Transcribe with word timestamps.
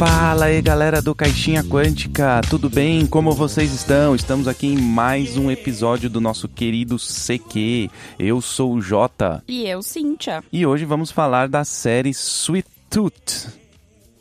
Fala 0.00 0.46
aí 0.46 0.62
galera 0.62 1.02
do 1.02 1.14
Caixinha 1.14 1.62
Quântica, 1.62 2.40
tudo 2.48 2.70
bem? 2.70 3.06
Como 3.06 3.32
vocês 3.32 3.70
estão? 3.70 4.14
Estamos 4.14 4.48
aqui 4.48 4.66
em 4.66 4.80
mais 4.80 5.36
um 5.36 5.50
episódio 5.50 6.08
do 6.08 6.22
nosso 6.22 6.48
querido 6.48 6.96
CQ. 6.98 7.90
Eu 8.18 8.40
sou 8.40 8.72
o 8.72 8.80
Jota. 8.80 9.44
E 9.46 9.68
eu, 9.68 9.82
Cíntia. 9.82 10.42
E 10.50 10.64
hoje 10.64 10.86
vamos 10.86 11.10
falar 11.10 11.50
da 11.50 11.64
série 11.64 12.08
Sweet 12.08 12.66
Tooth. 12.88 13.52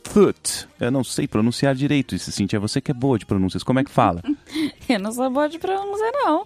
Tooth. 0.04 0.68
Eu 0.82 0.92
não 0.92 1.02
sei 1.02 1.30
pronunciar 1.30 1.74
direito 1.74 2.14
isso, 2.14 2.30
Cíntia. 2.30 2.60
Você 2.60 2.82
que 2.82 2.92
é 2.92 2.94
boa 2.94 3.18
de 3.18 3.26
pronúncias, 3.26 3.64
como 3.64 3.80
é 3.80 3.84
que 3.86 3.90
fala? 3.90 4.22
eu 4.90 5.00
não 5.00 5.14
sou 5.14 5.30
boa 5.30 5.48
de 5.48 5.60
pronúncia, 5.60 6.12
não. 6.12 6.46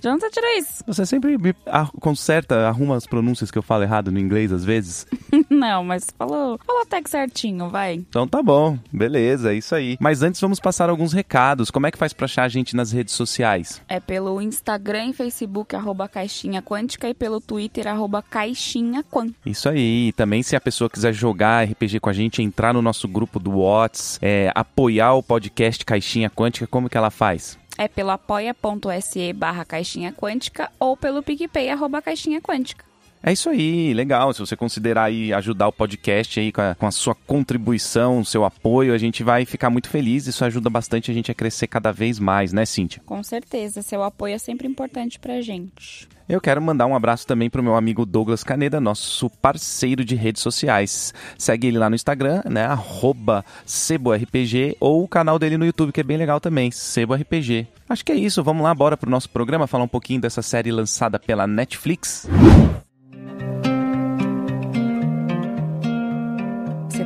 De 0.00 0.08
onde 0.08 0.20
você 0.20 0.30
tirou 0.30 0.50
isso? 0.58 0.84
Você 0.86 1.04
sempre 1.04 1.36
me 1.36 1.54
conserta, 2.00 2.66
arruma 2.66 2.96
as 2.96 3.06
pronúncias 3.06 3.50
que 3.50 3.58
eu 3.58 3.62
falo 3.62 3.82
errado 3.82 4.10
no 4.10 4.18
inglês 4.18 4.50
às 4.52 4.64
vezes? 4.64 5.06
Não, 5.50 5.84
mas 5.84 6.06
falou, 6.16 6.58
falou 6.64 6.82
até 6.82 7.02
que 7.02 7.10
certinho, 7.10 7.68
vai. 7.68 7.94
Então 7.94 8.26
tá 8.26 8.42
bom, 8.42 8.78
beleza, 8.90 9.52
é 9.52 9.56
isso 9.56 9.74
aí. 9.74 9.98
Mas 10.00 10.22
antes 10.22 10.40
vamos 10.40 10.58
passar 10.58 10.88
alguns 10.88 11.12
recados. 11.12 11.70
Como 11.70 11.86
é 11.86 11.90
que 11.90 11.98
faz 11.98 12.12
pra 12.12 12.24
achar 12.24 12.44
a 12.44 12.48
gente 12.48 12.74
nas 12.74 12.92
redes 12.92 13.14
sociais? 13.14 13.82
É 13.88 14.00
pelo 14.00 14.40
Instagram 14.40 15.06
e 15.06 15.12
Facebook, 15.12 15.76
arroba 15.76 16.08
Caixinha 16.08 16.62
Quântica, 16.62 17.08
e 17.08 17.14
pelo 17.14 17.40
Twitter, 17.40 17.86
arroba 17.86 18.22
Caixinha. 18.22 19.04
Isso 19.44 19.68
aí. 19.68 20.08
E 20.08 20.12
também 20.12 20.42
se 20.42 20.56
a 20.56 20.60
pessoa 20.60 20.88
quiser 20.88 21.12
jogar 21.12 21.64
RPG 21.64 22.00
com 22.00 22.08
a 22.08 22.12
gente, 22.12 22.42
entrar 22.42 22.72
no 22.72 22.80
nosso 22.80 23.06
grupo 23.06 23.38
do 23.38 23.58
Whats, 23.58 24.18
é, 24.22 24.50
apoiar 24.54 25.14
o 25.14 25.22
podcast 25.22 25.84
Caixinha 25.84 26.30
Quântica, 26.30 26.66
como 26.66 26.88
que 26.88 26.96
ela 26.96 27.10
faz? 27.10 27.59
É 27.80 27.88
pelo 27.88 28.10
apoia.se 28.10 29.32
barra 29.32 29.64
caixinha 29.64 30.12
quântica 30.12 30.70
ou 30.78 30.94
pelo 30.98 31.22
PicPay 31.22 31.70
arroba 31.70 32.02
caixinha 32.02 32.38
quântica. 32.38 32.89
É 33.22 33.32
isso 33.32 33.50
aí, 33.50 33.92
legal. 33.92 34.32
Se 34.32 34.40
você 34.40 34.56
considerar 34.56 35.04
aí 35.04 35.32
ajudar 35.32 35.68
o 35.68 35.72
podcast 35.72 36.40
aí 36.40 36.50
com 36.50 36.62
a, 36.62 36.74
com 36.74 36.86
a, 36.86 36.90
sua 36.90 37.14
contribuição, 37.14 38.24
seu 38.24 38.44
apoio, 38.44 38.94
a 38.94 38.98
gente 38.98 39.22
vai 39.22 39.44
ficar 39.44 39.68
muito 39.68 39.90
feliz. 39.90 40.26
Isso 40.26 40.44
ajuda 40.44 40.70
bastante 40.70 41.10
a 41.10 41.14
gente 41.14 41.30
a 41.30 41.34
crescer 41.34 41.66
cada 41.66 41.92
vez 41.92 42.18
mais, 42.18 42.52
né, 42.52 42.64
Cíntia? 42.64 43.02
Com 43.04 43.22
certeza, 43.22 43.82
seu 43.82 44.02
apoio 44.02 44.34
é 44.34 44.38
sempre 44.38 44.66
importante 44.66 45.18
pra 45.18 45.42
gente. 45.42 46.08
Eu 46.30 46.40
quero 46.40 46.62
mandar 46.62 46.86
um 46.86 46.94
abraço 46.94 47.26
também 47.26 47.50
pro 47.50 47.62
meu 47.62 47.74
amigo 47.74 48.06
Douglas 48.06 48.44
Caneda, 48.44 48.80
nosso 48.80 49.28
parceiro 49.28 50.04
de 50.04 50.14
redes 50.14 50.40
sociais. 50.40 51.12
Segue 51.36 51.66
ele 51.66 51.78
lá 51.78 51.90
no 51.90 51.96
Instagram, 51.96 52.40
né? 52.48 52.64
Arroba 52.66 53.44
SeboRPG, 53.66 54.76
ou 54.78 55.02
o 55.02 55.08
canal 55.08 55.40
dele 55.40 55.58
no 55.58 55.66
YouTube, 55.66 55.92
que 55.92 56.00
é 56.00 56.04
bem 56.04 56.16
legal 56.16 56.40
também, 56.40 56.70
SeboRPG. 56.70 57.66
Acho 57.88 58.04
que 58.04 58.12
é 58.12 58.14
isso, 58.14 58.44
vamos 58.44 58.62
lá, 58.62 58.72
bora 58.72 58.96
pro 58.96 59.10
nosso 59.10 59.28
programa 59.28 59.66
falar 59.66 59.84
um 59.84 59.88
pouquinho 59.88 60.20
dessa 60.20 60.40
série 60.40 60.70
lançada 60.70 61.18
pela 61.18 61.48
Netflix. 61.48 62.28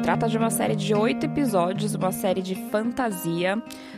Trata 0.05 0.29
de 0.29 0.37
uma 0.37 0.51
série 0.51 0.77
de 0.77 0.93
oito 0.93 1.25
episódios, 1.25 1.95
uma 1.95 2.13
série 2.13 2.43
de 2.43 2.55
fantasia, 2.55 3.57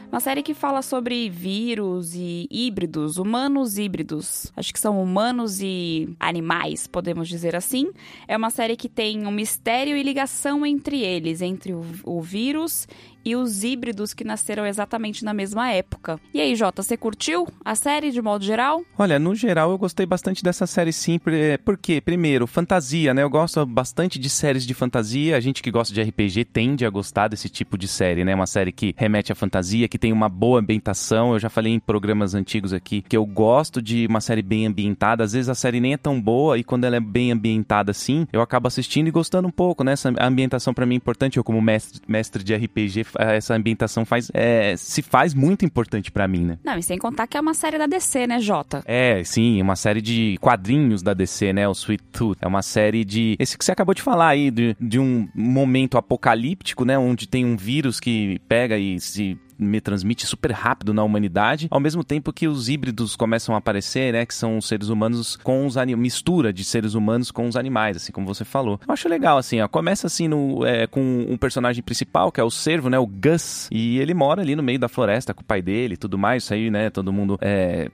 uma 0.09 0.21
série 0.21 0.41
que 0.41 0.55
fala 0.55 0.81
sobre 0.81 1.29
vírus 1.29 2.15
e 2.15 2.47
híbridos, 2.48 3.19
humanos 3.19 3.77
híbridos. 3.77 4.53
Acho 4.57 4.73
que 4.73 4.79
são 4.79 5.03
humanos 5.03 5.61
e 5.61 6.09
animais, 6.21 6.87
podemos 6.87 7.27
dizer 7.29 7.57
assim. 7.57 7.91
É 8.29 8.37
uma 8.37 8.51
série 8.51 8.77
que 8.77 8.89
tem 8.89 9.27
um 9.27 9.33
mistério 9.33 9.97
e 9.97 10.03
ligação 10.05 10.65
entre 10.65 11.01
eles, 11.03 11.43
entre 11.43 11.73
o, 11.73 11.85
o 12.05 12.23
vírus 12.23 12.87
e 13.27 13.35
os 13.35 13.65
híbridos 13.65 14.15
que 14.15 14.23
nasceram 14.23 14.65
exatamente 14.65 15.25
na 15.25 15.35
mesma 15.35 15.69
época. 15.69 16.21
E 16.33 16.41
aí, 16.41 16.55
Jota, 16.55 16.81
você 16.81 16.97
curtiu 16.97 17.49
a 17.65 17.75
série 17.75 18.13
de 18.13 18.23
modo 18.23 18.45
geral? 18.45 18.85
Olha, 18.97 19.19
no 19.19 19.35
geral 19.35 19.73
eu 19.73 19.79
gostei 19.79 20.07
bastante 20.07 20.45
dessa 20.45 20.65
série 20.65 20.93
sim, 20.93 21.19
porque, 21.65 22.01
primeiro, 22.01 22.47
fantasia, 22.47 23.13
né? 23.13 23.25
Eu 23.25 23.29
gosto 23.29 23.67
bastante 23.67 24.17
de 24.17 24.31
séries 24.31 24.65
de 24.65 24.73
fantasia. 24.75 25.37
A 25.37 25.41
gente 25.41 25.61
que 25.61 25.73
gosta 25.73 25.93
de 25.93 26.01
RPG 26.01 26.45
tende 26.45 26.87
a 26.87 26.91
gostar 26.91 27.27
desse 27.27 27.49
tipo 27.49 27.77
de 27.77 27.89
série, 27.89 28.25
né? 28.25 28.33
Uma 28.33 28.47
série 28.47 28.71
que 28.71 28.95
remete 28.97 29.33
à 29.33 29.35
fantasia, 29.35 29.89
que 29.89 29.98
tem 29.98 30.13
uma 30.13 30.29
boa 30.29 30.61
ambientação. 30.61 31.33
Eu 31.33 31.41
já 31.41 31.51
falei 31.51 31.73
em 31.73 31.81
programas 31.81 32.33
antigos 32.33 32.73
aqui 32.73 33.03
que 33.03 33.17
eu 33.17 33.27
gosto 33.27 33.83
de 33.83 34.07
uma 34.07 34.20
série 34.20 34.42
bem 34.42 34.67
ambientada. 34.67 35.25
Às 35.25 35.33
vezes 35.33 35.48
a 35.48 35.55
série 35.57 35.81
nem 35.81 35.95
é 35.95 35.97
tão 35.97 36.20
boa 36.20 36.59
e 36.59 36.63
quando 36.63 36.85
ela 36.85 36.95
é 36.95 37.01
bem 37.01 37.33
ambientada 37.33 37.91
assim, 37.91 38.29
eu 38.33 38.41
acabo 38.41 38.69
assistindo 38.69 39.09
e 39.09 39.11
gostando 39.11 39.48
um 39.48 39.51
pouco, 39.51 39.83
né? 39.83 39.92
Essa 39.95 40.15
ambientação 40.20 40.73
para 40.73 40.86
mim 40.86 40.95
é 40.95 40.98
importante. 40.98 41.39
Eu, 41.39 41.42
como 41.42 41.61
mestre, 41.61 42.01
mestre 42.07 42.45
de 42.45 42.55
RPG, 42.55 43.05
essa 43.19 43.55
ambientação 43.55 44.05
faz, 44.05 44.31
é, 44.33 44.75
se 44.77 45.03
faz 45.03 45.35
muito 45.35 45.65
importante 45.65 46.11
para 46.11 46.27
mim, 46.29 46.45
né? 46.45 46.59
Não, 46.65 46.79
e 46.79 46.83
sem 46.83 46.99
contar 46.99 47.27
que 47.27 47.37
é 47.37 47.41
uma 47.41 47.55
série 47.55 47.79
da 47.79 47.87
DC, 47.87 48.27
né, 48.27 48.41
Jota? 48.41 48.83
É, 48.85 49.23
sim, 49.25 49.61
uma 49.61 49.77
série 49.77 50.01
de 50.01 50.37
quadrinhos 50.41 51.03
da 51.03 51.15
DC, 51.15 51.53
né? 51.53 51.69
O 51.69 51.73
Sweet 51.73 52.05
Tooth. 52.13 52.39
É 52.41 52.47
uma 52.47 52.63
série 52.63 53.05
de. 53.05 53.37
Esse 53.39 53.57
que 53.57 53.65
você 53.65 53.73
acabou 53.73 53.95
de 53.95 54.03
falar 54.03 54.29
aí, 54.29 54.51
de, 54.51 54.77
de 54.81 54.99
um 54.99 55.29
momento 55.35 55.99
apocalíptico, 55.99 56.85
né? 56.85 56.99
Onde 56.99 57.29
tem 57.29 57.45
um 57.45 57.57
vírus 57.57 58.01
que 58.01 58.41
pega 58.49 58.79
e 58.79 58.99
se 59.01 59.39
me 59.58 59.80
transmite 59.80 60.27
super 60.27 60.52
rápido 60.52 60.92
na 60.92 61.02
humanidade, 61.02 61.68
ao 61.70 61.80
mesmo 61.80 62.05
tempo 62.05 62.33
que 62.33 62.48
os 62.48 62.68
híbridos 62.68 63.17
começam 63.17 63.55
a 63.55 63.58
aparecer, 63.58 64.12
né, 64.12 64.27
que 64.27 64.34
são 64.34 64.58
os 64.58 64.67
seres 64.67 64.89
humanos 64.89 65.36
com 65.36 65.67
os 65.67 65.77
animais, 65.77 66.02
mistura 66.02 66.52
de 66.52 66.64
seres 66.64 66.94
humanos 66.94 67.30
com 67.30 67.46
os 67.46 67.56
animais, 67.56 67.96
assim 67.96 68.12
como 68.12 68.27
você 68.27 68.44
falou. 68.44 68.80
Eu 68.86 68.92
acho 68.92 69.08
legal, 69.08 69.39
assim, 69.39 69.61
ó, 69.61 69.68
começa 69.68 70.06
assim 70.06 70.28
no, 70.28 70.64
é, 70.64 70.86
com 70.86 71.27
um 71.28 71.36
personagem 71.36 71.83
principal, 71.83 72.30
que 72.30 72.40
é 72.40 72.44
o 72.44 72.50
servo, 72.50 72.89
né, 72.89 72.98
o 72.98 73.06
Gus, 73.06 73.68
e 73.70 73.98
ele 73.98 74.14
mora 74.14 74.42
ali 74.42 74.55
no 74.55 74.62
meio 74.62 74.78
da 74.78 74.89
floresta 74.89 75.34
com 75.34 75.42
o 75.42 75.44
pai 75.44 75.62
dele 75.62 75.94
e 75.94 75.96
tudo 75.96 76.18
mais, 76.18 76.44
isso 76.44 76.55
aí, 76.55 76.70
né, 76.70 76.90
todo 76.90 77.12
mundo 77.12 77.38
é, 77.40 77.90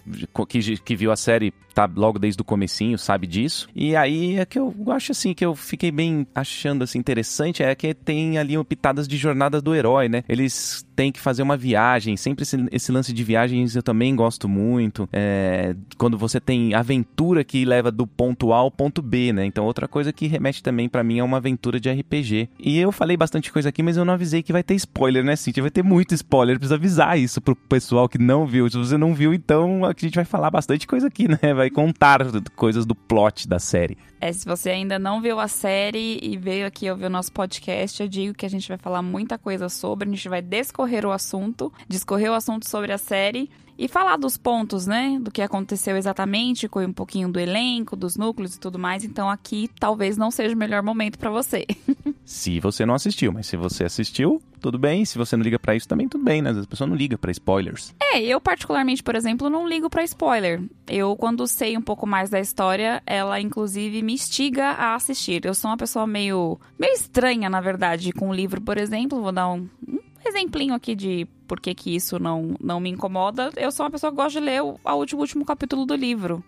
que, 0.48 0.76
que 0.78 0.96
viu 0.96 1.12
a 1.12 1.16
série 1.16 1.52
tá 1.72 1.90
logo 1.94 2.18
desde 2.18 2.40
o 2.40 2.44
comecinho, 2.44 2.98
sabe 2.98 3.26
disso. 3.26 3.68
E 3.74 3.96
aí 3.96 4.38
é 4.38 4.44
que 4.44 4.58
eu 4.58 4.74
acho 4.88 5.12
assim, 5.12 5.34
que 5.34 5.44
eu 5.44 5.54
fiquei 5.54 5.90
bem 5.90 6.26
achando 6.34 6.84
assim 6.84 6.98
interessante, 6.98 7.62
é 7.62 7.74
que 7.74 7.94
tem 7.94 8.38
ali 8.38 8.62
pitadas 8.64 9.08
de 9.08 9.16
jornada 9.16 9.60
do 9.60 9.74
herói, 9.74 10.08
né? 10.08 10.22
Eles 10.28 10.86
têm 11.02 11.10
que 11.10 11.20
fazer 11.20 11.42
uma 11.42 11.56
viagem, 11.56 12.16
sempre 12.16 12.44
esse, 12.44 12.56
esse 12.70 12.92
lance 12.92 13.12
de 13.12 13.24
viagens 13.24 13.74
eu 13.74 13.82
também 13.82 14.14
gosto 14.14 14.48
muito. 14.48 15.08
É, 15.12 15.74
quando 15.98 16.16
você 16.16 16.40
tem 16.40 16.74
aventura 16.74 17.42
que 17.42 17.64
leva 17.64 17.90
do 17.90 18.06
ponto 18.06 18.52
A 18.52 18.58
ao 18.58 18.70
ponto 18.70 19.02
B, 19.02 19.32
né? 19.32 19.44
Então 19.44 19.64
outra 19.64 19.88
coisa 19.88 20.12
que 20.12 20.28
remete 20.28 20.62
também 20.62 20.88
para 20.88 21.02
mim 21.02 21.18
é 21.18 21.24
uma 21.24 21.38
aventura 21.38 21.80
de 21.80 21.90
RPG. 21.90 22.48
E 22.56 22.78
eu 22.78 22.92
falei 22.92 23.16
bastante 23.16 23.50
coisa 23.50 23.68
aqui, 23.68 23.82
mas 23.82 23.96
eu 23.96 24.04
não 24.04 24.14
avisei 24.14 24.44
que 24.44 24.52
vai 24.52 24.62
ter 24.62 24.74
spoiler, 24.76 25.24
né, 25.24 25.34
Cintia? 25.34 25.62
Vai 25.62 25.72
ter 25.72 25.82
muito 25.82 26.14
spoiler, 26.14 26.56
precisa 26.56 26.76
avisar 26.76 27.18
isso 27.18 27.40
pro 27.40 27.56
pessoal 27.56 28.08
que 28.08 28.18
não 28.18 28.46
viu. 28.46 28.70
Se 28.70 28.78
você 28.78 28.96
não 28.96 29.12
viu, 29.12 29.34
então 29.34 29.84
a 29.84 29.92
gente 29.98 30.14
vai 30.14 30.24
falar 30.24 30.52
bastante 30.52 30.86
coisa 30.86 31.08
aqui, 31.08 31.26
né? 31.26 31.52
vai 31.52 31.68
contar 31.68 32.20
coisas 32.54 32.86
do 32.86 32.94
plot 32.94 33.48
da 33.48 33.58
série. 33.58 33.98
É, 34.22 34.32
se 34.32 34.46
você 34.46 34.70
ainda 34.70 35.00
não 35.00 35.20
viu 35.20 35.40
a 35.40 35.48
série 35.48 36.20
e 36.22 36.36
veio 36.36 36.64
aqui 36.64 36.88
ouvir 36.88 37.06
o 37.06 37.10
nosso 37.10 37.32
podcast, 37.32 38.00
eu 38.00 38.08
digo 38.08 38.32
que 38.32 38.46
a 38.46 38.48
gente 38.48 38.68
vai 38.68 38.78
falar 38.78 39.02
muita 39.02 39.36
coisa 39.36 39.68
sobre, 39.68 40.08
a 40.08 40.12
gente 40.12 40.28
vai 40.28 40.40
discorrer 40.40 41.04
o 41.04 41.10
assunto, 41.10 41.72
discorrer 41.88 42.30
o 42.30 42.34
assunto 42.34 42.70
sobre 42.70 42.92
a 42.92 42.98
série 42.98 43.50
e 43.76 43.88
falar 43.88 44.16
dos 44.16 44.36
pontos, 44.36 44.86
né? 44.86 45.18
Do 45.20 45.32
que 45.32 45.42
aconteceu 45.42 45.96
exatamente, 45.96 46.68
com 46.68 46.78
um 46.84 46.92
pouquinho 46.92 47.28
do 47.32 47.40
elenco, 47.40 47.96
dos 47.96 48.16
núcleos 48.16 48.54
e 48.54 48.60
tudo 48.60 48.78
mais. 48.78 49.02
Então 49.02 49.28
aqui 49.28 49.68
talvez 49.80 50.16
não 50.16 50.30
seja 50.30 50.54
o 50.54 50.58
melhor 50.58 50.84
momento 50.84 51.18
para 51.18 51.28
você. 51.28 51.66
se 52.24 52.60
você 52.60 52.86
não 52.86 52.94
assistiu, 52.94 53.32
mas 53.32 53.46
se 53.46 53.56
você 53.56 53.84
assistiu, 53.84 54.40
tudo 54.60 54.78
bem. 54.78 55.04
Se 55.04 55.18
você 55.18 55.36
não 55.36 55.42
liga 55.42 55.58
para 55.58 55.74
isso, 55.74 55.88
também 55.88 56.08
tudo 56.08 56.24
bem, 56.24 56.40
né? 56.40 56.50
Às 56.50 56.56
vezes 56.56 56.66
a 56.66 56.70
pessoa 56.70 56.88
não 56.88 56.96
liga 56.96 57.18
para 57.18 57.32
spoilers. 57.32 57.94
É, 58.00 58.20
eu 58.20 58.40
particularmente, 58.40 59.02
por 59.02 59.16
exemplo, 59.16 59.50
não 59.50 59.68
ligo 59.68 59.90
para 59.90 60.04
spoiler. 60.04 60.62
Eu, 60.86 61.16
quando 61.16 61.46
sei 61.46 61.76
um 61.76 61.82
pouco 61.82 62.06
mais 62.06 62.30
da 62.30 62.38
história, 62.38 63.02
ela 63.04 63.40
inclusive 63.40 64.02
me 64.02 64.14
instiga 64.14 64.66
a 64.70 64.94
assistir. 64.94 65.44
Eu 65.44 65.54
sou 65.54 65.70
uma 65.70 65.76
pessoa 65.76 66.06
meio, 66.06 66.58
meio 66.78 66.94
estranha, 66.94 67.50
na 67.50 67.60
verdade, 67.60 68.12
com 68.12 68.30
o 68.30 68.34
livro, 68.34 68.60
por 68.60 68.78
exemplo. 68.78 69.20
Vou 69.20 69.32
dar 69.32 69.48
um, 69.48 69.68
um 69.86 69.98
exemplinho 70.24 70.74
aqui 70.74 70.94
de 70.94 71.26
por 71.48 71.60
que, 71.60 71.74
que 71.74 71.94
isso 71.94 72.18
não, 72.18 72.54
não 72.60 72.78
me 72.78 72.90
incomoda. 72.90 73.50
Eu 73.56 73.72
sou 73.72 73.84
uma 73.84 73.90
pessoa 73.90 74.10
que 74.10 74.16
gosta 74.16 74.38
de 74.38 74.46
ler 74.46 74.62
o, 74.62 74.78
o 74.84 74.94
último, 74.94 75.20
último 75.20 75.44
capítulo 75.44 75.84
do 75.84 75.94
livro. 75.94 76.42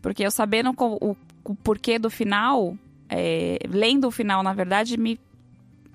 Porque 0.00 0.24
eu 0.24 0.30
sabendo 0.30 0.74
o, 0.76 1.16
o 1.44 1.54
porquê 1.56 1.98
do 1.98 2.08
final, 2.08 2.74
é, 3.10 3.58
lendo 3.68 4.06
o 4.06 4.10
final, 4.10 4.42
na 4.42 4.52
verdade, 4.52 4.96
me 4.96 5.18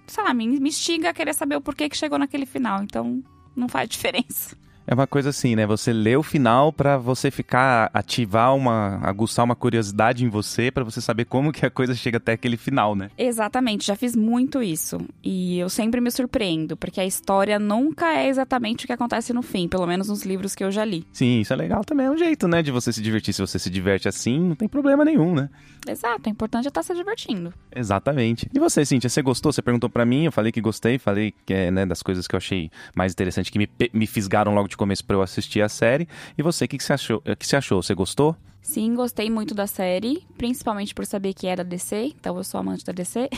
sei 0.07 0.23
lá, 0.23 0.33
me, 0.33 0.47
me 0.59 0.69
instiga 0.69 1.09
a 1.09 1.13
querer 1.13 1.33
saber 1.33 1.55
o 1.55 1.61
porquê 1.61 1.89
que 1.89 1.97
chegou 1.97 2.19
naquele 2.19 2.45
final. 2.45 2.83
Então, 2.83 3.23
não 3.55 3.67
faz 3.67 3.89
diferença. 3.89 4.55
É 4.87 4.93
uma 4.93 5.07
coisa 5.07 5.29
assim, 5.29 5.55
né? 5.55 5.65
Você 5.65 5.91
lê 5.91 6.15
o 6.15 6.21
final 6.21 6.71
para 6.71 6.97
você 6.97 7.31
ficar 7.31 7.89
ativar 7.93 8.55
uma 8.55 8.99
aguçar 9.01 9.43
uma 9.43 9.55
curiosidade 9.55 10.23
em 10.23 10.29
você 10.29 10.69
para 10.69 10.83
você 10.83 11.01
saber 11.01 11.25
como 11.25 11.51
que 11.51 11.65
a 11.65 11.71
coisa 11.71 11.95
chega 11.95 12.17
até 12.17 12.33
aquele 12.33 12.57
final, 12.57 12.95
né? 12.95 13.09
Exatamente, 13.17 13.87
já 13.87 13.95
fiz 13.95 14.15
muito 14.15 14.61
isso. 14.61 14.99
E 15.23 15.57
eu 15.57 15.69
sempre 15.69 15.99
me 15.99 16.11
surpreendo, 16.11 16.77
porque 16.77 17.01
a 17.01 17.05
história 17.05 17.57
nunca 17.57 18.13
é 18.13 18.27
exatamente 18.27 18.85
o 18.85 18.87
que 18.87 18.93
acontece 18.93 19.33
no 19.33 19.41
fim, 19.41 19.67
pelo 19.67 19.87
menos 19.87 20.07
nos 20.07 20.23
livros 20.23 20.53
que 20.53 20.63
eu 20.63 20.71
já 20.71 20.85
li. 20.85 21.05
Sim, 21.11 21.41
isso 21.41 21.53
é 21.53 21.55
legal 21.55 21.83
também, 21.83 22.05
é 22.05 22.11
um 22.11 22.17
jeito, 22.17 22.47
né, 22.47 22.61
de 22.61 22.71
você 22.71 22.93
se 22.93 23.01
divertir. 23.01 23.33
Se 23.33 23.41
você 23.41 23.57
se 23.57 23.69
diverte 23.69 24.07
assim, 24.07 24.39
não 24.39 24.55
tem 24.55 24.67
problema 24.67 25.03
nenhum, 25.03 25.33
né? 25.33 25.49
Exato, 25.87 26.29
o 26.29 26.31
importante 26.31 26.65
é 26.65 26.67
estar 26.67 26.81
tá 26.81 26.87
se 26.87 26.93
divertindo. 26.93 27.53
Exatamente. 27.75 28.49
E 28.53 28.59
você, 28.59 28.85
Cintia, 28.85 29.09
você 29.09 29.21
gostou? 29.21 29.51
Você 29.51 29.61
perguntou 29.61 29.89
para 29.89 30.05
mim, 30.05 30.25
eu 30.25 30.31
falei 30.31 30.51
que 30.51 30.61
gostei, 30.61 30.97
falei 30.97 31.33
que 31.45 31.53
é, 31.53 31.71
né, 31.71 31.85
das 31.85 32.01
coisas 32.01 32.27
que 32.27 32.35
eu 32.35 32.37
achei 32.37 32.69
mais 32.95 33.11
interessante 33.11 33.51
que 33.51 33.57
me, 33.57 33.69
me 33.93 34.07
fisgaram 34.07 34.53
logo 34.53 34.67
de 34.67 34.74
de 34.75 34.77
começo 34.77 35.03
para 35.03 35.15
eu 35.15 35.21
assistir 35.21 35.61
a 35.61 35.69
série. 35.69 36.07
E 36.37 36.43
você, 36.43 36.65
o 36.65 36.67
que, 36.67 36.77
que, 36.77 36.83
você 36.83 36.93
achou? 36.93 37.21
que 37.21 37.47
você 37.47 37.55
achou? 37.55 37.81
Você 37.81 37.95
gostou? 37.95 38.35
Sim, 38.61 38.93
gostei 38.95 39.29
muito 39.29 39.53
da 39.53 39.67
série, 39.67 40.25
principalmente 40.37 40.93
por 40.93 41.05
saber 41.05 41.33
que 41.33 41.47
é 41.47 41.55
da 41.55 41.63
DC, 41.63 42.13
então 42.17 42.35
eu 42.35 42.43
sou 42.43 42.59
amante 42.59 42.83
da 42.83 42.91
DC. 42.91 43.29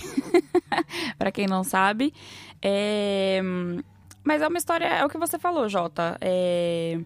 para 1.18 1.31
quem 1.31 1.48
não 1.48 1.63
sabe. 1.63 2.13
É... 2.62 3.42
Mas 4.24 4.42
é 4.42 4.48
uma 4.48 4.57
história, 4.57 4.86
é 4.86 5.06
o 5.06 5.10
que 5.10 5.18
você 5.18 5.38
falou, 5.38 5.69
Jota. 5.69 6.18
É, 6.19 7.00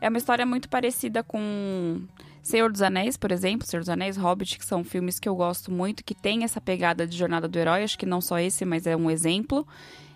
é 0.00 0.08
uma 0.08 0.18
história 0.18 0.46
muito 0.46 0.68
parecida 0.68 1.22
com 1.22 2.02
Senhor 2.42 2.70
dos 2.70 2.82
Anéis, 2.82 3.16
por 3.16 3.30
exemplo, 3.30 3.66
Senhor 3.66 3.80
dos 3.80 3.88
Anéis, 3.88 4.16
Hobbit, 4.16 4.58
que 4.58 4.64
são 4.64 4.82
filmes 4.82 5.18
que 5.18 5.28
eu 5.28 5.34
gosto 5.34 5.70
muito, 5.70 6.04
que 6.04 6.14
tem 6.14 6.44
essa 6.44 6.60
pegada 6.60 7.06
de 7.06 7.16
jornada 7.16 7.46
do 7.46 7.58
herói. 7.58 7.82
Acho 7.82 7.98
que 7.98 8.06
não 8.06 8.20
só 8.20 8.38
esse, 8.38 8.64
mas 8.64 8.86
é 8.86 8.96
um 8.96 9.10
exemplo. 9.10 9.66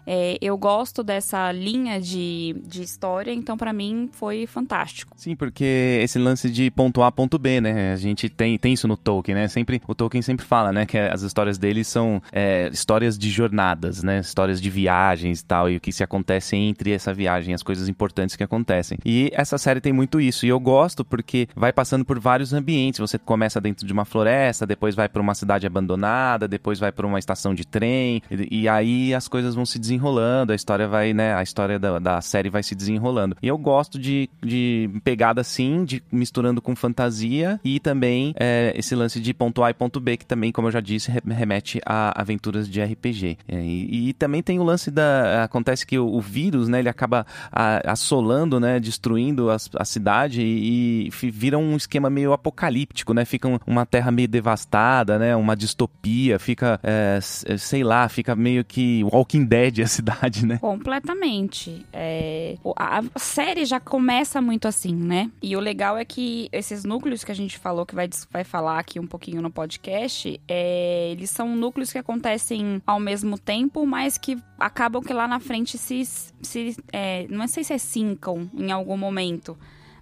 É, 0.06 0.38
eu 0.40 0.56
gosto 0.56 1.02
dessa 1.02 1.50
linha 1.50 2.00
de, 2.00 2.54
de 2.64 2.82
história, 2.82 3.32
então 3.32 3.56
para 3.56 3.72
mim 3.72 4.08
foi 4.12 4.46
fantástico. 4.46 5.12
Sim, 5.16 5.34
porque 5.34 6.00
esse 6.02 6.18
lance 6.18 6.48
de 6.48 6.70
ponto 6.70 7.02
A, 7.02 7.10
ponto 7.10 7.38
B, 7.38 7.60
né? 7.60 7.92
A 7.92 7.96
gente 7.96 8.28
tem, 8.28 8.56
tem 8.56 8.72
isso 8.72 8.86
no 8.86 8.96
Tolkien, 8.96 9.34
né? 9.34 9.48
Sempre, 9.48 9.82
o 9.86 9.94
Tolkien 9.94 10.22
sempre 10.22 10.46
fala, 10.46 10.72
né? 10.72 10.86
Que 10.86 10.96
as 10.96 11.22
histórias 11.22 11.58
dele 11.58 11.82
são 11.82 12.22
é, 12.30 12.68
histórias 12.72 13.18
de 13.18 13.28
jornadas, 13.30 14.02
né? 14.02 14.20
Histórias 14.20 14.60
de 14.60 14.70
viagens 14.70 15.40
e 15.40 15.44
tal, 15.44 15.68
e 15.68 15.76
o 15.76 15.80
que 15.80 15.90
se 15.90 16.04
acontece 16.04 16.54
entre 16.54 16.92
essa 16.92 17.12
viagem, 17.12 17.52
as 17.52 17.62
coisas 17.62 17.88
importantes 17.88 18.36
que 18.36 18.44
acontecem. 18.44 18.98
E 19.04 19.30
essa 19.34 19.58
série 19.58 19.80
tem 19.80 19.92
muito 19.92 20.20
isso, 20.20 20.46
e 20.46 20.48
eu 20.48 20.60
gosto 20.60 21.04
porque 21.04 21.48
vai 21.56 21.72
passando 21.72 22.04
por 22.04 22.20
vários 22.20 22.52
ambientes. 22.52 23.00
Você 23.00 23.18
começa 23.18 23.60
dentro 23.60 23.84
de 23.84 23.92
uma 23.92 24.04
floresta, 24.04 24.64
depois 24.64 24.94
vai 24.94 25.08
para 25.08 25.20
uma 25.20 25.34
cidade 25.34 25.66
abandonada, 25.66 26.46
depois 26.46 26.78
vai 26.78 26.92
para 26.92 27.06
uma 27.06 27.18
estação 27.18 27.52
de 27.52 27.66
trem, 27.66 28.22
e, 28.30 28.62
e 28.62 28.68
aí 28.68 29.12
as 29.12 29.26
coisas 29.26 29.54
vão 29.54 29.66
se 29.66 29.78
desenvolvendo 29.78 29.95
desenrolando, 29.96 30.52
a 30.52 30.54
história 30.54 30.86
vai, 30.86 31.12
né? 31.12 31.34
A 31.34 31.42
história 31.42 31.78
da, 31.78 31.98
da 31.98 32.20
série 32.20 32.50
vai 32.50 32.62
se 32.62 32.74
desenrolando. 32.74 33.36
E 33.42 33.48
eu 33.48 33.58
gosto 33.58 33.98
de, 33.98 34.28
de 34.42 34.90
pegada 35.02 35.40
assim, 35.40 35.84
de 35.84 36.02
misturando 36.12 36.60
com 36.60 36.76
fantasia 36.76 37.58
e 37.64 37.80
também 37.80 38.34
é, 38.38 38.72
esse 38.76 38.94
lance 38.94 39.20
de 39.20 39.32
ponto 39.32 39.62
A 39.62 39.70
e 39.70 39.74
ponto 39.74 39.98
B, 39.98 40.16
que 40.16 40.26
também, 40.26 40.52
como 40.52 40.68
eu 40.68 40.72
já 40.72 40.80
disse, 40.80 41.10
remete 41.26 41.80
a 41.84 42.20
aventuras 42.20 42.68
de 42.68 42.82
RPG. 42.82 43.38
É, 43.48 43.60
e, 43.60 44.08
e, 44.08 44.12
também 44.12 44.42
tem 44.42 44.58
o 44.58 44.62
lance 44.62 44.90
da. 44.90 45.44
Acontece 45.44 45.86
que 45.86 45.98
o, 45.98 46.06
o 46.06 46.20
vírus, 46.20 46.68
né? 46.68 46.78
Ele 46.78 46.88
acaba 46.88 47.26
a, 47.50 47.92
assolando, 47.92 48.60
né? 48.60 48.78
Destruindo 48.78 49.50
a, 49.50 49.56
a 49.76 49.84
cidade 49.84 50.42
e, 50.42 51.08
e, 51.08 51.30
vira 51.30 51.58
um 51.58 51.76
esquema 51.76 52.10
meio 52.10 52.32
apocalíptico, 52.32 53.14
né? 53.14 53.24
Fica 53.24 53.48
uma 53.66 53.86
terra 53.86 54.10
meio 54.10 54.28
devastada, 54.28 55.18
né? 55.18 55.34
Uma 55.34 55.56
distopia, 55.56 56.38
fica, 56.38 56.78
é, 56.82 57.18
sei 57.20 57.82
lá, 57.82 58.08
fica 58.08 58.36
meio 58.36 58.64
que 58.64 59.02
Walking 59.04 59.44
Dead, 59.44 59.85
cidade, 59.86 60.46
né? 60.46 60.58
Completamente. 60.58 61.84
É, 61.92 62.56
a 62.76 63.02
série 63.16 63.64
já 63.64 63.80
começa 63.80 64.40
muito 64.40 64.68
assim, 64.68 64.94
né? 64.94 65.30
E 65.42 65.56
o 65.56 65.60
legal 65.60 65.96
é 65.96 66.04
que 66.04 66.48
esses 66.52 66.84
núcleos 66.84 67.24
que 67.24 67.32
a 67.32 67.34
gente 67.34 67.58
falou, 67.58 67.86
que 67.86 67.94
vai, 67.94 68.08
vai 68.30 68.44
falar 68.44 68.78
aqui 68.78 68.98
um 68.98 69.06
pouquinho 69.06 69.42
no 69.42 69.50
podcast, 69.50 70.40
é, 70.48 71.10
eles 71.10 71.30
são 71.30 71.56
núcleos 71.56 71.92
que 71.92 71.98
acontecem 71.98 72.82
ao 72.86 73.00
mesmo 73.00 73.38
tempo, 73.38 73.86
mas 73.86 74.18
que 74.18 74.38
acabam 74.58 75.02
que 75.02 75.12
lá 75.12 75.26
na 75.28 75.40
frente 75.40 75.78
se. 75.78 76.04
se 76.04 76.76
é, 76.92 77.26
não 77.28 77.46
sei 77.48 77.64
se 77.64 77.72
é 77.72 77.78
sincam 77.78 78.50
em 78.54 78.70
algum 78.70 78.96
momento 78.96 79.56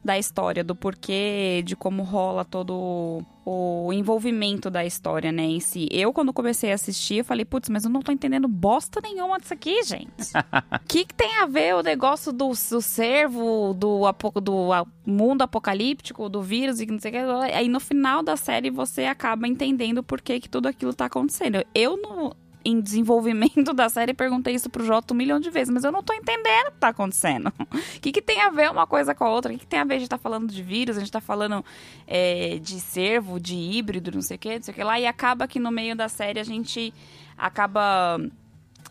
da 0.04 0.18
história, 0.18 0.62
do 0.62 0.76
porquê, 0.76 1.62
de 1.64 1.74
como 1.74 2.02
rola 2.02 2.44
todo 2.44 3.24
o 3.46 3.92
envolvimento 3.92 4.70
da 4.70 4.84
história, 4.84 5.30
né, 5.30 5.42
em 5.42 5.60
si. 5.60 5.86
Eu, 5.90 6.12
quando 6.12 6.32
comecei 6.32 6.72
a 6.72 6.74
assistir, 6.74 7.16
eu 7.16 7.24
falei, 7.24 7.44
putz, 7.44 7.68
mas 7.68 7.84
eu 7.84 7.90
não 7.90 8.00
tô 8.00 8.10
entendendo 8.10 8.48
bosta 8.48 9.00
nenhuma 9.02 9.38
disso 9.38 9.52
aqui, 9.52 9.82
gente. 9.82 10.32
O 10.36 10.78
que, 10.88 11.04
que, 11.04 11.14
tem 11.14 11.36
a 11.36 11.46
ver 11.46 11.74
o 11.74 11.82
negócio 11.82 12.32
do, 12.32 12.48
do 12.48 12.80
servo, 12.80 13.74
do, 13.74 14.00
do 14.42 14.68
mundo 15.06 15.42
apocalíptico, 15.42 16.28
do 16.28 16.42
vírus 16.42 16.80
e 16.80 16.86
não 16.86 16.98
sei 16.98 17.10
o 17.10 17.14
que. 17.14 17.52
Aí 17.52 17.68
no 17.68 17.80
final 17.80 18.22
da 18.22 18.36
série 18.36 18.70
você 18.70 19.04
acaba 19.04 19.46
entendendo 19.46 20.02
por 20.02 20.20
que, 20.20 20.40
que 20.40 20.48
tudo 20.48 20.66
aquilo 20.66 20.94
tá 20.94 21.06
acontecendo. 21.06 21.64
Eu 21.74 21.96
não, 21.96 22.34
em 22.64 22.80
desenvolvimento 22.80 23.72
da 23.74 23.88
série, 23.88 24.14
perguntei 24.14 24.54
isso 24.54 24.70
pro 24.70 24.84
Jota 24.84 25.12
um 25.12 25.16
milhão 25.16 25.38
de 25.38 25.50
vezes, 25.50 25.72
mas 25.72 25.84
eu 25.84 25.92
não 25.92 26.02
tô 26.02 26.12
entendendo 26.14 26.68
o 26.68 26.72
que 26.72 26.78
tá 26.78 26.88
acontecendo. 26.88 27.52
O 27.96 28.00
que, 28.04 28.12
que 28.12 28.22
tem 28.22 28.40
a 28.40 28.50
ver 28.50 28.70
uma 28.70 28.86
coisa 28.86 29.14
com 29.14 29.24
a 29.24 29.30
outra? 29.30 29.50
O 29.50 29.54
que, 29.54 29.60
que 29.60 29.66
tem 29.66 29.80
a 29.80 29.84
ver? 29.84 29.94
A 29.94 29.98
gente 29.98 30.08
tá 30.08 30.18
falando 30.18 30.52
de 30.52 30.62
vírus, 30.62 30.96
a 30.96 31.00
gente 31.00 31.10
tá 31.10 31.20
falando 31.20 31.64
é, 32.06 32.58
de 32.58 32.78
servo, 32.78 33.40
de 33.40 33.54
híbrido, 33.54 34.12
não 34.12 34.22
sei 34.22 34.36
o 34.36 34.38
que, 34.38 34.56
não 34.56 34.62
sei 34.62 34.72
o 34.72 34.74
que 34.74 34.84
lá, 34.84 35.00
e 35.00 35.06
acaba 35.06 35.48
que 35.48 35.58
no 35.58 35.70
meio 35.70 35.96
da 35.96 36.08
série 36.08 36.38
a 36.38 36.44
gente 36.44 36.92
acaba 37.36 38.20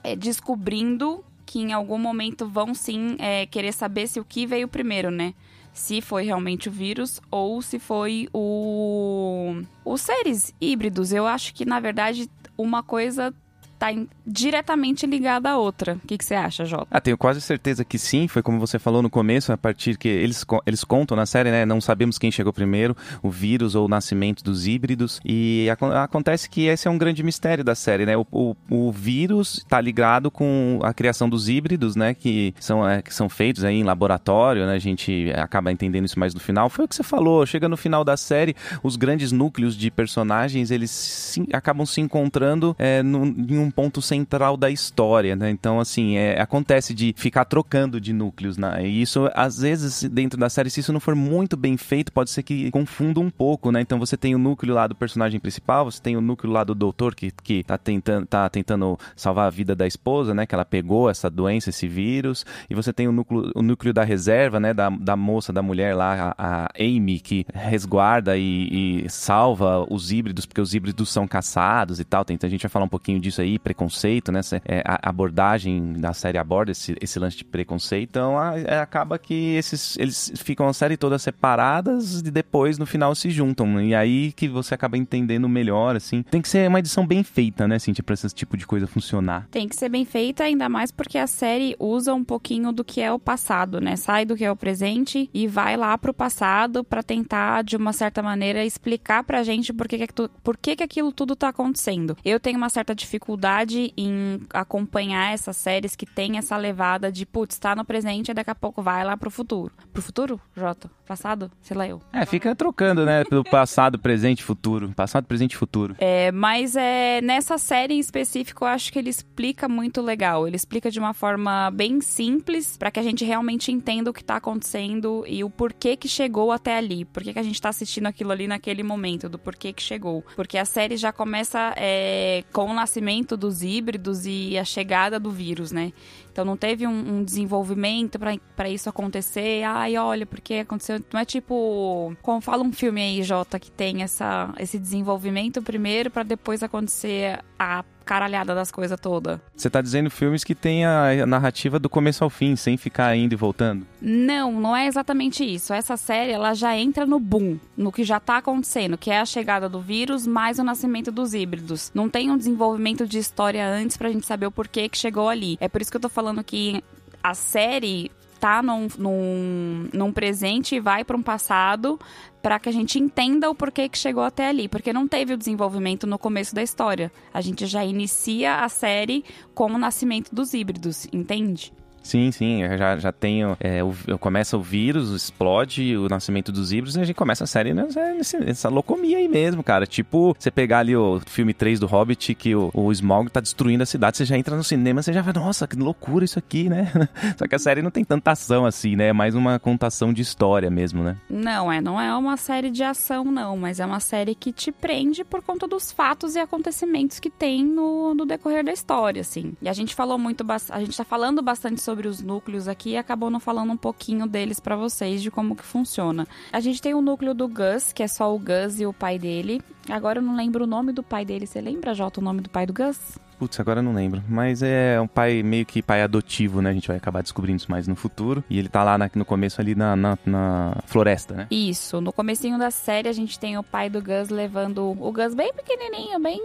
é, 0.03 0.15
descobrindo 0.15 1.23
que 1.45 1.59
em 1.59 1.73
algum 1.73 1.97
momento 1.97 2.47
vão 2.47 2.73
sim 2.73 3.15
é, 3.19 3.45
querer 3.45 3.71
saber 3.71 4.07
se 4.07 4.19
o 4.19 4.25
que 4.25 4.45
veio 4.45 4.67
primeiro, 4.67 5.11
né? 5.11 5.33
se 5.73 6.01
foi 6.01 6.23
realmente 6.23 6.69
o 6.69 6.71
vírus 6.71 7.19
ou 7.31 7.61
se 7.61 7.79
foi 7.79 8.29
o 8.31 9.55
os 9.83 10.01
seres 10.01 10.53
híbridos. 10.61 11.11
Eu 11.11 11.25
acho 11.25 11.53
que 11.53 11.65
na 11.65 11.79
verdade 11.79 12.29
uma 12.57 12.83
coisa 12.83 13.33
está 13.83 14.07
diretamente 14.25 15.05
ligada 15.05 15.49
à 15.49 15.57
outra. 15.57 15.95
O 15.95 16.07
que, 16.07 16.17
que 16.17 16.23
você 16.23 16.35
acha, 16.35 16.63
Jota? 16.63 16.87
Ah, 16.89 17.01
tenho 17.01 17.17
quase 17.17 17.41
certeza 17.41 17.83
que 17.83 17.97
sim. 17.97 18.27
Foi 18.27 18.41
como 18.41 18.59
você 18.59 18.79
falou 18.79 19.01
no 19.01 19.09
começo, 19.09 19.51
a 19.51 19.57
partir 19.57 19.97
que 19.97 20.07
eles, 20.07 20.45
eles 20.65 20.83
contam 20.83 21.17
na 21.17 21.25
série, 21.25 21.51
né? 21.51 21.65
Não 21.65 21.81
sabemos 21.81 22.17
quem 22.17 22.31
chegou 22.31 22.53
primeiro, 22.53 22.95
o 23.21 23.29
vírus 23.29 23.75
ou 23.75 23.85
o 23.85 23.89
nascimento 23.89 24.43
dos 24.43 24.65
híbridos. 24.65 25.19
E 25.25 25.67
acontece 26.01 26.49
que 26.49 26.67
esse 26.67 26.87
é 26.87 26.91
um 26.91 26.97
grande 26.97 27.21
mistério 27.21 27.63
da 27.63 27.75
série, 27.75 28.05
né? 28.05 28.15
O, 28.15 28.25
o, 28.31 28.55
o 28.69 28.91
vírus 28.91 29.57
está 29.57 29.81
ligado 29.81 30.31
com 30.31 30.79
a 30.81 30.93
criação 30.93 31.29
dos 31.29 31.49
híbridos, 31.49 31.95
né? 31.95 32.13
Que 32.13 32.53
são, 32.59 32.87
é, 32.87 33.01
que 33.01 33.13
são 33.13 33.27
feitos 33.27 33.63
aí 33.63 33.75
em 33.75 33.83
laboratório, 33.83 34.65
né? 34.65 34.73
A 34.73 34.79
gente 34.79 35.31
acaba 35.35 35.71
entendendo 35.71 36.05
isso 36.05 36.19
mais 36.19 36.33
no 36.33 36.39
final. 36.39 36.69
Foi 36.69 36.85
o 36.85 36.87
que 36.87 36.95
você 36.95 37.03
falou. 37.03 37.45
Chega 37.45 37.67
no 37.67 37.75
final 37.75 38.05
da 38.05 38.15
série, 38.15 38.55
os 38.81 38.95
grandes 38.95 39.31
núcleos 39.31 39.75
de 39.75 39.91
personagens, 39.91 40.71
eles 40.71 40.91
se, 40.91 41.45
acabam 41.51 41.85
se 41.85 41.99
encontrando 41.99 42.75
é, 42.79 43.03
no, 43.03 43.25
em 43.25 43.57
um 43.57 43.72
ponto 43.75 44.01
central 44.01 44.55
da 44.55 44.69
história, 44.69 45.35
né? 45.35 45.49
Então, 45.49 45.79
assim, 45.79 46.17
é, 46.17 46.39
acontece 46.39 46.93
de 46.93 47.13
ficar 47.17 47.45
trocando 47.45 47.99
de 47.99 48.13
núcleos, 48.13 48.57
né? 48.57 48.85
E 48.85 49.01
isso, 49.01 49.29
às 49.33 49.59
vezes, 49.59 50.03
dentro 50.03 50.39
da 50.39 50.49
série, 50.49 50.69
se 50.69 50.79
isso 50.79 50.93
não 50.93 50.99
for 50.99 51.15
muito 51.15 51.57
bem 51.57 51.77
feito, 51.77 52.11
pode 52.11 52.29
ser 52.29 52.43
que 52.43 52.69
confunda 52.71 53.19
um 53.19 53.29
pouco, 53.29 53.71
né? 53.71 53.81
Então, 53.81 53.99
você 53.99 54.15
tem 54.15 54.35
o 54.35 54.37
núcleo 54.37 54.73
lá 54.73 54.87
do 54.87 54.95
personagem 54.95 55.39
principal, 55.39 55.85
você 55.85 56.01
tem 56.01 56.15
o 56.15 56.21
núcleo 56.21 56.53
lá 56.53 56.63
do 56.63 56.75
doutor 56.75 57.15
que, 57.15 57.31
que 57.31 57.63
tá, 57.63 57.77
tentando, 57.77 58.25
tá 58.25 58.49
tentando 58.49 58.97
salvar 59.15 59.47
a 59.47 59.49
vida 59.49 59.75
da 59.75 59.87
esposa, 59.87 60.33
né? 60.33 60.45
Que 60.45 60.55
ela 60.55 60.65
pegou 60.65 61.09
essa 61.09 61.29
doença, 61.29 61.69
esse 61.69 61.87
vírus. 61.87 62.45
E 62.69 62.75
você 62.75 62.93
tem 62.93 63.07
o 63.07 63.11
núcleo, 63.11 63.51
o 63.55 63.61
núcleo 63.61 63.93
da 63.93 64.03
reserva, 64.03 64.59
né? 64.59 64.73
Da, 64.73 64.89
da 64.89 65.15
moça, 65.15 65.51
da 65.51 65.61
mulher 65.61 65.95
lá, 65.95 66.35
a, 66.37 66.65
a 66.65 66.69
Amy, 66.79 67.19
que 67.19 67.45
resguarda 67.53 68.37
e, 68.37 69.03
e 69.05 69.09
salva 69.09 69.85
os 69.89 70.11
híbridos, 70.11 70.45
porque 70.45 70.61
os 70.61 70.73
híbridos 70.73 71.09
são 71.09 71.27
caçados 71.27 71.99
e 71.99 72.03
tal. 72.03 72.23
Então, 72.29 72.47
a 72.47 72.51
gente 72.51 72.61
vai 72.61 72.69
falar 72.69 72.85
um 72.85 72.89
pouquinho 72.89 73.19
disso 73.19 73.41
aí, 73.41 73.57
preconceito, 73.63 74.31
né? 74.31 74.41
É, 74.65 74.83
a 74.85 75.09
abordagem 75.09 75.93
da 75.93 76.13
série 76.13 76.37
aborda 76.37 76.71
esse, 76.71 76.95
esse 77.01 77.17
lance 77.17 77.37
de 77.37 77.45
preconceito. 77.45 78.09
Então 78.09 78.37
a, 78.37 78.59
é, 78.59 78.79
acaba 78.79 79.17
que 79.17 79.55
esses 79.55 79.97
eles 79.97 80.31
ficam 80.35 80.67
a 80.67 80.73
série 80.73 80.97
toda 80.97 81.17
separadas 81.17 82.19
e 82.19 82.31
depois 82.31 82.77
no 82.77 82.85
final 82.85 83.15
se 83.15 83.29
juntam. 83.29 83.81
E 83.81 83.95
aí 83.95 84.31
que 84.33 84.47
você 84.47 84.73
acaba 84.73 84.97
entendendo 84.97 85.47
melhor, 85.47 85.95
assim. 85.95 86.23
Tem 86.23 86.41
que 86.41 86.49
ser 86.49 86.67
uma 86.67 86.79
edição 86.79 87.07
bem 87.07 87.23
feita, 87.23 87.67
né, 87.67 87.79
Cintia, 87.79 88.03
pra 88.03 88.13
esse 88.13 88.29
tipo 88.29 88.57
de 88.57 88.67
coisa 88.67 88.85
funcionar. 88.85 89.47
Tem 89.49 89.67
que 89.67 89.75
ser 89.75 89.89
bem 89.89 90.05
feita, 90.05 90.43
ainda 90.43 90.67
mais 90.67 90.91
porque 90.91 91.17
a 91.17 91.27
série 91.27 91.75
usa 91.79 92.13
um 92.13 92.23
pouquinho 92.23 92.71
do 92.71 92.83
que 92.83 93.01
é 93.01 93.11
o 93.11 93.19
passado, 93.19 93.79
né? 93.79 93.95
Sai 93.95 94.25
do 94.25 94.35
que 94.35 94.43
é 94.43 94.51
o 94.51 94.55
presente 94.55 95.29
e 95.33 95.47
vai 95.47 95.77
lá 95.77 95.97
pro 95.97 96.13
passado 96.13 96.83
para 96.83 97.01
tentar, 97.01 97.63
de 97.63 97.77
uma 97.77 97.93
certa 97.93 98.21
maneira, 98.21 98.65
explicar 98.65 99.23
pra 99.23 99.43
gente 99.43 99.71
por 99.71 99.87
que, 99.87 100.05
que, 100.05 100.13
por 100.43 100.57
que, 100.57 100.75
que 100.75 100.83
aquilo 100.83 101.11
tudo 101.11 101.35
tá 101.35 101.49
acontecendo. 101.49 102.17
Eu 102.25 102.39
tenho 102.39 102.57
uma 102.57 102.69
certa 102.69 102.93
dificuldade 102.93 103.52
em 103.61 104.41
acompanhar 104.51 105.33
essas 105.33 105.57
séries 105.57 105.95
que 105.95 106.05
tem 106.05 106.37
essa 106.37 106.57
levada 106.57 107.11
de, 107.11 107.25
putz, 107.25 107.57
tá 107.57 107.75
no 107.75 107.85
presente 107.85 108.31
e 108.31 108.33
daqui 108.33 108.49
a 108.49 108.55
pouco 108.55 108.81
vai 108.81 109.03
lá 109.03 109.15
pro 109.17 109.29
futuro. 109.29 109.71
Pro 109.91 110.01
futuro, 110.01 110.41
Jota? 110.55 110.89
Passado? 111.05 111.51
Sei 111.61 111.75
lá 111.75 111.87
eu. 111.87 112.01
É, 112.13 112.25
fica 112.25 112.55
trocando, 112.55 113.05
né? 113.05 113.25
Pelo 113.25 113.43
passado, 113.43 113.99
presente, 113.99 114.41
futuro. 114.41 114.89
Passado, 114.95 115.25
presente 115.25 115.53
e 115.53 115.57
futuro. 115.57 115.95
É, 115.99 116.31
mas 116.31 116.75
é, 116.75 117.19
nessa 117.21 117.57
série 117.57 117.93
em 117.93 117.99
específico, 117.99 118.63
eu 118.63 118.69
acho 118.69 118.91
que 118.91 118.97
ele 118.97 119.09
explica 119.09 119.67
muito 119.67 120.01
legal. 120.01 120.47
Ele 120.47 120.55
explica 120.55 120.89
de 120.89 120.99
uma 120.99 121.13
forma 121.13 121.69
bem 121.71 121.99
simples 121.99 122.77
para 122.77 122.89
que 122.89 122.99
a 122.99 123.03
gente 123.03 123.25
realmente 123.25 123.71
entenda 123.71 124.09
o 124.09 124.13
que 124.13 124.23
tá 124.23 124.37
acontecendo 124.37 125.25
e 125.27 125.43
o 125.43 125.49
porquê 125.49 125.97
que 125.97 126.07
chegou 126.07 126.51
até 126.51 126.77
ali. 126.77 127.03
Por 127.05 127.21
que, 127.21 127.33
que 127.33 127.39
a 127.39 127.43
gente 127.43 127.61
tá 127.61 127.69
assistindo 127.69 128.07
aquilo 128.07 128.31
ali 128.31 128.47
naquele 128.47 128.83
momento, 128.83 129.27
do 129.27 129.37
porquê 129.37 129.73
que 129.73 129.81
chegou. 129.81 130.23
Porque 130.35 130.57
a 130.57 130.65
série 130.65 130.95
já 130.95 131.11
começa 131.11 131.73
é, 131.75 132.43
com 132.53 132.65
o 132.65 132.73
nascimento 132.73 133.32
dos 133.37 133.61
híbridos 133.61 134.25
e 134.25 134.57
a 134.57 134.63
chegada 134.63 135.19
do 135.19 135.31
vírus, 135.31 135.71
né? 135.71 135.93
Então 136.31 136.43
não 136.43 136.57
teve 136.57 136.87
um, 136.87 137.17
um 137.17 137.23
desenvolvimento 137.23 138.17
para 138.55 138.69
isso 138.69 138.89
acontecer. 138.89 139.63
Ai, 139.63 139.97
olha, 139.97 140.25
porque 140.25 140.55
aconteceu. 140.55 140.99
Não 141.13 141.19
é 141.19 141.25
tipo. 141.25 142.15
Como 142.21 142.41
fala 142.41 142.63
um 142.63 142.71
filme 142.71 143.01
aí, 143.01 143.23
Jota, 143.23 143.59
que 143.59 143.71
tem 143.71 144.01
essa, 144.01 144.53
esse 144.57 144.79
desenvolvimento 144.79 145.61
primeiro 145.61 146.09
para 146.09 146.23
depois 146.23 146.63
acontecer 146.63 147.39
a 147.57 147.83
caralhada 148.03 148.53
das 148.53 148.71
coisas 148.71 148.99
toda. 148.99 149.41
Você 149.55 149.69
tá 149.69 149.81
dizendo 149.81 150.09
filmes 150.09 150.43
que 150.43 150.53
tem 150.53 150.85
a 150.85 151.25
narrativa 151.25 151.79
do 151.79 151.89
começo 151.89 152.23
ao 152.23 152.29
fim, 152.29 152.55
sem 152.55 152.77
ficar 152.77 153.15
indo 153.15 153.33
e 153.33 153.35
voltando? 153.35 153.85
Não, 154.01 154.51
não 154.51 154.75
é 154.75 154.87
exatamente 154.87 155.43
isso. 155.43 155.73
Essa 155.73 155.97
série, 155.97 156.31
ela 156.31 156.53
já 156.53 156.77
entra 156.77 157.05
no 157.05 157.19
boom, 157.19 157.57
no 157.75 157.91
que 157.91 158.03
já 158.03 158.19
tá 158.19 158.37
acontecendo, 158.37 158.97
que 158.97 159.09
é 159.11 159.19
a 159.19 159.25
chegada 159.25 159.69
do 159.69 159.79
vírus 159.79 160.27
mais 160.27 160.59
o 160.59 160.63
nascimento 160.63 161.11
dos 161.11 161.33
híbridos. 161.33 161.91
Não 161.93 162.09
tem 162.09 162.29
um 162.29 162.37
desenvolvimento 162.37 163.07
de 163.07 163.17
história 163.17 163.67
antes 163.67 163.97
pra 163.97 164.09
gente 164.09 164.25
saber 164.25 164.45
o 164.45 164.51
porquê 164.51 164.89
que 164.89 164.97
chegou 164.97 165.29
ali. 165.29 165.57
É 165.59 165.67
por 165.67 165.81
isso 165.81 165.91
que 165.91 165.97
eu 165.97 166.01
tô 166.01 166.09
falando 166.09 166.43
que 166.43 166.83
a 167.23 167.33
série 167.33 168.11
tá 168.43 168.61
num, 168.61 168.89
num, 168.97 169.87
num 169.93 170.11
presente 170.11 170.75
e 170.75 170.79
vai 170.81 171.05
para 171.05 171.15
um 171.15 171.23
passado 171.23 171.97
para 172.41 172.59
que 172.59 172.67
a 172.67 172.73
gente 172.73 172.99
entenda 172.99 173.49
o 173.49 173.55
porquê 173.55 173.87
que 173.87 173.97
chegou 173.97 174.21
até 174.21 174.49
ali, 174.49 174.67
porque 174.67 174.91
não 174.91 175.07
teve 175.07 175.33
o 175.33 175.37
desenvolvimento 175.37 176.05
no 176.05 176.19
começo 176.19 176.53
da 176.53 176.61
história. 176.61 177.09
A 177.33 177.39
gente 177.39 177.65
já 177.65 177.85
inicia 177.85 178.55
a 178.55 178.67
série 178.67 179.23
com 179.55 179.67
o 179.67 179.77
nascimento 179.77 180.35
dos 180.35 180.53
híbridos, 180.53 181.07
entende? 181.13 181.71
Sim, 182.03 182.31
sim, 182.31 182.63
eu 182.63 182.77
já, 182.77 182.97
já 182.97 183.11
tenho. 183.11 183.57
É, 183.59 183.79
começa 184.19 184.57
o 184.57 184.61
vírus, 184.61 185.11
explode 185.11 185.95
o 185.95 186.09
nascimento 186.09 186.51
dos 186.51 186.71
híbridos 186.73 186.97
e 186.97 186.99
a 186.99 187.03
gente 187.05 187.15
começa 187.15 187.45
a 187.45 187.47
série 187.47 187.73
nessa, 187.73 188.39
nessa 188.39 188.69
locomia 188.69 189.17
aí 189.17 189.27
mesmo, 189.27 189.63
cara. 189.63 189.87
Tipo, 189.87 190.35
você 190.37 190.51
pegar 190.51 190.79
ali 190.79 190.95
o 190.95 191.21
filme 191.25 191.53
3 191.53 191.79
do 191.79 191.87
Hobbit, 191.87 192.35
que 192.35 192.53
o, 192.53 192.69
o 192.73 192.91
Smog 192.91 193.29
tá 193.31 193.39
destruindo 193.39 193.83
a 193.83 193.85
cidade, 193.85 194.17
você 194.17 194.25
já 194.25 194.37
entra 194.37 194.55
no 194.55 194.63
cinema, 194.63 195.01
você 195.01 195.13
já 195.13 195.21
vai, 195.21 195.33
nossa, 195.33 195.65
que 195.65 195.77
loucura 195.77 196.25
isso 196.25 196.37
aqui, 196.37 196.69
né? 196.69 196.91
Só 197.37 197.47
que 197.47 197.55
a 197.55 197.59
série 197.59 197.81
não 197.81 197.89
tem 197.89 198.03
tanta 198.03 198.31
ação 198.31 198.65
assim, 198.65 198.95
né? 198.95 199.07
É 199.07 199.13
mais 199.13 199.33
uma 199.33 199.57
contação 199.57 200.11
de 200.11 200.21
história 200.21 200.69
mesmo, 200.69 201.03
né? 201.03 201.15
Não, 201.29 201.71
é, 201.71 201.79
não 201.79 201.99
é 201.99 202.13
uma 202.15 202.35
série 202.35 202.69
de 202.69 202.83
ação, 202.83 203.23
não, 203.23 203.55
mas 203.55 203.79
é 203.79 203.85
uma 203.85 204.01
série 204.01 204.35
que 204.35 204.51
te 204.51 204.71
prende 204.71 205.23
por 205.23 205.41
conta 205.41 205.65
dos 205.67 205.91
fatos 205.91 206.35
e 206.35 206.39
acontecimentos 206.39 207.19
que 207.19 207.29
tem 207.29 207.63
no, 207.63 208.13
no 208.13 208.25
decorrer 208.25 208.63
da 208.63 208.73
história, 208.73 209.21
assim. 209.21 209.53
E 209.61 209.69
a 209.69 209.73
gente 209.73 209.95
falou 209.95 210.17
muito, 210.17 210.45
a 210.69 210.79
gente 210.79 210.97
tá 210.97 211.05
falando 211.05 211.41
bastante 211.41 211.81
sobre 211.81 211.92
sobre 211.93 212.07
os 212.07 212.21
núcleos 212.21 212.67
aqui 212.67 212.91
e 212.91 212.97
acabou 212.97 213.29
não 213.29 213.39
falando 213.39 213.71
um 213.71 213.77
pouquinho 213.77 214.25
deles 214.25 214.59
para 214.59 214.75
vocês, 214.75 215.21
de 215.21 215.29
como 215.29 215.55
que 215.55 215.63
funciona. 215.63 216.27
A 216.51 216.59
gente 216.59 216.81
tem 216.81 216.95
o 216.95 217.01
núcleo 217.03 217.35
do 217.35 217.47
Gus, 217.47 217.93
que 217.93 218.01
é 218.01 218.07
só 218.07 218.33
o 218.33 218.39
Gus 218.39 218.79
e 218.79 218.85
o 218.87 218.91
pai 218.91 219.19
dele. 219.19 219.61
Agora 219.87 220.17
eu 220.17 220.23
não 220.23 220.35
lembro 220.35 220.63
o 220.63 220.67
nome 220.67 220.91
do 220.91 221.03
pai 221.03 221.23
dele. 221.23 221.45
Você 221.45 221.61
lembra, 221.61 221.93
Jota, 221.93 222.19
o 222.19 222.23
nome 222.23 222.41
do 222.41 222.49
pai 222.49 222.65
do 222.65 222.73
Gus? 222.73 223.19
Putz, 223.37 223.59
agora 223.59 223.79
eu 223.79 223.83
não 223.83 223.93
lembro. 223.93 224.23
Mas 224.27 224.63
é 224.63 224.99
um 224.99 225.07
pai 225.07 225.43
meio 225.43 225.67
que 225.67 225.83
pai 225.83 226.01
adotivo, 226.01 226.63
né? 226.63 226.71
A 226.71 226.73
gente 226.73 226.87
vai 226.87 226.97
acabar 226.97 227.21
descobrindo 227.21 227.57
isso 227.57 227.69
mais 227.69 227.87
no 227.87 227.95
futuro. 227.95 228.43
E 228.49 228.57
ele 228.57 228.69
tá 228.69 228.83
lá 228.83 228.97
na, 228.97 229.07
no 229.13 229.23
começo 229.23 229.61
ali 229.61 229.75
na, 229.75 229.95
na, 229.95 230.17
na, 230.25 230.77
floresta, 230.87 231.35
né? 231.35 231.47
Isso. 231.51 232.01
No 232.01 232.11
comecinho 232.11 232.57
da 232.57 232.71
série 232.71 233.07
a 233.07 233.13
gente 233.13 233.37
tem 233.37 233.55
o 233.55 233.61
pai 233.61 233.87
do 233.87 234.01
Gus 234.01 234.29
levando 234.29 234.97
o 234.99 235.11
Gus 235.11 235.35
bem 235.35 235.53
pequenininho, 235.53 236.19
bem 236.19 236.43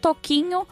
toquinho 0.00 0.66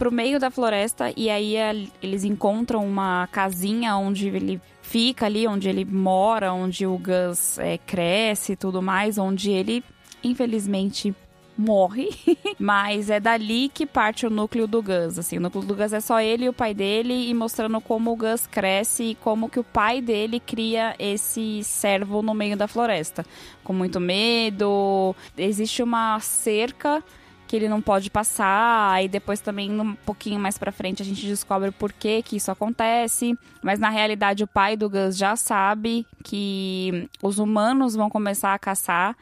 pro 0.00 0.10
meio 0.10 0.40
da 0.40 0.50
floresta 0.50 1.12
e 1.14 1.28
aí 1.28 1.56
eles 2.02 2.24
encontram 2.24 2.86
uma 2.86 3.28
casinha 3.30 3.94
onde 3.96 4.28
ele 4.28 4.58
fica 4.80 5.26
ali, 5.26 5.46
onde 5.46 5.68
ele 5.68 5.84
mora, 5.84 6.54
onde 6.54 6.86
o 6.86 6.96
Gus 6.96 7.58
é, 7.58 7.76
cresce 7.76 8.52
e 8.52 8.56
tudo 8.56 8.80
mais, 8.80 9.18
onde 9.18 9.50
ele, 9.50 9.84
infelizmente, 10.24 11.14
morre, 11.54 12.08
mas 12.58 13.10
é 13.10 13.20
dali 13.20 13.68
que 13.68 13.84
parte 13.84 14.24
o 14.24 14.30
núcleo 14.30 14.66
do 14.66 14.82
Gus, 14.82 15.18
assim, 15.18 15.36
o 15.36 15.40
núcleo 15.42 15.64
do 15.64 15.74
Gus 15.74 15.92
é 15.92 16.00
só 16.00 16.18
ele 16.18 16.46
e 16.46 16.48
o 16.48 16.54
pai 16.54 16.72
dele 16.72 17.28
e 17.28 17.34
mostrando 17.34 17.78
como 17.78 18.10
o 18.10 18.16
Gus 18.16 18.46
cresce 18.46 19.04
e 19.04 19.14
como 19.16 19.50
que 19.50 19.60
o 19.60 19.64
pai 19.64 20.00
dele 20.00 20.40
cria 20.40 20.94
esse 20.98 21.62
servo 21.62 22.22
no 22.22 22.32
meio 22.32 22.56
da 22.56 22.66
floresta, 22.66 23.22
com 23.62 23.74
muito 23.74 24.00
medo, 24.00 25.14
existe 25.36 25.82
uma 25.82 26.18
cerca 26.20 27.04
que 27.50 27.56
ele 27.56 27.68
não 27.68 27.82
pode 27.82 28.08
passar, 28.12 29.02
e 29.02 29.08
depois 29.08 29.40
também 29.40 29.72
um 29.80 29.96
pouquinho 30.06 30.38
mais 30.38 30.56
para 30.56 30.70
frente 30.70 31.02
a 31.02 31.04
gente 31.04 31.26
descobre 31.26 31.72
por 31.72 31.92
que 31.92 32.22
que 32.22 32.36
isso 32.36 32.48
acontece, 32.48 33.36
mas 33.60 33.80
na 33.80 33.90
realidade 33.90 34.44
o 34.44 34.46
pai 34.46 34.76
do 34.76 34.88
Gus 34.88 35.16
já 35.16 35.34
sabe 35.34 36.06
que 36.22 37.08
os 37.20 37.40
humanos 37.40 37.96
vão 37.96 38.08
começar 38.08 38.54
a 38.54 38.58
caçar 38.58 39.16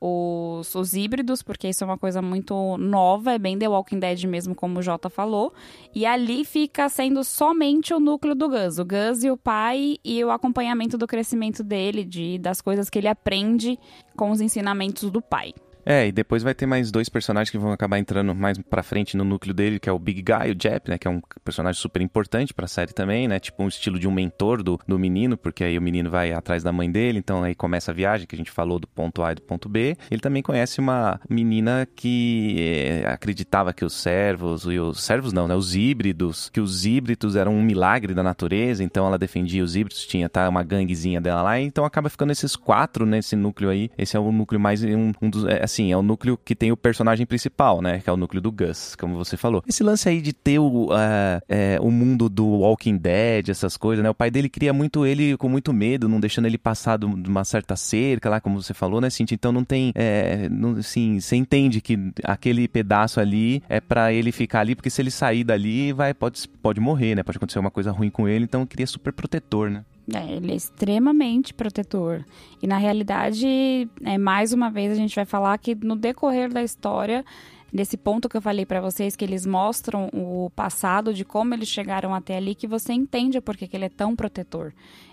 os, 0.00 0.74
os 0.74 0.94
híbridos, 0.94 1.44
porque 1.44 1.68
isso 1.68 1.84
é 1.84 1.86
uma 1.86 1.96
coisa 1.96 2.20
muito 2.20 2.76
nova, 2.76 3.34
é 3.34 3.38
bem 3.38 3.56
The 3.56 3.68
Walking 3.68 4.00
Dead 4.00 4.24
mesmo, 4.24 4.52
como 4.52 4.80
o 4.80 4.82
Jota 4.82 5.08
falou. 5.08 5.52
E 5.94 6.04
ali 6.04 6.44
fica 6.44 6.88
sendo 6.88 7.22
somente 7.22 7.94
o 7.94 8.00
núcleo 8.00 8.34
do 8.34 8.48
Gus. 8.48 8.80
O 8.80 8.84
Gus 8.84 9.22
e 9.22 9.30
o 9.30 9.36
pai 9.36 9.96
e 10.04 10.24
o 10.24 10.30
acompanhamento 10.32 10.98
do 10.98 11.06
crescimento 11.06 11.62
dele, 11.62 12.02
de, 12.02 12.36
das 12.38 12.60
coisas 12.60 12.90
que 12.90 12.98
ele 12.98 13.08
aprende 13.08 13.78
com 14.16 14.30
os 14.30 14.40
ensinamentos 14.40 15.08
do 15.08 15.22
pai. 15.22 15.52
É, 15.84 16.08
e 16.08 16.12
depois 16.12 16.42
vai 16.42 16.54
ter 16.54 16.66
mais 16.66 16.90
dois 16.90 17.08
personagens 17.08 17.50
que 17.50 17.58
vão 17.58 17.72
acabar 17.72 17.98
entrando 17.98 18.34
mais 18.34 18.58
pra 18.58 18.82
frente 18.82 19.16
no 19.16 19.24
núcleo 19.24 19.54
dele, 19.54 19.78
que 19.78 19.88
é 19.88 19.92
o 19.92 19.98
Big 19.98 20.22
Guy, 20.22 20.52
o 20.52 20.56
Jep, 20.60 20.90
né? 20.90 20.98
Que 20.98 21.08
é 21.08 21.10
um 21.10 21.20
personagem 21.44 21.80
super 21.80 22.02
importante 22.02 22.52
pra 22.52 22.66
série 22.66 22.92
também, 22.92 23.26
né? 23.28 23.38
Tipo 23.38 23.62
um 23.62 23.68
estilo 23.68 23.98
de 23.98 24.06
um 24.06 24.10
mentor 24.10 24.62
do, 24.62 24.78
do 24.86 24.98
menino, 24.98 25.36
porque 25.36 25.64
aí 25.64 25.78
o 25.78 25.82
menino 25.82 26.10
vai 26.10 26.32
atrás 26.32 26.62
da 26.62 26.72
mãe 26.72 26.90
dele, 26.90 27.18
então 27.18 27.42
aí 27.42 27.54
começa 27.54 27.90
a 27.90 27.94
viagem, 27.94 28.26
que 28.26 28.34
a 28.34 28.38
gente 28.38 28.50
falou 28.50 28.78
do 28.78 28.86
ponto 28.86 29.22
A 29.22 29.32
e 29.32 29.34
do 29.36 29.42
ponto 29.42 29.68
B. 29.68 29.96
Ele 30.10 30.20
também 30.20 30.42
conhece 30.42 30.80
uma 30.80 31.20
menina 31.28 31.88
que 31.94 32.56
é, 32.58 33.06
acreditava 33.08 33.72
que 33.72 33.84
os 33.84 33.94
servos, 33.94 34.64
e 34.64 34.78
os 34.78 35.02
servos 35.02 35.32
não, 35.32 35.48
né? 35.48 35.54
Os 35.54 35.74
híbridos, 35.74 36.48
que 36.50 36.60
os 36.60 36.84
híbridos 36.84 37.36
eram 37.36 37.54
um 37.54 37.62
milagre 37.62 38.14
da 38.14 38.22
natureza, 38.22 38.82
então 38.84 39.06
ela 39.06 39.18
defendia 39.18 39.62
os 39.62 39.76
híbridos, 39.76 40.06
tinha 40.06 40.28
tá, 40.28 40.48
uma 40.48 40.62
ganguezinha 40.62 41.20
dela 41.20 41.42
lá, 41.42 41.60
então 41.60 41.84
acaba 41.84 42.08
ficando 42.08 42.32
esses 42.32 42.56
quatro 42.56 43.06
nesse 43.06 43.36
núcleo 43.36 43.70
aí. 43.70 43.90
Esse 43.96 44.16
é 44.16 44.20
o 44.20 44.32
núcleo 44.32 44.60
mais, 44.60 44.82
um, 44.84 45.12
um 45.20 45.30
dos, 45.30 45.44
é, 45.46 45.62
assim, 45.70 45.92
é 45.92 45.96
o 45.96 46.02
núcleo 46.02 46.38
que 46.44 46.54
tem 46.54 46.72
o 46.72 46.76
personagem 46.76 47.26
principal, 47.26 47.80
né? 47.80 48.00
Que 48.00 48.10
é 48.10 48.12
o 48.12 48.16
núcleo 48.16 48.40
do 48.40 48.50
Gus, 48.50 48.94
como 48.96 49.16
você 49.16 49.36
falou. 49.36 49.62
Esse 49.66 49.82
lance 49.82 50.08
aí 50.08 50.20
de 50.20 50.32
ter 50.32 50.58
o, 50.58 50.86
uh, 50.86 51.40
é, 51.48 51.78
o 51.80 51.90
mundo 51.90 52.28
do 52.28 52.46
Walking 52.46 52.96
Dead, 52.96 53.48
essas 53.48 53.76
coisas, 53.76 54.02
né? 54.02 54.10
O 54.10 54.14
pai 54.14 54.30
dele 54.30 54.48
cria 54.48 54.72
muito 54.72 55.06
ele 55.06 55.36
com 55.36 55.48
muito 55.48 55.72
medo, 55.72 56.08
não 56.08 56.20
deixando 56.20 56.46
ele 56.46 56.58
passar 56.58 56.98
de 56.98 57.06
uma 57.06 57.44
certa 57.44 57.76
cerca 57.76 58.28
lá, 58.28 58.40
como 58.40 58.60
você 58.60 58.74
falou, 58.74 59.00
né, 59.00 59.08
Cintia? 59.10 59.34
Então 59.34 59.52
não 59.52 59.64
tem, 59.64 59.92
é, 59.94 60.48
não, 60.48 60.72
assim, 60.72 61.20
você 61.20 61.36
entende 61.36 61.80
que 61.80 61.98
aquele 62.24 62.66
pedaço 62.68 63.20
ali 63.20 63.62
é 63.68 63.80
para 63.80 64.12
ele 64.12 64.32
ficar 64.32 64.60
ali, 64.60 64.74
porque 64.74 64.90
se 64.90 65.00
ele 65.00 65.10
sair 65.10 65.44
dali, 65.44 65.92
vai, 65.92 66.12
pode, 66.12 66.48
pode 66.62 66.80
morrer, 66.80 67.14
né? 67.14 67.22
Pode 67.22 67.38
acontecer 67.38 67.58
uma 67.58 67.70
coisa 67.70 67.90
ruim 67.90 68.10
com 68.10 68.28
ele, 68.28 68.44
então 68.44 68.66
cria 68.66 68.86
super 68.86 69.12
protetor, 69.12 69.70
né? 69.70 69.84
É, 70.12 70.32
ele 70.32 70.52
é 70.52 70.56
extremamente 70.56 71.54
protetor. 71.54 72.24
E 72.62 72.66
na 72.66 72.78
realidade, 72.78 73.88
é, 74.04 74.18
mais 74.18 74.52
uma 74.52 74.70
vez, 74.70 74.92
a 74.92 74.96
gente 74.96 75.14
vai 75.14 75.24
falar 75.24 75.56
que 75.58 75.74
no 75.74 75.94
decorrer 75.94 76.52
da 76.52 76.62
história, 76.62 77.24
nesse 77.72 77.96
ponto 77.96 78.28
que 78.28 78.36
eu 78.36 78.42
falei 78.42 78.66
para 78.66 78.80
vocês, 78.80 79.14
que 79.14 79.24
eles 79.24 79.46
mostram 79.46 80.08
o 80.12 80.50
passado 80.54 81.14
de 81.14 81.24
como 81.24 81.54
eles 81.54 81.68
chegaram 81.68 82.14
até 82.14 82.36
ali, 82.36 82.54
que 82.54 82.66
você 82.66 82.92
entende 82.92 83.40
por 83.40 83.56
que, 83.56 83.68
ele 83.72 83.84
é 83.84 83.90
tão 83.90 84.16
protetor. 84.16 84.72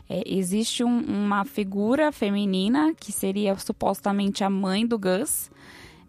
É, 0.10 0.24
existe 0.26 0.84
um, 0.84 1.00
uma 1.00 1.46
figura 1.46 2.12
feminina, 2.12 2.94
que 2.96 3.12
seria 3.12 3.56
supostamente 3.58 4.44
a 4.44 4.50
mãe 4.50 4.86
do 4.86 4.98
Gus, 4.98 5.52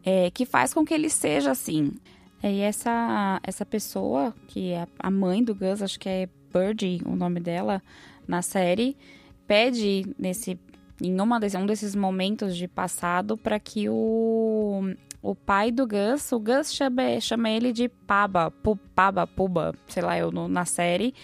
é, 0.05 0.31
que 0.31 0.47
faz 0.47 0.73
com 0.73 0.85
que 0.85 0.95
ele 0.95 1.11
seja 1.11 1.51
assim. 1.51 1.93
É, 2.43 2.53
e 2.53 2.61
essa, 2.61 3.41
essa 3.43 3.67
pessoa, 3.67 4.35
que 4.47 4.71
é 4.71 4.87
a 4.99 5.11
mãe 5.11 5.43
do 5.43 5.55
Gus, 5.55 5.83
acho 5.83 5.99
que 5.99 6.09
é 6.09 6.29
Birdie 6.53 7.03
o 7.05 7.15
nome 7.15 7.41
dela, 7.41 7.83
na 8.29 8.43
série, 8.43 8.97
pede 9.47 10.05
nesse 10.19 10.59
em 11.01 11.21
uma 11.21 11.39
desse, 11.39 11.57
um 11.57 11.67
desses 11.67 11.95
momentos 11.95 12.57
de 12.57 12.67
passado 12.67 13.37
para 13.37 13.59
que 13.59 13.89
o, 13.89 14.93
o 15.23 15.35
pai 15.35 15.71
do 15.71 15.87
Gus, 15.87 16.33
o 16.33 16.41
Gus 16.41 16.75
chama, 16.75 17.21
chama 17.21 17.49
ele 17.51 17.73
de 17.73 17.89
Paba, 17.89 18.53
Paba, 18.95 19.27
Puba, 19.27 19.75
sei 19.87 20.03
lá, 20.03 20.19
eu 20.19 20.33
no, 20.33 20.49
na 20.49 20.65
série, 20.65 21.15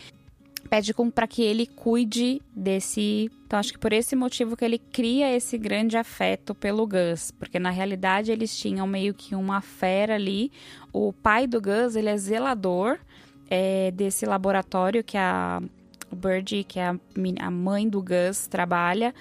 pede 0.70 0.94
para 1.14 1.26
que 1.26 1.42
ele 1.42 1.66
cuide 1.66 2.40
desse. 2.54 3.30
Então 3.46 3.58
acho 3.58 3.72
que 3.72 3.78
por 3.78 3.92
esse 3.92 4.16
motivo 4.16 4.56
que 4.56 4.64
ele 4.64 4.78
cria 4.78 5.34
esse 5.34 5.58
grande 5.58 5.96
afeto 5.96 6.54
pelo 6.54 6.86
Gus, 6.86 7.30
porque 7.32 7.58
na 7.58 7.70
realidade 7.70 8.30
eles 8.30 8.56
tinham 8.56 8.86
meio 8.86 9.12
que 9.12 9.34
uma 9.34 9.60
fera 9.60 10.14
ali. 10.14 10.50
O 10.92 11.12
pai 11.12 11.46
do 11.46 11.60
Gus, 11.60 11.96
ele 11.96 12.08
é 12.08 12.16
zelador 12.16 12.98
é, 13.50 13.90
desse 13.90 14.24
laboratório 14.24 15.04
que 15.04 15.16
a 15.16 15.60
Birdie, 16.14 16.64
que 16.64 16.78
é 16.78 16.88
a, 16.88 16.96
a 17.40 17.50
mãe 17.50 17.88
do 17.88 18.02
Gus, 18.02 18.46
trabalha. 18.46 19.14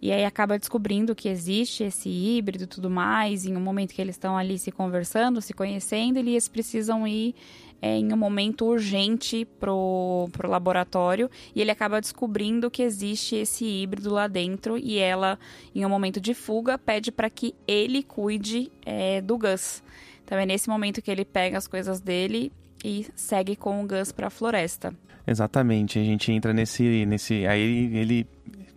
E 0.00 0.12
aí 0.12 0.24
acaba 0.24 0.58
descobrindo 0.58 1.14
que 1.14 1.28
existe 1.28 1.84
esse 1.84 2.08
híbrido 2.08 2.64
e 2.64 2.66
tudo 2.66 2.90
mais. 2.90 3.46
Em 3.46 3.56
um 3.56 3.60
momento 3.60 3.94
que 3.94 4.00
eles 4.00 4.14
estão 4.14 4.36
ali 4.36 4.58
se 4.58 4.70
conversando, 4.70 5.40
se 5.40 5.54
conhecendo, 5.54 6.18
eles 6.18 6.48
precisam 6.48 7.08
ir 7.08 7.34
é, 7.80 7.96
em 7.96 8.12
um 8.12 8.16
momento 8.16 8.66
urgente 8.66 9.46
pro, 9.58 10.28
pro 10.32 10.50
laboratório. 10.50 11.30
E 11.54 11.60
ele 11.60 11.70
acaba 11.70 12.00
descobrindo 12.00 12.70
que 12.70 12.82
existe 12.82 13.36
esse 13.36 13.64
híbrido 13.64 14.12
lá 14.12 14.28
dentro. 14.28 14.76
E 14.76 14.98
ela, 14.98 15.38
em 15.74 15.84
um 15.84 15.88
momento 15.88 16.20
de 16.20 16.34
fuga, 16.34 16.78
pede 16.78 17.10
para 17.10 17.30
que 17.30 17.54
ele 17.66 18.02
cuide 18.02 18.70
é, 18.84 19.20
do 19.22 19.38
Gus. 19.38 19.82
Então 20.24 20.36
é 20.36 20.44
nesse 20.44 20.68
momento 20.68 21.00
que 21.00 21.10
ele 21.10 21.24
pega 21.24 21.56
as 21.56 21.66
coisas 21.66 22.00
dele 22.00 22.52
e 22.84 23.06
segue 23.14 23.56
com 23.56 23.82
o 23.82 23.86
Gus 23.86 24.12
para 24.12 24.26
a 24.26 24.30
floresta. 24.30 24.94
Exatamente, 25.26 25.98
a 25.98 26.04
gente 26.04 26.30
entra 26.30 26.52
nesse. 26.52 27.04
nesse 27.04 27.46
aí 27.46 27.96
ele, 27.96 28.26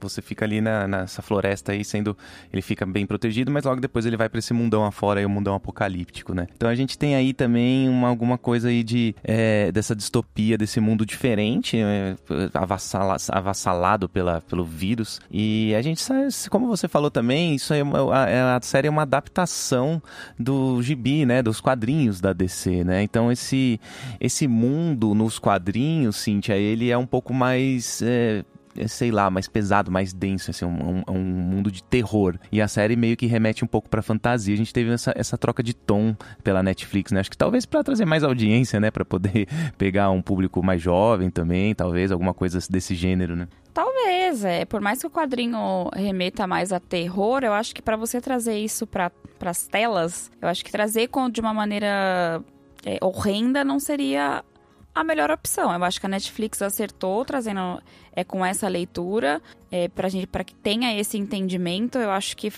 você 0.03 0.22
fica 0.22 0.46
ali 0.46 0.62
na, 0.62 0.88
nessa 0.88 1.22
floresta 1.22 1.72
aí 1.72 1.84
sendo. 1.84 2.18
Ele 2.51 2.62
fica 2.62 2.86
bem 2.86 3.06
protegido, 3.06 3.51
mas 3.51 3.65
logo 3.65 3.82
depois 3.82 4.06
ele 4.06 4.18
vai 4.18 4.29
para 4.29 4.39
esse 4.39 4.53
mundão 4.53 4.86
afora, 4.86 5.20
aí, 5.20 5.25
o 5.25 5.29
mundão 5.29 5.56
apocalíptico, 5.56 6.34
né? 6.34 6.48
Então 6.56 6.70
a 6.70 6.75
gente 6.75 6.98
tem 6.98 7.15
aí 7.15 7.34
também 7.34 7.89
uma, 7.89 8.08
alguma 8.08 8.38
coisa 8.38 8.70
aí 8.70 8.84
de. 8.84 9.15
É, 9.24 9.72
dessa 9.72 9.96
distopia, 9.96 10.58
desse 10.58 10.79
mundo 10.79 11.06
diferente, 11.06 11.77
é, 11.77 12.15
avassala, 12.53 13.18
avassalado 13.29 14.08
pela, 14.08 14.41
pelo 14.41 14.63
vírus. 14.63 15.20
E 15.32 15.74
a 15.75 15.82
gente 15.82 16.00
como 16.50 16.68
você 16.68 16.88
falou 16.88 17.12
também, 17.12 17.56
isso 17.56 17.74
aí, 17.74 17.82
a, 17.82 18.29
é, 18.29 18.41
a 18.41 18.60
série 18.62 18.88
é 18.88 18.91
uma 18.91 19.03
adaptação 19.03 20.01
do 20.38 20.82
gibi, 20.82 21.25
né? 21.25 21.41
Dos 21.41 21.62
quadrinhos 21.62 22.22
da 22.22 22.34
DC, 22.34 22.84
né? 22.84 23.03
Então 23.03 23.32
esse, 23.32 23.79
esse 24.20 24.48
mundo 24.48 25.13
nos 25.13 25.39
quadrinhos, 25.39 26.18
Cintia, 26.18 26.56
ele 26.56 26.89
é 26.89 26.98
um 26.98 27.06
pouco 27.06 27.34
mais. 27.34 28.01
É, 28.01 28.20
é, 28.20 28.46
sei 28.88 29.12
lá, 29.12 29.30
mais 29.30 29.48
pesado, 29.48 29.92
mais 29.92 30.14
denso, 30.14 30.52
assim, 30.52 30.66
um, 30.66 31.04
um, 31.08 31.14
um, 31.14 31.20
mundo 31.20 31.72
de 31.72 31.84
terror. 31.84 32.38
E 32.52 32.62
a 32.62 32.68
série 32.68 32.96
meio 32.96 33.18
que 33.18 33.26
remete 33.26 33.64
um 33.64 33.68
pouco 33.68 33.90
pra 33.90 34.02
fantasia. 34.02 34.54
A 34.54 34.58
gente 34.58 34.74
teve 34.74 34.92
essa, 34.92 35.14
essa 35.16 35.38
troca 35.38 35.62
de 35.64 35.74
tom 35.74 36.16
pela 36.44 36.64
Netflix, 36.64 37.12
né? 37.12 37.20
Acho 37.20 37.32
que 37.32 37.38
talvez 37.38 37.66
para 37.66 37.84
trazer 37.84 38.06
mais 38.06 38.24
audiência, 38.24 38.80
né? 38.80 38.92
Para 38.92 39.06
poder 39.06 39.48
pegar 39.78 40.10
um 40.12 40.22
público 40.22 40.64
mais 40.64 40.82
jovem 40.82 41.30
também, 41.30 41.74
talvez, 41.74 42.12
alguma 42.12 42.34
coisa 42.34 42.60
desse 42.70 42.96
gênero, 42.96 43.36
né? 43.36 43.48
Talvez, 43.74 44.44
é. 44.44 44.66
Por 44.66 44.82
mais 44.82 45.00
que 45.00 45.08
o 45.08 45.10
quadrinho 45.10 45.90
remeta 45.94 46.48
mais 46.48 46.72
a 46.72 46.80
terror, 46.80 47.44
eu 47.44 47.54
acho 47.54 47.74
que 47.74 47.82
para 47.82 47.96
você 47.96 48.20
trazer 48.20 48.58
isso 48.58 48.86
para 48.88 49.12
as 49.42 49.68
telas, 49.68 50.32
eu 50.42 50.48
acho 50.48 50.64
que 50.66 50.72
trazer 50.72 51.08
com, 51.08 51.30
de 51.30 51.40
uma 51.40 51.54
maneira 51.54 52.44
é, 52.86 52.98
horrenda 53.02 53.64
não 53.64 53.80
seria 53.80 54.44
a 54.93 55.03
melhor 55.03 55.31
opção. 55.31 55.74
Eu 55.74 55.84
acho 55.84 56.00
que 56.00 56.05
a 56.05 56.10
Netflix 56.10 56.62
acertou 56.62 57.24
trazendo 57.24 57.81
é, 58.13 58.24
com 58.24 58.46
essa 58.46 58.67
leitura 58.67 59.41
é, 59.72 59.88
pra 59.88 60.10
gente 60.10 60.27
para 60.27 60.43
que 60.43 60.55
tenha 60.55 60.98
esse 61.00 61.17
entendimento. 61.17 61.98
Eu 61.98 62.12
acho 62.12 62.36
que 62.36 62.51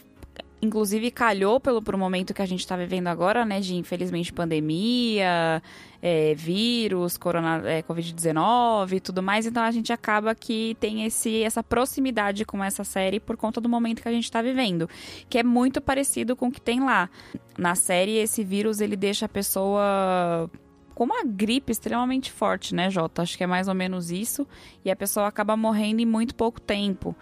inclusive 0.61 1.09
calhou 1.09 1.59
pelo 1.59 1.81
pro 1.81 1.97
momento 1.97 2.33
que 2.33 2.41
a 2.41 2.45
gente 2.45 2.59
está 2.59 2.75
vivendo 2.75 3.07
agora, 3.07 3.43
né, 3.43 3.59
de 3.59 3.75
infelizmente 3.75 4.31
pandemia, 4.31 5.61
é, 6.01 6.35
vírus, 6.35 7.17
corona, 7.17 7.61
é, 7.67 7.81
covid-19 7.81 8.93
e 8.93 8.99
tudo 8.99 9.23
mais. 9.23 9.45
Então 9.45 9.63
a 9.63 9.71
gente 9.71 9.91
acaba 9.91 10.35
que 10.35 10.77
tem 10.79 11.03
esse 11.05 11.43
essa 11.43 11.63
proximidade 11.63 12.45
com 12.45 12.63
essa 12.63 12.83
série 12.83 13.19
por 13.19 13.35
conta 13.35 13.59
do 13.59 13.67
momento 13.67 14.01
que 14.01 14.07
a 14.07 14.11
gente 14.11 14.25
está 14.25 14.41
vivendo, 14.41 14.87
que 15.29 15.37
é 15.37 15.43
muito 15.43 15.81
parecido 15.81 16.35
com 16.35 16.47
o 16.47 16.51
que 16.51 16.61
tem 16.61 16.79
lá 16.79 17.09
na 17.57 17.75
série. 17.75 18.17
Esse 18.17 18.43
vírus 18.43 18.81
ele 18.81 18.95
deixa 18.95 19.25
a 19.25 19.29
pessoa 19.29 20.49
com 20.93 21.03
uma 21.03 21.23
gripe 21.23 21.71
extremamente 21.71 22.31
forte, 22.31 22.75
né, 22.75 22.89
Jota? 22.89 23.21
Acho 23.21 23.37
que 23.37 23.43
é 23.43 23.47
mais 23.47 23.67
ou 23.67 23.73
menos 23.73 24.11
isso. 24.11 24.47
E 24.83 24.91
a 24.91 24.95
pessoa 24.95 25.27
acaba 25.27 25.57
morrendo 25.57 26.01
em 26.01 26.05
muito 26.05 26.35
pouco 26.35 26.59
tempo. 26.59 27.15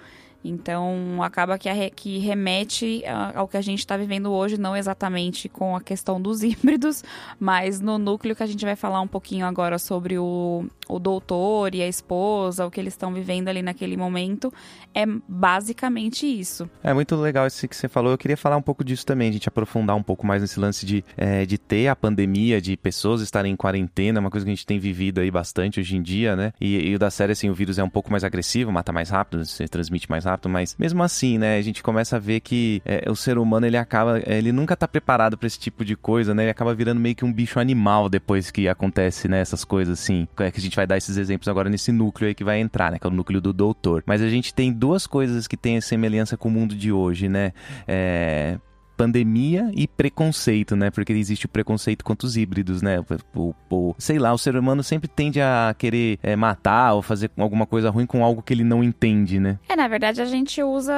Então, 0.43 1.21
acaba 1.21 1.57
que, 1.57 1.69
que 1.91 2.17
remete 2.17 3.03
ao 3.35 3.47
que 3.47 3.57
a 3.57 3.61
gente 3.61 3.79
está 3.79 3.97
vivendo 3.97 4.31
hoje, 4.31 4.57
não 4.57 4.75
exatamente 4.75 5.49
com 5.49 5.75
a 5.75 5.81
questão 5.81 6.21
dos 6.21 6.43
híbridos, 6.43 7.03
mas 7.39 7.81
no 7.81 7.97
núcleo 7.97 8.35
que 8.35 8.43
a 8.43 8.45
gente 8.45 8.63
vai 8.63 8.75
falar 8.75 9.01
um 9.01 9.07
pouquinho 9.07 9.45
agora 9.45 9.77
sobre 9.77 10.17
o, 10.17 10.65
o 10.87 10.97
doutor 10.97 11.75
e 11.75 11.81
a 11.81 11.87
esposa, 11.87 12.65
o 12.65 12.71
que 12.71 12.79
eles 12.79 12.93
estão 12.93 13.13
vivendo 13.13 13.49
ali 13.49 13.61
naquele 13.61 13.97
momento, 13.97 14.51
é 14.95 15.05
basicamente 15.27 16.25
isso. 16.25 16.69
É 16.81 16.93
muito 16.93 17.15
legal 17.17 17.45
isso 17.45 17.67
que 17.67 17.75
você 17.75 17.89
falou. 17.89 18.11
Eu 18.11 18.17
queria 18.17 18.37
falar 18.37 18.55
um 18.55 18.61
pouco 18.61 18.83
disso 18.83 19.05
também, 19.05 19.29
a 19.29 19.33
gente 19.33 19.49
aprofundar 19.49 19.95
um 19.95 20.03
pouco 20.03 20.25
mais 20.25 20.41
nesse 20.41 20.59
lance 20.59 20.85
de, 20.85 21.03
é, 21.17 21.45
de 21.45 21.57
ter 21.57 21.89
a 21.89 21.95
pandemia, 21.95 22.61
de 22.61 22.77
pessoas 22.77 23.21
estarem 23.21 23.51
em 23.51 23.55
quarentena, 23.57 24.21
uma 24.21 24.31
coisa 24.31 24.45
que 24.45 24.51
a 24.51 24.55
gente 24.55 24.65
tem 24.65 24.79
vivido 24.79 25.19
aí 25.19 25.29
bastante 25.29 25.81
hoje 25.81 25.97
em 25.97 26.01
dia, 26.01 26.35
né? 26.35 26.53
E, 26.61 26.89
e 26.89 26.95
o 26.95 26.99
da 26.99 27.09
série, 27.09 27.33
assim, 27.33 27.49
o 27.49 27.53
vírus 27.53 27.77
é 27.77 27.83
um 27.83 27.89
pouco 27.89 28.09
mais 28.09 28.23
agressivo, 28.23 28.71
mata 28.71 28.93
mais 28.93 29.09
rápido, 29.09 29.43
se 29.43 29.67
transmite 29.67 30.09
mais 30.09 30.23
rápido 30.23 30.28
rápido, 30.31 30.49
mas 30.49 30.75
mesmo 30.77 31.01
assim, 31.03 31.37
né, 31.37 31.57
a 31.57 31.61
gente 31.61 31.81
começa 31.83 32.15
a 32.15 32.19
ver 32.19 32.39
que 32.39 32.81
é, 32.85 33.09
o 33.09 33.15
ser 33.15 33.37
humano, 33.37 33.65
ele 33.65 33.77
acaba, 33.77 34.19
é, 34.19 34.37
ele 34.37 34.51
nunca 34.51 34.75
tá 34.75 34.87
preparado 34.87 35.37
para 35.37 35.47
esse 35.47 35.59
tipo 35.59 35.83
de 35.83 35.95
coisa, 35.95 36.33
né? 36.33 36.43
Ele 36.43 36.51
acaba 36.51 36.73
virando 36.73 36.99
meio 36.99 37.15
que 37.15 37.25
um 37.25 37.31
bicho 37.31 37.59
animal 37.59 38.09
depois 38.09 38.51
que 38.51 38.67
acontece, 38.67 39.27
né, 39.27 39.39
essas 39.39 39.63
coisas 39.63 39.99
assim. 39.99 40.27
É 40.39 40.51
que 40.51 40.59
a 40.59 40.61
gente 40.61 40.75
vai 40.75 40.87
dar 40.87 40.97
esses 40.97 41.17
exemplos 41.17 41.47
agora 41.47 41.69
nesse 41.69 41.91
núcleo 41.91 42.27
aí 42.27 42.35
que 42.35 42.43
vai 42.43 42.59
entrar, 42.59 42.91
né, 42.91 42.99
que 42.99 43.05
é 43.05 43.09
o 43.09 43.13
núcleo 43.13 43.41
do 43.41 43.53
doutor. 43.53 44.03
Mas 44.05 44.21
a 44.21 44.29
gente 44.29 44.53
tem 44.53 44.71
duas 44.71 45.05
coisas 45.07 45.47
que 45.47 45.57
têm 45.57 45.79
semelhança 45.81 46.37
com 46.37 46.49
o 46.49 46.51
mundo 46.51 46.75
de 46.75 46.91
hoje, 46.91 47.27
né? 47.27 47.53
É, 47.87 48.57
pandemia 48.99 49.71
e 49.73 49.87
preconceito, 49.87 50.75
né? 50.75 50.91
Porque 50.91 51.13
existe 51.13 51.45
o 51.45 51.49
preconceito 51.49 52.03
contra 52.03 52.27
os 52.27 52.35
híbridos, 52.35 52.81
né? 52.81 52.99
O, 53.33 53.55
o, 53.69 53.95
sei 53.97 54.19
lá, 54.19 54.33
o 54.33 54.37
ser 54.37 54.57
humano 54.57 54.83
sempre 54.83 55.07
tende 55.07 55.39
a 55.39 55.73
querer 55.77 56.19
é, 56.21 56.35
matar 56.35 56.95
ou 56.95 57.01
fazer 57.01 57.31
alguma 57.37 57.65
coisa 57.65 57.89
ruim 57.89 58.05
com 58.05 58.25
algo 58.25 58.41
que 58.41 58.53
ele 58.53 58.65
não 58.65 58.83
entende, 58.83 59.39
né? 59.39 59.57
É, 59.69 59.75
na 59.77 59.87
verdade 59.87 60.21
a 60.21 60.25
gente 60.25 60.61
usa, 60.61 60.93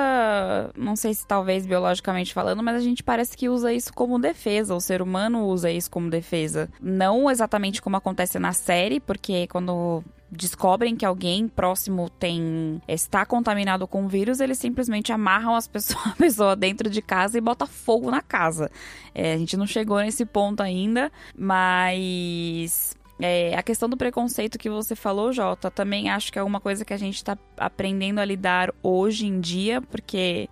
não 0.75 0.95
sei 0.95 1.13
se 1.13 1.27
talvez 1.27 1.67
biologicamente 1.67 2.33
falando, 2.33 2.63
mas 2.63 2.77
a 2.77 2.79
gente 2.79 3.03
parece 3.03 3.37
que 3.37 3.47
usa 3.47 3.71
isso 3.71 3.93
como 3.93 4.17
defesa. 4.17 4.73
O 4.73 4.81
ser 4.81 5.03
humano 5.03 5.45
usa 5.45 5.69
isso 5.69 5.91
como 5.91 6.09
defesa. 6.09 6.71
Não 6.81 7.29
exatamente 7.29 7.83
como 7.83 7.97
acontece 7.97 8.39
na 8.39 8.51
série, 8.51 8.99
porque 8.99 9.45
quando 9.45 10.03
descobrem 10.31 10.95
que 10.95 11.05
alguém 11.05 11.47
próximo 11.47 12.09
tem 12.09 12.81
está 12.87 13.25
contaminado 13.25 13.85
com 13.87 14.05
o 14.05 14.07
vírus, 14.07 14.39
eles 14.39 14.57
simplesmente 14.57 15.11
amarram 15.11 15.55
as 15.55 15.67
pessoas, 15.67 16.07
a 16.07 16.15
pessoa 16.15 16.55
dentro 16.55 16.89
de 16.89 17.01
casa 17.01 17.37
e 17.37 17.41
bota 17.41 17.67
fogo 17.67 18.09
na 18.09 18.21
casa. 18.21 18.71
É, 19.13 19.33
a 19.33 19.37
gente 19.37 19.57
não 19.57 19.67
chegou 19.67 19.97
nesse 19.99 20.25
ponto 20.25 20.61
ainda, 20.61 21.11
mas 21.37 22.95
é, 23.21 23.55
a 23.55 23.63
questão 23.63 23.87
do 23.87 23.95
preconceito 23.95 24.57
que 24.57 24.69
você 24.69 24.95
falou, 24.95 25.31
Jota, 25.31 25.69
também 25.69 26.09
acho 26.09 26.31
que 26.31 26.39
é 26.39 26.43
uma 26.43 26.59
coisa 26.59 26.83
que 26.83 26.93
a 26.93 26.97
gente 26.97 27.15
está 27.15 27.37
aprendendo 27.57 28.19
a 28.19 28.25
lidar 28.25 28.73
hoje 28.81 29.27
em 29.27 29.39
dia, 29.39 29.81
porque 29.81 30.49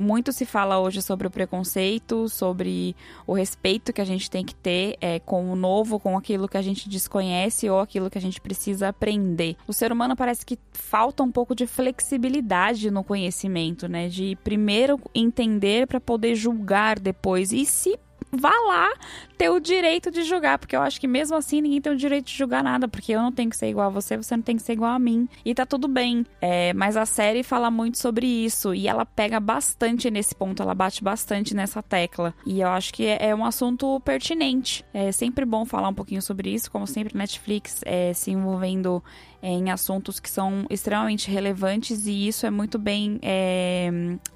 muito 0.00 0.32
se 0.32 0.46
fala 0.46 0.78
hoje 0.78 1.02
sobre 1.02 1.26
o 1.26 1.30
preconceito, 1.30 2.28
sobre 2.28 2.96
o 3.26 3.34
respeito 3.34 3.92
que 3.92 4.00
a 4.00 4.04
gente 4.04 4.30
tem 4.30 4.44
que 4.44 4.54
ter 4.54 4.96
é, 5.00 5.18
com 5.18 5.52
o 5.52 5.56
novo, 5.56 6.00
com 6.00 6.16
aquilo 6.16 6.48
que 6.48 6.56
a 6.56 6.62
gente 6.62 6.88
desconhece 6.88 7.68
ou 7.68 7.80
aquilo 7.80 8.08
que 8.08 8.16
a 8.16 8.20
gente 8.20 8.40
precisa 8.40 8.88
aprender. 8.88 9.56
O 9.66 9.72
ser 9.72 9.92
humano 9.92 10.16
parece 10.16 10.44
que 10.44 10.58
falta 10.72 11.22
um 11.22 11.30
pouco 11.30 11.54
de 11.54 11.66
flexibilidade 11.66 12.90
no 12.90 13.04
conhecimento, 13.04 13.88
né? 13.88 14.08
De 14.08 14.36
primeiro 14.42 14.98
entender 15.14 15.86
para 15.86 16.00
poder 16.00 16.34
julgar 16.34 16.98
depois. 16.98 17.52
E 17.52 17.66
se 17.66 17.98
vá 18.32 18.52
lá 18.66 18.92
ter 19.36 19.48
o 19.48 19.58
direito 19.58 20.10
de 20.10 20.22
julgar, 20.22 20.58
porque 20.58 20.76
eu 20.76 20.82
acho 20.82 21.00
que 21.00 21.08
mesmo 21.08 21.36
assim 21.36 21.60
ninguém 21.60 21.80
tem 21.80 21.92
o 21.92 21.96
direito 21.96 22.26
de 22.26 22.36
julgar 22.36 22.62
nada, 22.62 22.86
porque 22.86 23.12
eu 23.12 23.22
não 23.22 23.32
tenho 23.32 23.50
que 23.50 23.56
ser 23.56 23.68
igual 23.68 23.86
a 23.86 23.90
você, 23.90 24.16
você 24.16 24.36
não 24.36 24.42
tem 24.42 24.56
que 24.56 24.62
ser 24.62 24.74
igual 24.74 24.92
a 24.92 24.98
mim. 24.98 25.28
E 25.44 25.54
tá 25.54 25.64
tudo 25.64 25.88
bem. 25.88 26.26
É, 26.40 26.72
mas 26.74 26.96
a 26.96 27.06
série 27.06 27.42
fala 27.42 27.70
muito 27.70 27.98
sobre 27.98 28.26
isso 28.26 28.74
e 28.74 28.86
ela 28.86 29.06
pega 29.06 29.40
bastante 29.40 30.10
nesse 30.10 30.34
ponto, 30.34 30.62
ela 30.62 30.74
bate 30.74 31.02
bastante 31.02 31.54
nessa 31.54 31.82
tecla. 31.82 32.34
E 32.44 32.60
eu 32.60 32.68
acho 32.68 32.92
que 32.92 33.06
é, 33.06 33.30
é 33.30 33.34
um 33.34 33.44
assunto 33.44 33.98
pertinente. 34.00 34.84
É 34.92 35.10
sempre 35.10 35.44
bom 35.44 35.64
falar 35.64 35.88
um 35.88 35.94
pouquinho 35.94 36.22
sobre 36.22 36.52
isso, 36.52 36.70
como 36.70 36.86
sempre 36.86 37.16
Netflix 37.16 37.80
é, 37.84 38.12
se 38.12 38.30
envolvendo 38.30 39.02
em 39.42 39.70
assuntos 39.70 40.20
que 40.20 40.28
são 40.28 40.66
extremamente 40.68 41.30
relevantes 41.30 42.06
e 42.06 42.28
isso 42.28 42.44
é 42.44 42.50
muito 42.50 42.78
bem 42.78 43.18
é, 43.22 43.90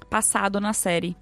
passado 0.09 0.59
na 0.59 0.73
série. 0.73 1.15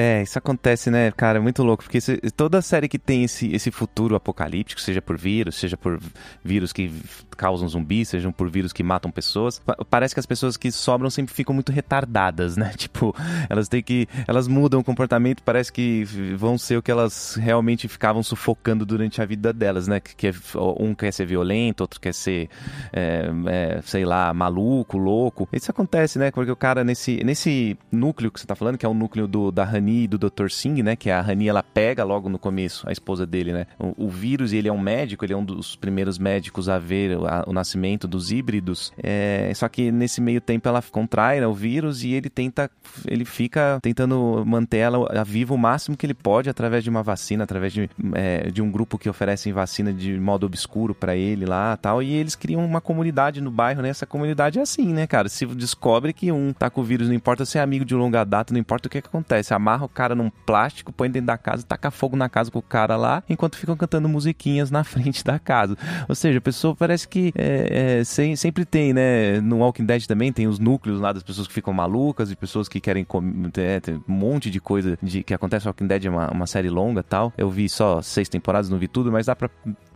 É, 0.00 0.22
isso 0.22 0.38
acontece, 0.38 0.92
né, 0.92 1.10
cara? 1.10 1.38
É 1.38 1.40
muito 1.40 1.60
louco, 1.64 1.82
porque 1.82 1.98
toda 2.36 2.62
série 2.62 2.88
que 2.88 3.00
tem 3.00 3.24
esse, 3.24 3.52
esse 3.52 3.72
futuro 3.72 4.14
apocalíptico, 4.14 4.80
seja 4.80 5.02
por 5.02 5.18
vírus, 5.18 5.56
seja 5.56 5.76
por 5.76 5.98
vírus 6.44 6.72
que 6.72 6.88
causam 7.36 7.68
zumbis, 7.68 8.08
sejam 8.08 8.30
por 8.30 8.48
vírus 8.48 8.72
que 8.72 8.84
matam 8.84 9.10
pessoas, 9.10 9.60
parece 9.90 10.14
que 10.14 10.20
as 10.20 10.26
pessoas 10.26 10.56
que 10.56 10.70
sobram 10.70 11.10
sempre 11.10 11.34
ficam 11.34 11.52
muito 11.52 11.72
retardadas, 11.72 12.56
né? 12.56 12.72
Tipo, 12.78 13.12
elas 13.50 13.68
têm 13.68 13.82
que. 13.82 14.06
Elas 14.28 14.46
mudam 14.46 14.78
o 14.78 14.84
comportamento, 14.84 15.42
parece 15.42 15.72
que 15.72 16.04
vão 16.36 16.56
ser 16.56 16.76
o 16.76 16.82
que 16.82 16.92
elas 16.92 17.34
realmente 17.34 17.88
ficavam 17.88 18.22
sufocando 18.22 18.86
durante 18.86 19.20
a 19.20 19.24
vida 19.24 19.52
delas, 19.52 19.88
né? 19.88 19.98
Que, 19.98 20.14
que 20.14 20.26
é, 20.28 20.32
um 20.78 20.94
quer 20.94 21.12
ser 21.12 21.26
violento, 21.26 21.80
outro 21.80 22.00
quer 22.00 22.14
ser, 22.14 22.48
é, 22.92 23.28
é, 23.46 23.80
sei 23.82 24.04
lá, 24.04 24.32
maluco, 24.32 24.96
louco. 24.96 25.48
Isso 25.52 25.72
acontece, 25.72 26.20
né? 26.20 26.30
Porque 26.30 26.52
o 26.52 26.56
cara, 26.56 26.84
nesse, 26.84 27.24
nesse 27.24 27.76
núcleo 27.90 28.30
que 28.30 28.38
você 28.38 28.46
tá 28.46 28.54
falando, 28.54 28.78
que 28.78 28.86
é 28.86 28.88
o 28.88 28.94
núcleo 28.94 29.26
do, 29.26 29.50
da 29.50 29.64
Rani 29.88 30.04
e 30.04 30.08
do 30.08 30.18
Dr. 30.18 30.50
Singh, 30.50 30.82
né? 30.82 30.96
Que 30.96 31.10
a 31.10 31.20
Rani 31.20 31.48
ela 31.48 31.62
pega 31.62 32.04
logo 32.04 32.28
no 32.28 32.38
começo, 32.38 32.88
a 32.88 32.92
esposa 32.92 33.26
dele, 33.26 33.52
né? 33.52 33.66
O, 33.78 34.06
o 34.06 34.08
vírus, 34.08 34.52
ele 34.52 34.68
é 34.68 34.72
um 34.72 34.78
médico, 34.78 35.24
ele 35.24 35.32
é 35.32 35.36
um 35.36 35.44
dos 35.44 35.74
primeiros 35.74 36.18
médicos 36.18 36.68
a 36.68 36.78
ver 36.78 37.16
a, 37.26 37.44
o 37.46 37.52
nascimento 37.52 38.06
dos 38.06 38.30
híbridos. 38.30 38.92
É, 39.02 39.50
só 39.54 39.68
que 39.68 39.90
nesse 39.90 40.20
meio 40.20 40.40
tempo 40.40 40.68
ela 40.68 40.82
contrai 40.82 41.40
né, 41.40 41.46
o 41.46 41.54
vírus 41.54 42.04
e 42.04 42.12
ele 42.12 42.28
tenta, 42.28 42.70
ele 43.06 43.24
fica 43.24 43.78
tentando 43.82 44.44
manter 44.46 44.78
ela 44.78 45.24
viva 45.24 45.54
o 45.54 45.58
máximo 45.58 45.96
que 45.96 46.06
ele 46.06 46.14
pode 46.14 46.48
através 46.48 46.84
de 46.84 46.90
uma 46.90 47.02
vacina, 47.02 47.44
através 47.44 47.72
de, 47.72 47.90
é, 48.14 48.50
de 48.50 48.62
um 48.62 48.70
grupo 48.70 48.98
que 48.98 49.08
oferecem 49.08 49.52
vacina 49.52 49.92
de 49.92 50.18
modo 50.18 50.46
obscuro 50.46 50.94
para 50.94 51.16
ele 51.16 51.46
lá 51.46 51.76
tal. 51.76 52.02
E 52.02 52.12
eles 52.12 52.34
criam 52.34 52.64
uma 52.64 52.80
comunidade 52.80 53.40
no 53.40 53.50
bairro, 53.50 53.82
né? 53.82 53.88
Essa 53.88 54.06
comunidade 54.06 54.58
é 54.58 54.62
assim, 54.62 54.92
né, 54.92 55.06
cara? 55.06 55.28
Se 55.28 55.46
descobre 55.46 56.12
que 56.12 56.30
um 56.30 56.52
tá 56.52 56.70
com 56.70 56.80
o 56.80 56.84
vírus, 56.84 57.08
não 57.08 57.14
importa 57.14 57.44
se 57.44 57.58
é 57.58 57.60
amigo 57.60 57.84
de 57.84 57.94
longa 57.94 58.24
data, 58.24 58.52
não 58.52 58.60
importa 58.60 58.86
o 58.86 58.90
que, 58.90 59.00
que 59.00 59.08
acontece, 59.08 59.54
amarra 59.54 59.77
amarra 59.78 59.84
o 59.86 59.88
cara 59.88 60.14
num 60.14 60.30
plástico, 60.44 60.92
põe 60.92 61.10
dentro 61.10 61.28
da 61.28 61.38
casa, 61.38 61.62
taca 61.62 61.90
fogo 61.90 62.16
na 62.16 62.28
casa 62.28 62.50
com 62.50 62.58
o 62.58 62.62
cara 62.62 62.96
lá, 62.96 63.22
enquanto 63.28 63.56
ficam 63.56 63.76
cantando 63.76 64.08
musiquinhas 64.08 64.70
na 64.70 64.82
frente 64.84 65.24
da 65.24 65.38
casa. 65.38 65.76
Ou 66.08 66.14
seja, 66.14 66.38
a 66.38 66.40
pessoa 66.40 66.74
parece 66.74 67.06
que 67.06 67.32
é, 67.36 68.00
é, 68.00 68.34
sempre 68.36 68.64
tem, 68.64 68.92
né? 68.92 69.40
No 69.40 69.58
Walking 69.58 69.84
Dead 69.84 70.04
também 70.06 70.32
tem 70.32 70.46
os 70.46 70.58
núcleos 70.58 71.00
lá 71.00 71.12
das 71.12 71.22
pessoas 71.22 71.46
que 71.46 71.54
ficam 71.54 71.72
malucas 71.72 72.30
e 72.30 72.36
pessoas 72.36 72.68
que 72.68 72.80
querem 72.80 73.04
comer. 73.04 73.50
É, 73.56 73.80
tem 73.80 73.96
um 73.96 74.12
monte 74.12 74.50
de 74.50 74.60
coisa 74.60 74.98
de, 75.02 75.22
que 75.22 75.32
acontece 75.32 75.66
Walking 75.66 75.86
Dead, 75.86 76.06
é 76.06 76.10
uma, 76.10 76.30
uma 76.30 76.46
série 76.46 76.68
longa 76.68 77.02
tal. 77.02 77.32
Eu 77.38 77.48
vi 77.48 77.68
só 77.68 78.02
seis 78.02 78.28
temporadas, 78.28 78.68
não 78.68 78.78
vi 78.78 78.88
tudo, 78.88 79.12
mas 79.12 79.26
dá 79.26 79.36
pra 79.36 79.48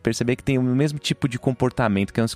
perceber 0.02 0.36
que 0.36 0.42
tem 0.42 0.58
o 0.58 0.62
mesmo 0.62 0.98
tipo 0.98 1.28
de 1.28 1.38
comportamento, 1.38 2.12
que 2.12 2.20
é 2.20 2.24
um 2.24 2.26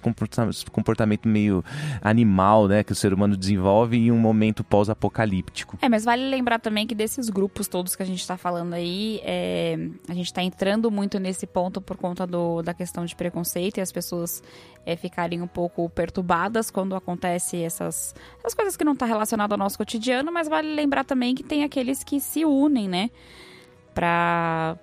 comportamento 0.71 1.29
meio 1.29 1.65
animal, 2.01 2.69
né, 2.69 2.83
que 2.83 2.93
o 2.93 2.95
ser 2.95 3.13
humano 3.13 3.37
desenvolve 3.37 3.97
em 3.97 4.11
um 4.11 4.19
momento 4.19 4.65
pós-apocalíptico. 4.65 5.79
É, 5.83 5.89
mas 5.89 6.05
vale 6.05 6.29
lembrar 6.29 6.59
também 6.59 6.87
que 6.87 6.95
desses 6.95 7.29
grupos 7.29 7.69
todos 7.69 7.97
que 7.97 8.03
a 8.03 8.07
gente 8.07 8.21
está 8.21 8.37
falando 8.37 8.75
aí, 8.75 9.21
é, 9.25 9.77
a 10.09 10.15
gente 10.15 10.27
está 10.27 10.43
entrando 10.43 10.91
muito 10.91 11.19
nesse 11.19 11.47
ponto 11.47 11.81
por 11.81 11.97
conta 11.97 12.27
do, 12.27 12.63
da 12.63 12.73
questão 12.73 13.05
de 13.05 13.15
preconceito 13.15 13.79
e 13.79 13.81
as 13.81 13.93
pessoas 13.93 14.43
é, 14.85 14.97
ficarem 14.97 15.43
um 15.43 15.47
pouco 15.47 15.89
perturbadas 15.91 16.71
quando 16.71 16.95
acontece 16.95 17.61
essas, 17.63 18.15
essas 18.39 18.55
coisas 18.55 18.77
que 18.77 18.85
não 18.85 18.93
estão 18.93 19.09
tá 19.09 19.13
relacionadas 19.13 19.53
ao 19.53 19.59
nosso 19.59 19.77
cotidiano, 19.77 20.31
mas 20.33 20.49
vale 20.49 20.73
lembrar 20.75 21.05
também 21.05 21.35
que 21.35 21.43
tem 21.43 21.65
aqueles 21.65 22.05
que 22.05 22.21
se 22.21 22.45
unem, 22.45 22.89
né, 22.89 23.11
para 23.93 24.79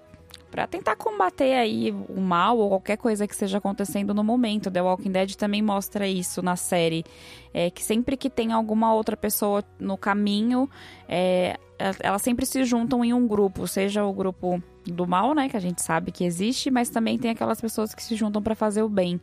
para 0.54 0.68
tentar 0.68 0.96
combater 0.96 1.56
aí 1.56 1.92
o 1.92 2.22
mal 2.22 2.60
ou 2.60 2.70
qualquer 2.70 2.96
coisa 2.96 3.26
que 3.26 3.34
esteja 3.34 3.58
acontecendo 3.58 4.14
no 4.14 4.24
momento. 4.24 4.70
The 4.70 4.84
Walking 4.84 5.12
Dead 5.12 5.34
também 5.34 5.64
mostra 5.64 6.08
isso 6.08 6.44
na 6.44 6.56
série, 6.56 7.04
é 7.52 7.72
que 7.72 7.82
sempre 7.82 8.16
que 8.16 8.30
tem 8.30 8.52
alguma 8.52 8.94
outra 8.94 9.18
pessoa 9.18 9.64
no 9.80 9.98
caminho, 9.98 10.70
é, 11.10 11.58
elas 12.00 12.22
sempre 12.22 12.46
se 12.46 12.64
juntam 12.66 13.04
em 13.04 13.16
um 13.16 13.28
grupo, 13.28 13.68
seja 13.68 14.06
o 14.06 14.14
grupo 14.14 14.62
do 14.86 15.08
mal, 15.08 15.34
né, 15.34 15.50
que 15.50 15.58
a 15.58 15.60
gente 15.60 15.82
sabe 15.82 16.12
que 16.12 16.24
existe, 16.24 16.70
mas 16.70 16.88
também 16.88 17.18
tem 17.18 17.32
aquelas 17.32 17.60
pessoas 17.60 17.96
que 17.96 18.04
se 18.04 18.16
juntam 18.16 18.40
para 18.40 18.54
fazer 18.54 18.84
o 18.84 18.90
bem. 18.90 19.20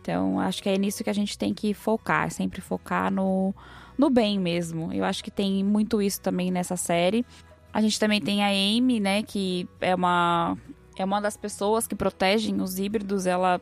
Então, 0.00 0.38
acho 0.38 0.62
que 0.62 0.68
é 0.68 0.78
nisso 0.78 1.02
que 1.02 1.10
a 1.10 1.14
gente 1.14 1.36
tem 1.36 1.52
que 1.52 1.74
focar, 1.74 2.30
sempre 2.30 2.60
focar 2.60 3.12
no, 3.12 3.52
no 3.98 4.08
bem 4.08 4.38
mesmo. 4.38 4.92
Eu 4.92 5.04
acho 5.04 5.24
que 5.24 5.32
tem 5.32 5.64
muito 5.64 6.00
isso 6.00 6.20
também 6.20 6.48
nessa 6.52 6.76
série. 6.76 7.26
A 7.72 7.80
gente 7.80 7.98
também 7.98 8.20
tem 8.20 8.42
a 8.42 8.48
Amy, 8.48 9.00
né, 9.00 9.22
que 9.22 9.68
é 9.80 9.94
uma 9.94 10.56
é 10.96 11.04
uma 11.04 11.20
das 11.20 11.36
pessoas 11.36 11.86
que 11.86 11.94
protegem 11.94 12.60
os 12.60 12.78
híbridos. 12.78 13.26
Ela 13.26 13.60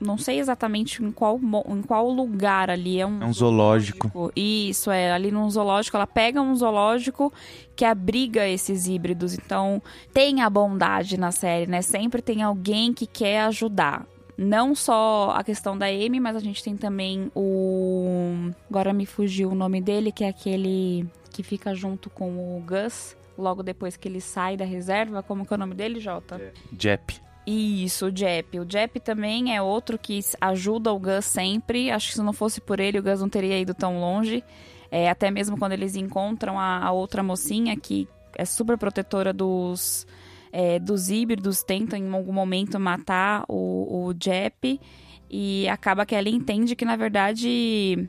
não 0.00 0.18
sei 0.18 0.38
exatamente 0.38 1.02
em 1.02 1.10
qual, 1.10 1.38
em 1.68 1.82
qual 1.82 2.10
lugar 2.10 2.68
ali. 2.70 3.00
É 3.00 3.06
um, 3.06 3.22
é 3.22 3.26
um 3.26 3.32
zoológico. 3.32 4.08
zoológico. 4.08 4.32
Isso, 4.38 4.90
é. 4.90 5.12
Ali 5.12 5.30
num 5.30 5.48
zoológico. 5.48 5.96
Ela 5.96 6.06
pega 6.06 6.40
um 6.42 6.54
zoológico 6.54 7.32
que 7.76 7.84
abriga 7.84 8.46
esses 8.48 8.86
híbridos. 8.86 9.34
Então, 9.34 9.80
tem 10.12 10.42
a 10.42 10.50
bondade 10.50 11.18
na 11.18 11.32
série, 11.32 11.70
né? 11.70 11.80
Sempre 11.82 12.20
tem 12.20 12.42
alguém 12.42 12.92
que 12.92 13.06
quer 13.06 13.42
ajudar. 13.42 14.06
Não 14.36 14.74
só 14.74 15.32
a 15.36 15.44
questão 15.44 15.78
da 15.78 15.86
Amy, 15.86 16.18
mas 16.18 16.34
a 16.34 16.40
gente 16.40 16.62
tem 16.62 16.76
também 16.76 17.30
o. 17.34 18.50
Agora 18.68 18.92
me 18.92 19.06
fugiu 19.06 19.50
o 19.50 19.54
nome 19.54 19.80
dele, 19.80 20.10
que 20.10 20.24
é 20.24 20.28
aquele 20.28 21.06
que 21.30 21.42
fica 21.44 21.72
junto 21.72 22.10
com 22.10 22.56
o 22.56 22.60
Gus 22.60 23.16
logo 23.36 23.62
depois 23.62 23.96
que 23.96 24.08
ele 24.08 24.20
sai 24.20 24.56
da 24.56 24.64
reserva. 24.64 25.22
Como 25.22 25.46
que 25.46 25.52
é 25.52 25.56
o 25.56 25.58
nome 25.58 25.74
dele, 25.74 26.00
Jota? 26.00 26.36
É. 26.36 26.52
Jep. 26.78 27.20
Isso, 27.46 28.06
o 28.06 28.16
Jep. 28.16 28.58
O 28.58 28.66
Jep 28.68 29.00
também 29.00 29.54
é 29.54 29.60
outro 29.60 29.98
que 29.98 30.20
ajuda 30.40 30.92
o 30.92 30.98
Gus 30.98 31.26
sempre. 31.26 31.90
Acho 31.90 32.08
que 32.08 32.14
se 32.14 32.22
não 32.22 32.32
fosse 32.32 32.60
por 32.60 32.80
ele, 32.80 32.98
o 32.98 33.02
Gus 33.02 33.20
não 33.20 33.28
teria 33.28 33.58
ido 33.58 33.74
tão 33.74 34.00
longe. 34.00 34.42
É, 34.90 35.10
até 35.10 35.30
mesmo 35.30 35.58
quando 35.58 35.72
eles 35.72 35.96
encontram 35.96 36.58
a, 36.58 36.84
a 36.84 36.92
outra 36.92 37.22
mocinha 37.22 37.76
que 37.76 38.08
é 38.36 38.44
super 38.44 38.78
protetora 38.78 39.32
dos, 39.32 40.06
é, 40.52 40.78
dos 40.78 41.10
híbridos, 41.10 41.62
tentam 41.62 41.98
em 41.98 42.12
algum 42.12 42.32
momento 42.32 42.78
matar 42.80 43.44
o, 43.48 44.06
o 44.08 44.14
Jep. 44.18 44.80
E 45.28 45.68
acaba 45.68 46.06
que 46.06 46.14
ela 46.14 46.28
entende 46.28 46.76
que, 46.76 46.84
na 46.84 46.96
verdade, 46.96 48.08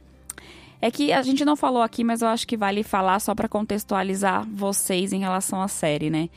é 0.85 0.91
que 0.91 1.11
a 1.11 1.23
gente 1.23 1.43
não 1.43 1.55
falou 1.55 1.81
aqui, 1.81 2.03
mas 2.03 2.21
eu 2.21 2.27
acho 2.27 2.45
que 2.47 2.55
vale 2.55 2.83
falar 2.83 3.19
só 3.19 3.33
para 3.33 3.49
contextualizar 3.49 4.47
vocês 4.47 5.11
em 5.11 5.19
relação 5.19 5.59
à 5.59 5.67
série, 5.67 6.11
né? 6.11 6.29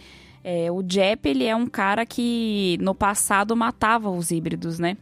É, 0.42 0.72
o 0.72 0.82
Jep, 0.88 1.28
ele 1.28 1.44
é 1.44 1.54
um 1.54 1.66
cara 1.66 2.06
que 2.06 2.78
no 2.80 2.94
passado 2.94 3.54
matava 3.54 4.08
os 4.08 4.30
híbridos, 4.30 4.78
né? 4.78 4.96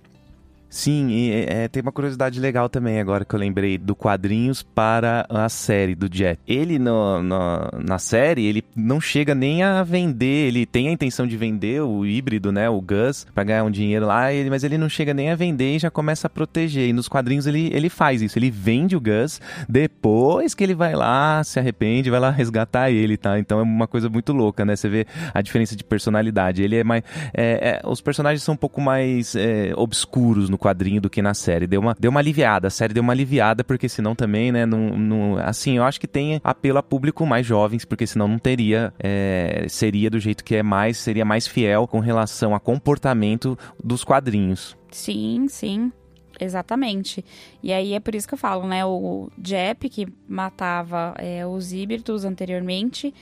Sim, 0.68 1.08
e 1.10 1.46
é, 1.48 1.68
tem 1.68 1.82
uma 1.82 1.92
curiosidade 1.92 2.40
legal 2.40 2.68
também 2.68 3.00
agora 3.00 3.24
que 3.24 3.34
eu 3.34 3.38
lembrei 3.38 3.78
do 3.78 3.94
quadrinhos 3.94 4.62
para 4.62 5.24
a 5.28 5.48
série 5.48 5.94
do 5.94 6.08
Jet. 6.12 6.40
Ele 6.46 6.78
no, 6.78 7.22
no, 7.22 7.70
na 7.84 7.98
série, 7.98 8.46
ele 8.46 8.64
não 8.74 9.00
chega 9.00 9.34
nem 9.34 9.62
a 9.62 9.82
vender, 9.82 10.48
ele 10.48 10.66
tem 10.66 10.88
a 10.88 10.92
intenção 10.92 11.26
de 11.26 11.36
vender 11.36 11.82
o 11.82 12.04
híbrido, 12.04 12.50
né, 12.52 12.68
o 12.68 12.80
Gus, 12.80 13.26
para 13.34 13.44
ganhar 13.44 13.64
um 13.64 13.70
dinheiro 13.70 14.06
lá, 14.06 14.32
ele, 14.32 14.50
mas 14.50 14.64
ele 14.64 14.76
não 14.76 14.88
chega 14.88 15.14
nem 15.14 15.30
a 15.30 15.36
vender 15.36 15.76
e 15.76 15.78
já 15.78 15.90
começa 15.90 16.26
a 16.26 16.30
proteger. 16.30 16.88
E 16.88 16.92
nos 16.92 17.08
quadrinhos 17.08 17.46
ele, 17.46 17.70
ele 17.72 17.88
faz 17.88 18.20
isso, 18.20 18.38
ele 18.38 18.50
vende 18.50 18.96
o 18.96 19.00
Gus, 19.00 19.40
depois 19.68 20.54
que 20.54 20.64
ele 20.64 20.74
vai 20.74 20.94
lá, 20.94 21.42
se 21.44 21.58
arrepende, 21.58 22.10
vai 22.10 22.20
lá 22.20 22.30
resgatar 22.30 22.90
ele, 22.90 23.16
tá? 23.16 23.38
Então 23.38 23.58
é 23.58 23.62
uma 23.62 23.86
coisa 23.86 24.08
muito 24.08 24.32
louca, 24.32 24.64
né? 24.64 24.76
Você 24.76 24.88
vê 24.88 25.06
a 25.32 25.40
diferença 25.40 25.76
de 25.76 25.84
personalidade. 25.84 26.62
Ele 26.62 26.76
é 26.76 26.84
mais. 26.84 27.02
É, 27.32 27.80
é, 27.82 27.88
os 27.88 28.00
personagens 28.00 28.42
são 28.42 28.54
um 28.54 28.58
pouco 28.58 28.80
mais 28.80 29.34
é, 29.34 29.72
obscuros 29.76 30.48
no 30.48 30.55
quadrinho 30.58 31.00
do 31.00 31.10
que 31.10 31.22
na 31.22 31.34
série. 31.34 31.66
Deu 31.66 31.80
uma, 31.80 31.96
deu 31.98 32.10
uma 32.10 32.20
aliviada. 32.20 32.68
A 32.68 32.70
série 32.70 32.94
deu 32.94 33.02
uma 33.02 33.12
aliviada, 33.12 33.64
porque 33.64 33.88
senão 33.88 34.14
também, 34.14 34.52
né? 34.52 34.66
Não, 34.66 34.96
não, 34.96 35.38
assim, 35.38 35.76
eu 35.76 35.84
acho 35.84 36.00
que 36.00 36.06
tem 36.06 36.40
apelo 36.42 36.78
a 36.78 36.82
público 36.82 37.26
mais 37.26 37.46
jovens, 37.46 37.84
porque 37.84 38.06
senão 38.06 38.28
não 38.28 38.38
teria. 38.38 38.92
É, 38.98 39.66
seria 39.68 40.10
do 40.10 40.18
jeito 40.18 40.44
que 40.44 40.56
é 40.56 40.62
mais, 40.62 40.98
seria 40.98 41.24
mais 41.24 41.46
fiel 41.46 41.86
com 41.86 42.00
relação 42.00 42.54
a 42.54 42.60
comportamento 42.60 43.58
dos 43.82 44.04
quadrinhos. 44.04 44.76
Sim, 44.90 45.46
sim. 45.48 45.92
Exatamente. 46.38 47.24
E 47.62 47.72
aí 47.72 47.94
é 47.94 48.00
por 48.00 48.14
isso 48.14 48.28
que 48.28 48.34
eu 48.34 48.38
falo, 48.38 48.66
né? 48.66 48.84
O 48.84 49.30
Jep, 49.42 49.88
que 49.88 50.06
matava 50.28 51.14
é, 51.18 51.46
os 51.46 51.72
híbridos 51.72 52.24
anteriormente, 52.24 53.12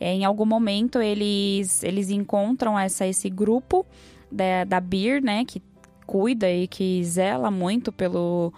é, 0.00 0.12
em 0.12 0.24
algum 0.24 0.46
momento 0.46 1.00
eles, 1.00 1.82
eles 1.84 2.10
encontram 2.10 2.78
essa, 2.78 3.06
esse 3.06 3.28
grupo 3.28 3.86
da, 4.30 4.64
da 4.64 4.80
Beer, 4.80 5.22
né? 5.22 5.44
Que 5.44 5.62
cuida 6.12 6.50
e 6.50 6.68
que 6.68 7.02
zela 7.02 7.50
muito 7.50 7.90
pelo, 7.90 8.52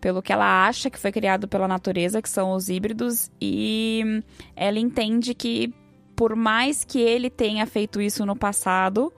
pelo 0.00 0.20
que 0.20 0.32
ela 0.32 0.66
acha 0.66 0.90
que 0.90 0.98
foi 0.98 1.12
criado 1.12 1.46
pela 1.46 1.68
natureza, 1.68 2.20
que 2.20 2.28
são 2.28 2.50
os 2.50 2.68
híbridos, 2.68 3.30
e 3.40 4.24
ela 4.56 4.80
entende 4.80 5.32
que 5.32 5.72
por 6.16 6.34
mais 6.34 6.84
que 6.84 6.98
ele 6.98 7.30
tenha 7.30 7.64
feito 7.64 8.00
isso 8.00 8.26
no 8.26 8.34
passado, 8.34 9.12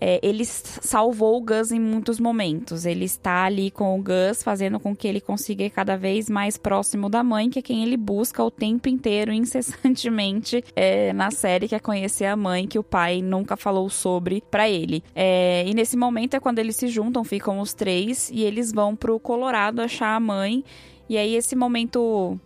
é, 0.00 0.20
ele 0.22 0.44
salvou 0.44 1.36
o 1.36 1.40
Gus 1.40 1.72
em 1.72 1.80
muitos 1.80 2.20
momentos. 2.20 2.84
Ele 2.84 3.04
está 3.04 3.44
ali 3.44 3.70
com 3.70 3.98
o 3.98 4.02
Gus, 4.02 4.42
fazendo 4.42 4.78
com 4.78 4.94
que 4.94 5.08
ele 5.08 5.20
consiga 5.20 5.64
ir 5.64 5.70
cada 5.70 5.96
vez 5.96 6.28
mais 6.28 6.56
próximo 6.56 7.08
da 7.08 7.22
mãe, 7.22 7.48
que 7.48 7.58
é 7.58 7.62
quem 7.62 7.82
ele 7.82 7.96
busca 7.96 8.42
o 8.42 8.50
tempo 8.50 8.88
inteiro, 8.88 9.32
incessantemente, 9.34 10.62
é, 10.74 11.12
na 11.12 11.30
série, 11.30 11.68
que 11.68 11.74
é 11.74 11.78
conhecer 11.78 12.26
a 12.26 12.36
mãe, 12.36 12.66
que 12.66 12.78
o 12.78 12.84
pai 12.84 13.22
nunca 13.22 13.56
falou 13.56 13.88
sobre 13.88 14.42
para 14.50 14.68
ele. 14.68 15.02
É, 15.14 15.64
e 15.66 15.74
nesse 15.74 15.96
momento 15.96 16.34
é 16.34 16.40
quando 16.40 16.58
eles 16.58 16.76
se 16.76 16.88
juntam, 16.88 17.24
ficam 17.24 17.60
os 17.60 17.74
três, 17.74 18.30
e 18.32 18.42
eles 18.42 18.72
vão 18.72 18.94
pro 18.94 19.18
Colorado 19.18 19.80
achar 19.80 20.14
a 20.14 20.20
mãe. 20.20 20.64
E 21.08 21.16
aí, 21.16 21.36
esse 21.36 21.54
momento 21.54 22.38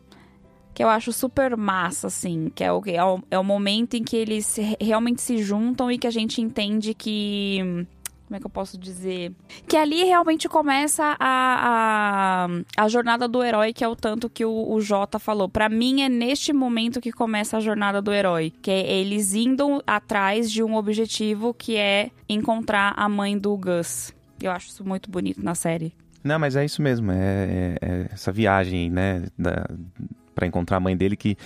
que 0.80 0.84
eu 0.84 0.88
acho 0.88 1.12
super 1.12 1.58
massa, 1.58 2.06
assim, 2.06 2.50
que 2.54 2.64
é 2.64 2.72
o, 2.72 2.82
é 2.86 3.04
o, 3.04 3.22
é 3.30 3.38
o 3.38 3.44
momento 3.44 3.98
em 3.98 4.02
que 4.02 4.16
eles 4.16 4.56
realmente 4.80 5.20
se 5.20 5.36
juntam 5.36 5.92
e 5.92 5.98
que 5.98 6.06
a 6.06 6.10
gente 6.10 6.40
entende 6.40 6.94
que 6.94 7.86
como 8.26 8.36
é 8.36 8.40
que 8.40 8.46
eu 8.46 8.50
posso 8.50 8.78
dizer? 8.78 9.30
Que 9.68 9.76
ali 9.76 10.04
realmente 10.04 10.48
começa 10.48 11.16
a, 11.20 12.46
a, 12.46 12.48
a, 12.78 12.88
jornada 12.88 13.28
do 13.28 13.44
herói, 13.44 13.74
que 13.74 13.84
é 13.84 13.88
o 13.88 13.94
tanto 13.94 14.30
que 14.30 14.42
o, 14.42 14.72
o 14.72 14.80
Jota 14.80 15.18
falou. 15.18 15.50
Para 15.50 15.68
mim, 15.68 16.00
é 16.00 16.08
neste 16.08 16.50
momento 16.50 16.98
que 16.98 17.12
começa 17.12 17.58
a 17.58 17.60
jornada 17.60 18.00
do 18.00 18.10
herói. 18.10 18.50
Que 18.62 18.70
é 18.70 18.90
eles 18.90 19.34
indo 19.34 19.82
atrás 19.86 20.50
de 20.50 20.62
um 20.62 20.76
objetivo 20.76 21.52
que 21.52 21.76
é 21.76 22.10
encontrar 22.26 22.94
a 22.96 23.06
mãe 23.06 23.36
do 23.36 23.54
Gus. 23.54 24.14
Eu 24.40 24.50
acho 24.50 24.68
isso 24.68 24.82
muito 24.82 25.10
bonito 25.10 25.44
na 25.44 25.54
série. 25.54 25.92
Não, 26.24 26.38
mas 26.38 26.56
é 26.56 26.64
isso 26.64 26.80
mesmo. 26.80 27.10
É, 27.10 27.16
é, 27.16 27.78
é 27.82 28.08
essa 28.12 28.32
viagem, 28.32 28.90
né? 28.90 29.26
Da, 29.36 29.66
para 30.40 30.48
encontrar 30.48 30.78
a 30.78 30.80
mãe 30.80 30.96
dele 30.96 31.16
que 31.16 31.36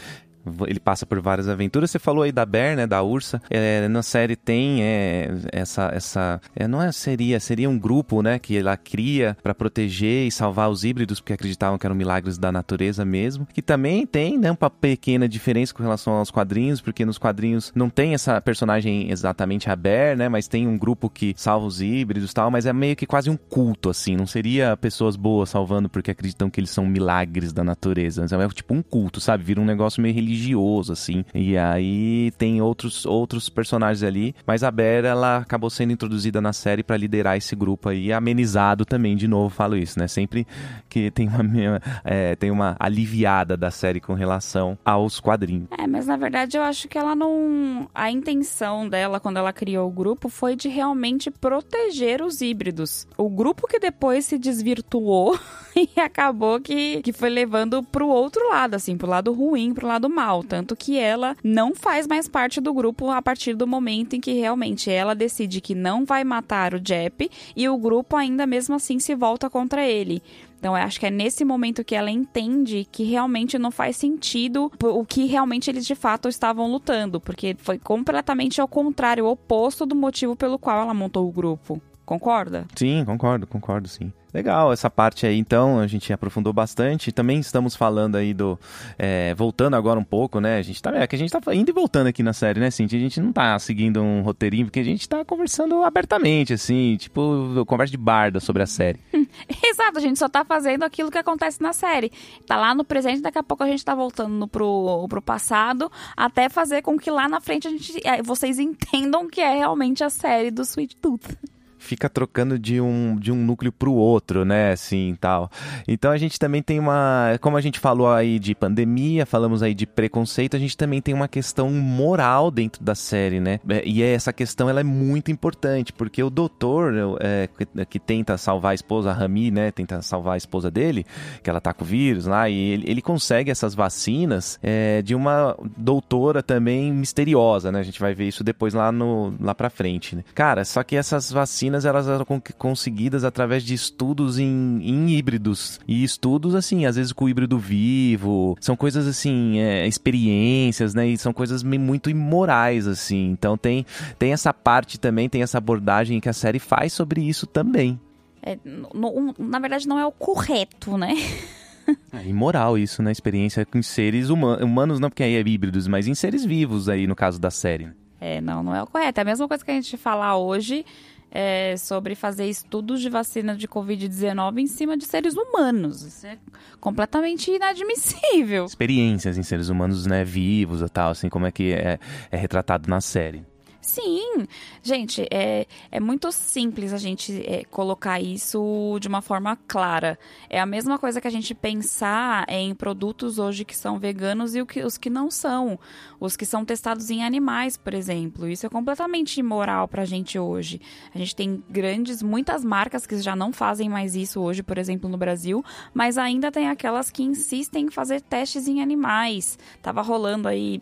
ele 0.67 0.81
passa 0.81 1.07
por 1.07 1.21
várias 1.21 1.49
aventuras. 1.49 1.91
Você 1.91 1.99
falou 1.99 2.23
aí 2.23 2.33
da 2.33 2.45
Bear, 2.45 2.77
né, 2.77 2.87
da 2.87 3.03
Ursa. 3.03 3.41
É, 3.51 3.89
na 3.89 4.03
série 4.03 4.37
tem 4.37 4.83
é, 4.83 5.31
essa, 5.53 5.91
essa, 5.95 6.41
é, 6.55 6.69
não 6.69 6.83
é 6.83 6.93
seria, 6.93 7.41
seria 7.41 7.69
um 7.69 7.79
grupo, 7.79 8.23
né, 8.23 8.39
que 8.39 8.57
ela 8.57 8.77
cria 8.77 9.37
para 9.43 9.55
proteger 9.55 10.27
e 10.27 10.31
salvar 10.31 10.71
os 10.71 10.85
híbridos 10.85 11.21
porque 11.21 11.33
acreditavam 11.33 11.79
que 11.79 11.87
eram 11.87 11.97
milagres 11.97 12.39
da 12.39 12.53
natureza 12.53 13.05
mesmo. 13.05 13.47
Que 13.53 13.63
também 13.63 14.07
tem, 14.07 14.39
né, 14.39 14.51
uma 14.51 14.71
pequena 14.71 15.29
diferença 15.29 15.75
com 15.75 15.83
relação 15.83 16.15
aos 16.15 16.31
quadrinhos, 16.31 16.81
porque 16.81 17.05
nos 17.05 17.19
quadrinhos 17.19 17.73
não 17.75 17.89
tem 17.89 18.15
essa 18.15 18.41
personagem 18.41 19.11
exatamente 19.11 19.71
a 19.71 19.77
Bear, 19.77 20.17
né, 20.17 20.29
mas 20.29 20.49
tem 20.49 20.67
um 20.67 20.77
grupo 20.77 21.09
que 21.09 21.35
salva 21.37 21.67
os 21.67 21.81
híbridos, 21.81 22.33
tal, 22.33 22.51
mas 22.51 22.67
é 22.67 22.73
meio 22.73 22.97
que 22.97 23.07
quase 23.07 23.31
um 23.31 23.37
culto 23.37 23.91
assim. 23.91 24.17
Não 24.17 24.27
seria 24.27 24.77
pessoas 24.77 25.17
boas 25.17 25.51
salvando 25.51 25.89
porque 25.89 26.11
acreditam 26.11 26.51
que 26.51 26.61
eles 26.61 26.71
são 26.71 26.87
milagres 26.87 27.53
da 27.53 27.65
natureza. 27.65 28.25
É 28.25 28.49
tipo 28.49 28.75
um 28.75 28.83
culto, 28.83 29.21
sabe? 29.21 29.45
Vira 29.45 29.61
um 29.61 29.65
negócio 29.65 30.03
meio 30.03 30.15
religioso 30.15 30.34
religioso, 30.35 30.93
assim. 30.93 31.25
E 31.33 31.57
aí 31.57 32.33
tem 32.33 32.61
outros, 32.61 33.07
outros 33.07 33.49
personagens 33.49 34.03
ali, 34.03 34.35
mas 34.47 34.63
a 34.63 34.71
Bera, 34.71 35.09
ela 35.09 35.39
acabou 35.39 35.71
sendo 35.71 35.93
introduzida 35.93 36.41
na 36.41 36.53
série 36.53 36.83
para 36.83 36.97
liderar 36.97 37.37
esse 37.37 37.55
grupo 37.55 37.89
aí, 37.89 38.13
amenizado 38.13 38.85
também, 38.85 39.17
de 39.17 39.29
novo 39.29 39.55
falo 39.55 39.77
isso, 39.77 39.99
né? 39.99 40.09
Sempre 40.09 40.47
que 40.89 41.11
tem 41.11 41.29
uma, 41.29 41.41
é, 42.05 42.35
tem 42.35 42.51
uma 42.51 42.77
aliviada 42.79 43.57
da 43.57 43.71
série 43.71 44.01
com 44.01 44.15
relação 44.15 44.77
aos 44.85 45.21
quadrinhos. 45.21 45.69
É, 45.79 45.87
mas 45.87 46.07
na 46.07 46.17
verdade 46.17 46.57
eu 46.57 46.63
acho 46.63 46.89
que 46.89 46.99
ela 46.99 47.15
não. 47.15 47.89
A 47.95 48.11
intenção 48.11 48.89
dela 48.89 49.21
quando 49.21 49.37
ela 49.37 49.53
criou 49.53 49.89
o 49.89 49.93
grupo 49.93 50.29
foi 50.29 50.57
de 50.57 50.69
realmente 50.69 51.31
proteger 51.31 52.23
os 52.23 52.41
híbridos. 52.41 53.07
O 53.17 53.29
grupo 53.29 53.69
que 53.69 53.79
depois 53.79 54.25
se 54.25 54.39
desvirtuou 54.39 55.39
e 55.77 56.01
acabou 56.01 56.61
que, 56.61 57.01
que 57.03 57.13
foi 57.13 57.31
levando 57.31 57.83
pro 57.83 58.09
outro 58.09 58.49
lado, 58.49 58.75
assim, 58.75 58.97
pro 58.97 59.09
lado 59.09 59.33
ruim, 59.33 59.73
pro 59.73 59.87
lado 59.87 60.09
mal. 60.09 60.24
Tanto 60.43 60.75
que 60.77 60.99
ela 60.99 61.37
não 61.43 61.75
faz 61.75 62.07
mais 62.07 62.29
parte 62.29 62.61
do 62.61 62.73
grupo 62.73 63.11
a 63.11 63.21
partir 63.21 63.55
do 63.55 63.67
momento 63.67 64.15
em 64.15 64.21
que 64.21 64.33
realmente 64.33 64.91
ela 64.91 65.15
decide 65.15 65.61
que 65.61 65.75
não 65.75 66.05
vai 66.05 66.25
matar 66.25 66.75
o 66.75 66.81
Jep 66.83 67.31
e 67.55 67.69
o 67.69 67.77
grupo 67.77 68.17
ainda 68.17 68.47
mesmo 68.47 68.75
assim 68.75 68.99
se 68.99 69.15
volta 69.15 69.51
contra 69.51 69.87
ele. 69.87 70.23
Então, 70.59 70.75
eu 70.75 70.83
acho 70.83 70.99
que 70.99 71.05
é 71.05 71.11
nesse 71.11 71.45
momento 71.45 71.85
que 71.85 71.95
ela 71.95 72.11
entende 72.11 72.89
que 72.91 73.05
realmente 73.05 73.59
não 73.59 73.71
faz 73.71 73.99
sentido 73.99 74.73
o 74.83 75.05
que 75.05 75.27
realmente 75.27 75.71
eles 75.71 75.85
de 75.85 75.95
fato 75.95 76.27
estavam 76.27 76.73
lutando, 76.73 77.21
porque 77.21 77.55
foi 77.59 77.79
completamente 77.79 78.63
ao 78.63 78.67
contrário, 78.67 79.27
o 79.27 79.31
oposto 79.31 79.85
do 79.85 79.95
motivo 79.95 80.35
pelo 80.35 80.59
qual 80.59 80.81
ela 80.81 80.95
montou 80.95 81.29
o 81.29 81.33
grupo. 81.33 81.83
Concorda? 82.05 82.67
Sim, 82.77 83.03
concordo, 83.05 83.47
concordo, 83.47 83.89
sim. 83.89 84.13
Legal, 84.35 84.73
essa 84.73 84.91
parte 84.91 85.25
aí, 85.27 85.39
então, 85.39 85.79
a 85.79 85.87
gente 85.87 86.13
aprofundou 86.13 86.53
bastante. 86.53 87.13
Também 87.13 87.39
estamos 87.39 87.77
falando 87.77 88.17
aí 88.17 88.35
do. 88.35 88.59
É, 88.99 89.33
voltando 89.33 89.75
agora 89.75 89.99
um 89.99 90.05
pouco, 90.05 90.41
né? 90.41 90.59
A 90.59 90.63
gente 90.63 90.83
tá. 90.83 90.91
É 90.97 91.07
que 91.07 91.15
a 91.15 91.19
gente 91.19 91.31
tá 91.31 91.55
indo 91.55 91.71
e 91.71 91.73
voltando 91.73 92.09
aqui 92.09 92.21
na 92.21 92.33
série, 92.33 92.59
né, 92.59 92.69
Cintia? 92.69 92.99
A 92.99 93.03
gente 93.03 93.21
não 93.21 93.33
tá 93.33 93.57
seguindo 93.61 94.03
um 94.03 94.23
roteirinho, 94.23 94.67
porque 94.67 94.81
a 94.81 94.85
gente 94.85 95.09
tá 95.09 95.25
conversando 95.25 95.85
abertamente, 95.85 96.53
assim, 96.53 96.97
tipo, 96.97 97.65
conversa 97.65 97.93
de 97.93 97.97
barda 97.97 98.41
sobre 98.41 98.65
a 98.65 98.67
série. 98.67 98.99
Exato, 99.65 99.99
a 99.99 100.01
gente 100.01 100.19
só 100.19 100.29
tá 100.29 100.45
fazendo 100.45 100.83
aquilo 100.83 101.13
que 101.13 101.19
acontece 101.19 101.63
na 101.63 101.73
série. 101.73 102.11
Tá 102.45 102.57
lá 102.57 102.75
no 102.75 102.85
presente, 102.85 103.23
daqui 103.23 103.39
a 103.39 103.43
pouco 103.43 103.63
a 103.63 103.69
gente 103.69 103.85
tá 103.85 103.95
voltando 103.95 104.35
no, 104.35 104.49
pro, 104.49 105.07
pro 105.09 105.23
passado, 105.23 105.91
até 106.17 106.49
fazer 106.49 106.83
com 106.83 106.99
que 106.99 107.09
lá 107.09 107.29
na 107.29 107.41
frente 107.41 107.69
a 107.69 107.71
gente, 107.71 108.05
é, 108.05 108.21
vocês 108.21 108.59
entendam 108.61 109.31
que 109.31 109.41
é 109.41 109.55
realmente 109.55 110.03
a 110.03 110.11
série 110.11 110.51
do 110.51 110.63
Sweet 110.63 110.97
Tooth 110.97 111.39
fica 111.85 112.09
trocando 112.09 112.59
de 112.59 112.81
um, 112.81 113.17
de 113.17 113.31
um 113.31 113.37
núcleo 113.37 113.71
para 113.71 113.89
o 113.89 113.95
outro, 113.95 114.45
né, 114.45 114.73
assim, 114.73 115.17
tal. 115.21 115.51
Então 115.87 116.11
a 116.11 116.17
gente 116.17 116.39
também 116.39 116.63
tem 116.63 116.79
uma, 116.81 117.39
como 117.41 117.57
a 117.57 117.61
gente 117.61 117.79
falou 117.79 118.11
aí 118.11 118.39
de 118.39 118.55
pandemia, 118.55 119.27
falamos 119.27 119.63
aí 119.63 119.75
de 119.75 119.87
preconceito, 119.87 120.57
a 120.57 120.59
gente 120.59 120.77
também 120.77 121.01
tem 121.01 121.15
uma 121.15 121.29
questão 121.29 121.71
moral 121.71 122.51
dentro 122.51 122.83
da 122.83 122.95
série, 122.95 123.41
né? 123.41 123.61
É, 123.69 123.83
e 123.87 124.03
essa 124.03 124.33
questão 124.33 124.69
ela 124.69 124.81
é 124.81 124.85
muito 124.85 125.31
importante, 125.31 125.93
porque 125.93 126.23
o 126.23 126.31
doutor 126.31 127.19
é, 127.21 127.49
que, 127.49 127.87
que, 127.87 127.99
tenta 127.99 128.37
salvar 128.39 128.73
a 128.73 128.75
esposa, 128.75 129.11
a 129.11 129.13
Rami, 129.13 129.51
né, 129.51 129.71
tenta 129.71 130.01
salvar 130.03 130.35
a 130.35 130.37
esposa 130.37 130.71
dele, 130.71 131.05
que 131.43 131.51
ela 131.51 131.61
tá 131.61 131.73
com 131.73 131.85
o 131.85 131.87
vírus 131.87 132.27
lá, 132.27 132.49
e 132.49 132.55
ele, 132.55 132.91
ele 132.91 133.03
consegue 133.03 133.51
essas 133.51 133.75
vacinas 133.75 134.59
é, 134.63 135.03
de 135.03 135.15
uma 135.15 135.57
doutora 135.77 136.43
também 136.43 136.93
misteriosa, 136.93 137.71
né? 137.71 137.81
A 137.81 137.83
gente 137.83 138.01
vai 138.01 138.15
ver 138.15 138.29
isso 138.29 138.43
depois 138.43 138.73
lá 138.75 138.91
no 138.91 139.35
lá 139.41 139.55
para 139.55 139.69
frente, 139.69 140.17
né? 140.17 140.25
Cara, 140.35 140.65
só 140.65 140.83
que 140.83 140.97
essas 140.97 141.31
vacinas 141.31 141.74
elas 141.83 142.07
eram 142.07 142.27
conseguidas 142.59 143.25
através 143.25 143.63
de 143.63 143.73
estudos 143.73 144.39
em, 144.39 144.81
em, 144.83 145.11
híbridos. 145.11 145.81
E 145.89 146.05
estudos, 146.05 146.55
assim, 146.55 146.85
às 146.85 146.97
vezes 146.97 147.13
com 147.13 147.25
o 147.25 147.29
híbrido 147.29 147.59
vivo. 147.59 148.55
São 148.61 148.77
coisas, 148.77 149.07
assim, 149.07 149.59
é, 149.59 149.87
experiências, 149.87 150.93
né? 150.93 151.09
E 151.09 151.17
são 151.17 151.33
coisas 151.33 151.63
muito 151.63 152.11
imorais, 152.11 152.87
assim. 152.87 153.31
Então 153.31 153.57
tem, 153.57 153.87
tem 154.19 154.35
essa 154.35 154.53
parte 154.53 155.01
também, 155.01 155.29
tem 155.29 155.43
essa 155.43 155.57
abordagem 155.57 156.21
que 156.21 156.29
a 156.29 156.35
série 156.35 156.59
faz 156.59 156.93
sobre 156.93 157.23
isso 157.23 157.47
também. 157.47 157.99
É, 158.43 158.59
no, 158.65 159.35
na 159.39 159.59
verdade, 159.59 159.89
não 159.89 159.99
é 159.99 160.05
o 160.05 160.13
correto, 160.13 160.99
né? 160.99 161.15
É 162.13 162.27
imoral 162.27 162.79
isso, 162.79 163.03
né? 163.03 163.13
Experiência 163.13 163.67
com 163.67 163.83
seres 163.83 164.31
humanos, 164.31 164.65
humanos 164.65 165.01
não 165.01 165.11
porque 165.11 165.23
aí 165.23 165.35
é 165.35 165.41
híbridos, 165.41 165.87
mas 165.87 166.07
em 166.07 166.15
seres 166.15 166.45
vivos 166.45 166.89
aí 166.89 167.07
no 167.07 167.15
caso 167.15 167.39
da 167.39 167.51
série. 167.51 167.91
É, 168.21 168.41
não, 168.41 168.63
não 168.63 168.75
é 168.75 168.83
o 168.83 168.87
correto. 168.87 169.21
É 169.21 169.23
a 169.23 169.25
mesma 169.25 169.47
coisa 169.47 169.63
que 169.65 169.71
a 169.71 169.75
gente 169.75 169.97
falar 169.97 170.37
hoje 170.39 170.87
é, 171.35 171.77
sobre 171.77 172.15
fazer 172.15 172.49
estudos 172.49 173.01
de 173.01 173.11
vacina 173.11 173.57
de 173.57 173.67
Covid-19 173.67 174.59
em 174.61 174.67
cima 174.69 174.97
de 174.97 175.05
seres 175.05 175.35
humanos. 175.35 176.03
Isso 176.03 176.27
é 176.27 176.39
completamente 176.81 177.51
inadmissível. 177.51 178.65
Experiências 178.65 179.37
em 179.37 179.43
seres 179.43 179.69
humanos, 179.69 180.07
né, 180.07 180.25
vivos 180.25 180.81
e 180.81 180.89
tal, 180.89 181.11
assim, 181.11 181.29
como 181.29 181.47
é 181.47 181.51
que 181.51 181.73
é, 181.73 181.99
é 182.31 182.37
retratado 182.37 182.89
na 182.89 183.01
série. 183.01 183.45
Sim, 183.85 184.47
gente, 184.83 185.29
é, 185.31 185.67
é 185.91 186.01
muito 186.01 186.33
simples 186.33 186.91
a 186.91 186.97
gente 186.97 187.45
é, 187.47 187.65
colocar 187.65 188.19
isso 188.19 188.97
de 188.99 189.07
uma 189.07 189.21
forma 189.21 189.59
clara. 189.69 190.19
É 190.49 190.59
a 190.59 190.65
mesma 190.65 190.99
coisa 190.99 191.21
que 191.21 191.29
a 191.29 191.31
gente 191.31 191.55
pensar 191.55 192.47
em 192.49 192.75
produtos 192.75 193.39
hoje 193.39 193.63
que 193.63 193.77
são 193.77 193.99
veganos 193.99 194.55
e 194.55 194.65
que, 194.65 194.83
os 194.83 194.97
que 194.97 195.11
não 195.11 195.31
são. 195.31 195.79
Os 196.19 196.35
que 196.35 196.47
são 196.47 196.65
testados 196.65 197.11
em 197.11 197.23
animais, 197.23 197.77
por 197.77 197.93
exemplo. 197.93 198.49
Isso 198.49 198.65
é 198.65 198.71
completamente 198.71 199.39
imoral 199.39 199.87
pra 199.87 200.07
gente 200.07 200.39
hoje. 200.39 200.81
A 201.15 201.19
gente 201.19 201.37
tem 201.37 201.63
grandes, 201.69 202.23
muitas 202.23 202.65
marcas 202.65 203.07
que 203.07 203.19
já 203.21 203.37
não 203.37 203.53
fazem 203.53 203.91
mais 203.91 204.17
isso 204.17 204.41
hoje, 204.41 204.63
por 204.63 204.79
exemplo, 204.79 205.11
no 205.11 205.19
Brasil, 205.19 205.63
mas 205.93 206.17
ainda 206.17 206.51
tem 206.51 206.71
aquelas 206.71 207.11
que 207.11 207.23
insistem 207.23 207.85
em 207.85 207.91
fazer 207.91 208.23
testes 208.23 208.67
em 208.67 208.81
animais. 208.81 209.59
Tava 209.83 210.01
rolando 210.01 210.49
aí 210.49 210.81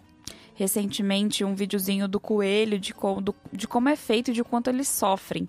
recentemente 0.54 1.44
um 1.44 1.54
videozinho 1.54 2.06
do 2.06 2.20
coelho, 2.20 2.78
de, 2.78 2.94
co 2.94 3.20
do, 3.20 3.34
de 3.52 3.66
como 3.66 3.88
é 3.88 3.96
feito 3.96 4.30
e 4.30 4.34
de 4.34 4.44
quanto 4.44 4.68
eles 4.68 4.88
sofrem. 4.88 5.48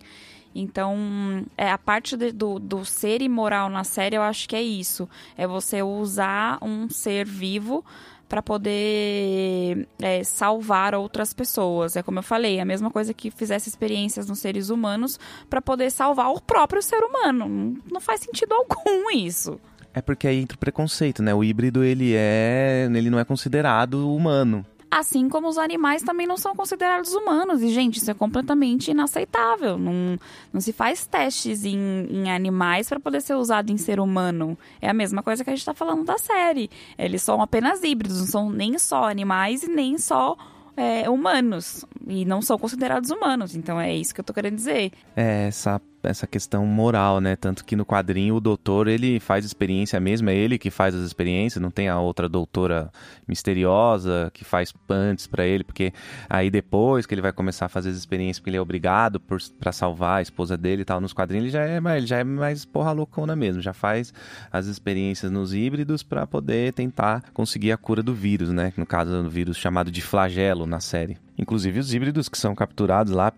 Então, 0.56 1.46
é 1.58 1.72
a 1.72 1.78
parte 1.78 2.16
de, 2.16 2.32
do, 2.32 2.60
do 2.60 2.86
ser 2.86 3.22
imoral 3.22 3.70
na 3.70 3.84
série, 3.84 4.16
eu 4.16 4.22
acho 4.22 4.48
que 4.48 4.56
é 4.56 4.62
isso. 4.62 5.10
É 5.36 5.48
você 5.48 5.82
usar 5.82 6.60
um 6.62 6.88
ser 6.90 7.26
vivo 7.26 7.84
para 8.30 8.42
poder 8.42 9.88
é, 10.02 10.24
salvar 10.24 10.96
outras 10.96 11.34
pessoas. 11.34 11.96
É 11.96 12.04
como 12.04 12.20
eu 12.20 12.24
falei, 12.24 12.58
é 12.58 12.62
a 12.62 12.66
mesma 12.66 12.90
coisa 12.90 13.14
que 13.14 13.30
fizesse 13.30 13.70
experiências 13.70 14.28
nos 14.28 14.40
seres 14.40 14.70
humanos 14.70 15.20
para 15.50 15.62
poder 15.62 15.92
salvar 15.92 16.32
o 16.32 16.42
próprio 16.42 16.82
ser 16.82 17.04
humano. 17.04 17.78
Não 17.92 18.02
faz 18.02 18.22
sentido 18.22 18.54
algum 18.56 19.12
isso. 19.12 19.60
É 19.94 20.02
porque 20.02 20.28
aí 20.28 20.40
entra 20.40 20.56
o 20.56 20.60
preconceito, 20.60 21.22
né? 21.22 21.34
O 21.36 21.44
híbrido 21.44 21.84
ele 21.84 22.14
é, 22.16 22.90
ele 22.92 23.12
não 23.12 23.20
é 23.20 23.24
considerado 23.24 24.12
humano. 24.12 24.66
Assim 24.96 25.28
como 25.28 25.48
os 25.48 25.58
animais 25.58 26.04
também 26.04 26.28
não 26.28 26.38
são 26.38 26.56
considerados 26.56 27.16
humanos. 27.16 27.64
E, 27.64 27.70
gente, 27.70 27.98
isso 27.98 28.12
é 28.12 28.14
completamente 28.14 28.92
inaceitável. 28.92 29.76
Não, 29.76 30.20
não 30.54 30.62
se 30.62 30.72
faz 30.72 31.08
testes 31.08 31.66
em, 31.66 32.06
em 32.12 32.30
animais 32.30 32.88
para 32.88 33.00
poder 33.00 33.22
ser 33.22 33.34
usado 33.34 33.72
em 33.72 33.78
ser 33.78 34.00
humano. 34.00 34.56
É 34.80 34.88
a 34.88 34.94
mesma 34.94 35.24
coisa 35.24 35.44
que 35.44 35.50
a 35.50 35.54
gente 35.54 35.62
está 35.62 35.74
falando 35.74 36.06
da 36.06 36.20
série. 36.20 36.70
Eles 36.96 37.24
são 37.24 37.42
apenas 37.42 37.82
híbridos, 37.82 38.20
não 38.20 38.28
são 38.28 38.50
nem 38.52 38.78
só 38.78 39.10
animais 39.10 39.64
e 39.64 39.68
nem 39.68 39.98
só 39.98 40.38
é, 40.78 41.10
humanos. 41.10 41.84
E 42.08 42.24
não 42.24 42.40
são 42.44 42.60
considerados 42.60 43.10
humanos. 43.10 43.56
Então 43.56 43.82
é 43.82 43.92
isso 43.96 44.14
que 44.14 44.22
eu 44.22 44.26
tô 44.26 44.32
querendo 44.32 44.58
dizer. 44.58 44.92
É, 45.16 45.48
essa 45.48 45.82
essa 46.04 46.28
questão 46.28 46.66
moral, 46.66 47.22
né? 47.22 47.36
Tanto 47.36 47.64
que 47.64 47.76
no 47.76 47.86
quadrinho 47.86 48.36
o 48.36 48.42
doutor 48.42 48.88
ele 48.88 49.20
faz 49.20 49.46
experiência 49.46 50.00
mesmo, 50.00 50.30
é 50.30 50.36
ele 50.36 50.58
que 50.58 50.70
faz 50.70 50.94
as 50.94 51.02
experiências, 51.02 51.62
não 51.62 51.72
tem 51.72 51.88
a 51.88 52.00
outra 52.00 52.28
doutora 52.28 52.92
misteriosa 53.28 54.30
que 54.34 54.44
faz 54.44 54.74
antes 54.90 55.26
para 55.26 55.46
ele, 55.46 55.64
porque 55.64 55.94
aí 56.30 56.52
depois 56.52 57.06
que 57.06 57.14
ele 57.14 57.22
vai 57.22 57.32
começar 57.32 57.66
a 57.66 57.70
fazer 57.70 57.90
as 57.90 57.96
experiências, 57.96 58.40
porque 58.40 58.50
ele 58.50 58.58
é 58.58 58.62
obrigado 58.62 59.20
para 59.20 59.72
salvar 59.72 60.20
a 60.20 60.22
esposa 60.22 60.58
dele 60.58 60.82
e 60.82 60.86
tal, 60.86 61.00
nos 61.00 61.14
quadrinhos 61.14 61.46
ele 61.46 61.52
já 61.52 61.64
é 61.64 61.80
mais, 61.80 61.98
ele 61.98 62.08
já 62.08 62.18
é 62.18 62.24
mais 62.24 62.66
porra 62.66 62.92
loucona 62.92 63.36
mesmo, 63.36 63.62
já 63.62 63.74
faz 63.74 64.14
as 64.52 64.68
experiências 64.68 65.32
nos 65.32 65.54
híbridos 65.54 66.04
para 66.04 66.28
poder 66.28 66.74
tentar 66.74 67.24
conseguir 67.34 67.72
a 67.72 67.78
cura 67.78 68.04
do 68.04 68.14
vírus, 68.14 68.50
né? 68.50 68.74
No 68.76 68.86
caso 68.86 69.24
do 69.24 69.30
vírus 69.30 69.58
chamado 69.58 69.90
de 69.90 70.02
flagelo 70.02 70.66
na 70.66 70.80
série. 70.80 71.18
Inclusive 71.38 71.80
os 71.80 71.94
híbridos 71.94 72.30
que 72.30 72.38
são 72.38 72.54
capturados 72.54 73.12
lá 73.12 73.32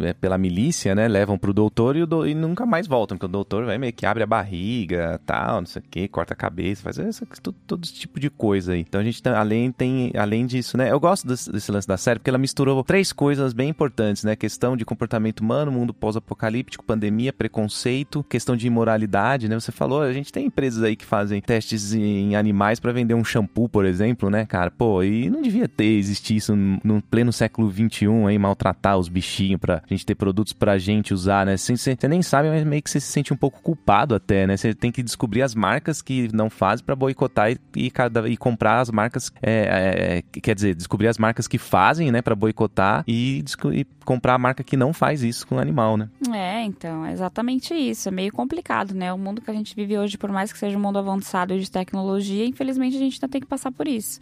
é, 0.00 0.12
pela 0.12 0.36
milícia, 0.36 0.94
né? 0.94 1.06
Levam 1.06 1.38
pro 1.38 1.52
doutor 1.52 1.96
e, 1.96 2.04
do... 2.04 2.26
e, 2.26 2.34
nunca 2.34 2.66
mais 2.66 2.86
voltam, 2.86 3.16
porque 3.16 3.26
o 3.26 3.28
doutor 3.28 3.64
vai 3.64 3.78
meio 3.78 3.92
que 3.92 4.04
abre 4.04 4.22
a 4.22 4.26
barriga, 4.26 5.20
tal, 5.24 5.60
não 5.60 5.66
sei 5.66 5.80
o 5.80 5.84
que, 5.88 6.08
corta 6.08 6.34
a 6.34 6.36
cabeça, 6.36 6.82
faz 6.82 6.96
todo, 7.40 7.56
todo 7.66 7.84
esse 7.84 7.94
tipo 7.94 8.18
de 8.18 8.28
coisa 8.28 8.72
aí. 8.72 8.80
Então 8.80 9.00
a 9.00 9.04
gente 9.04 9.22
além, 9.28 9.70
tem, 9.70 10.12
além 10.16 10.46
disso, 10.46 10.76
né? 10.76 10.90
Eu 10.90 10.98
gosto 10.98 11.26
desse, 11.26 11.50
desse, 11.50 11.70
lance 11.70 11.86
da 11.86 11.96
série 11.96 12.18
porque 12.18 12.30
ela 12.30 12.38
misturou 12.38 12.82
três 12.82 13.12
coisas 13.12 13.52
bem 13.52 13.68
importantes, 13.68 14.24
né? 14.24 14.34
Questão 14.34 14.76
de 14.76 14.84
comportamento 14.84 15.40
humano, 15.40 15.70
mundo 15.70 15.94
pós-apocalíptico, 15.94 16.84
pandemia, 16.84 17.32
preconceito, 17.32 18.24
questão 18.24 18.56
de 18.56 18.66
imoralidade, 18.66 19.48
né? 19.48 19.58
Você 19.58 19.70
falou, 19.70 20.02
a 20.02 20.12
gente 20.12 20.32
tem 20.32 20.46
empresas 20.46 20.82
aí 20.82 20.96
que 20.96 21.04
fazem 21.04 21.40
testes 21.40 21.92
em 21.92 22.34
animais 22.34 22.80
para 22.80 22.92
vender 22.92 23.14
um 23.14 23.24
shampoo, 23.24 23.68
por 23.68 23.84
exemplo, 23.84 24.28
né, 24.28 24.44
cara? 24.44 24.70
Pô, 24.70 25.02
e 25.02 25.30
não 25.30 25.40
devia 25.40 25.68
ter 25.68 25.84
existir 25.84 26.36
isso 26.36 26.56
no 26.56 27.00
pleno 27.02 27.27
no 27.28 27.32
século 27.32 27.70
XXI 27.70 28.06
aí 28.26 28.38
maltratar 28.38 28.98
os 28.98 29.08
bichinhos 29.08 29.60
pra 29.60 29.82
gente 29.88 30.04
ter 30.04 30.14
produtos 30.14 30.52
pra 30.52 30.78
gente 30.78 31.14
usar, 31.14 31.46
né? 31.46 31.56
Você 31.56 31.96
nem 32.08 32.22
sabe, 32.22 32.48
mas 32.48 32.64
meio 32.64 32.82
que 32.82 32.90
você 32.90 33.00
se 33.00 33.06
sente 33.06 33.32
um 33.32 33.36
pouco 33.36 33.60
culpado 33.62 34.14
até, 34.14 34.46
né? 34.46 34.56
Você 34.56 34.74
tem 34.74 34.90
que 34.90 35.02
descobrir 35.02 35.42
as 35.42 35.54
marcas 35.54 36.02
que 36.02 36.28
não 36.34 36.50
fazem 36.50 36.84
para 36.84 36.96
boicotar 36.96 37.52
e, 37.52 37.58
e, 37.76 37.92
e, 38.28 38.36
comprar 38.36 38.80
as 38.80 38.90
marcas, 38.90 39.30
é, 39.42 40.22
é, 40.34 40.40
quer 40.40 40.54
dizer, 40.54 40.74
descobrir 40.74 41.08
as 41.08 41.18
marcas 41.18 41.46
que 41.46 41.58
fazem, 41.58 42.10
né, 42.10 42.22
para 42.22 42.34
boicotar 42.34 43.04
e, 43.06 43.44
e, 43.72 43.84
comprar 44.04 44.34
a 44.34 44.38
marca 44.38 44.64
que 44.64 44.76
não 44.76 44.92
faz 44.92 45.22
isso 45.22 45.46
com 45.46 45.56
o 45.56 45.58
animal, 45.58 45.96
né? 45.96 46.08
É, 46.32 46.62
então, 46.62 47.04
é 47.04 47.12
exatamente 47.12 47.74
isso. 47.74 48.08
É 48.08 48.12
meio 48.12 48.32
complicado, 48.32 48.94
né? 48.94 49.12
O 49.12 49.18
mundo 49.18 49.42
que 49.42 49.50
a 49.50 49.54
gente 49.54 49.74
vive 49.74 49.98
hoje, 49.98 50.16
por 50.16 50.30
mais 50.30 50.52
que 50.52 50.58
seja 50.58 50.78
um 50.78 50.80
mundo 50.80 50.98
avançado 50.98 51.58
de 51.58 51.70
tecnologia, 51.70 52.46
infelizmente 52.46 52.96
a 52.96 52.98
gente 52.98 53.14
ainda 53.16 53.28
tem 53.28 53.40
que 53.40 53.46
passar 53.46 53.70
por 53.70 53.86
isso. 53.86 54.20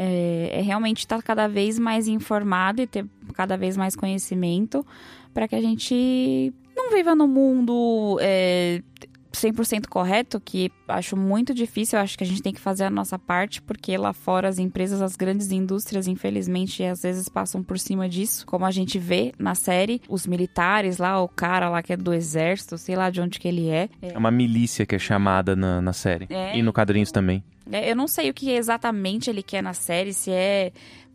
É, 0.00 0.50
é 0.52 0.60
realmente 0.60 0.98
estar 0.98 1.20
cada 1.24 1.48
vez 1.48 1.76
mais 1.76 2.06
informado 2.06 2.80
e 2.80 2.86
ter 2.86 3.04
cada 3.34 3.56
vez 3.56 3.76
mais 3.76 3.96
conhecimento 3.96 4.86
para 5.34 5.48
que 5.48 5.56
a 5.56 5.60
gente 5.60 6.54
não 6.76 6.92
viva 6.92 7.16
no 7.16 7.26
mundo 7.26 8.16
é, 8.20 8.80
100% 9.32 9.86
correto, 9.88 10.40
que 10.40 10.70
acho 10.86 11.16
muito 11.16 11.52
difícil, 11.52 11.98
eu 11.98 12.02
acho 12.02 12.16
que 12.16 12.24
a 12.24 12.26
gente 12.26 12.42
tem 12.42 12.52
que 12.52 12.60
fazer 12.60 12.84
a 12.84 12.90
nossa 12.90 13.18
parte, 13.18 13.60
porque 13.62 13.96
lá 13.96 14.12
fora 14.12 14.48
as 14.48 14.58
empresas, 14.58 15.02
as 15.02 15.16
grandes 15.16 15.52
indústrias, 15.52 16.06
infelizmente, 16.06 16.82
às 16.82 17.02
vezes 17.02 17.28
passam 17.28 17.62
por 17.62 17.78
cima 17.78 18.08
disso, 18.08 18.46
como 18.46 18.64
a 18.64 18.70
gente 18.70 18.98
vê 18.98 19.32
na 19.38 19.54
série, 19.54 20.00
os 20.08 20.26
militares 20.26 20.98
lá, 20.98 21.20
o 21.22 21.28
cara 21.28 21.68
lá 21.68 21.82
que 21.82 21.92
é 21.92 21.96
do 21.96 22.12
exército, 22.12 22.78
sei 22.78 22.96
lá 22.96 23.10
de 23.10 23.20
onde 23.20 23.38
que 23.38 23.48
ele 23.48 23.68
é. 23.68 23.88
É 24.00 24.16
uma 24.16 24.30
milícia 24.30 24.86
que 24.86 24.94
é 24.94 24.98
chamada 24.98 25.54
na, 25.54 25.80
na 25.80 25.92
série. 25.92 26.26
É. 26.30 26.56
E 26.56 26.62
no 26.62 26.72
quadrinhos 26.72 27.12
também. 27.12 27.44
É, 27.70 27.90
eu 27.90 27.96
não 27.96 28.08
sei 28.08 28.30
o 28.30 28.34
que 28.34 28.50
exatamente 28.50 29.28
ele 29.28 29.42
quer 29.42 29.62
na 29.62 29.74
série, 29.74 30.14
se 30.14 30.30
é 30.30 30.72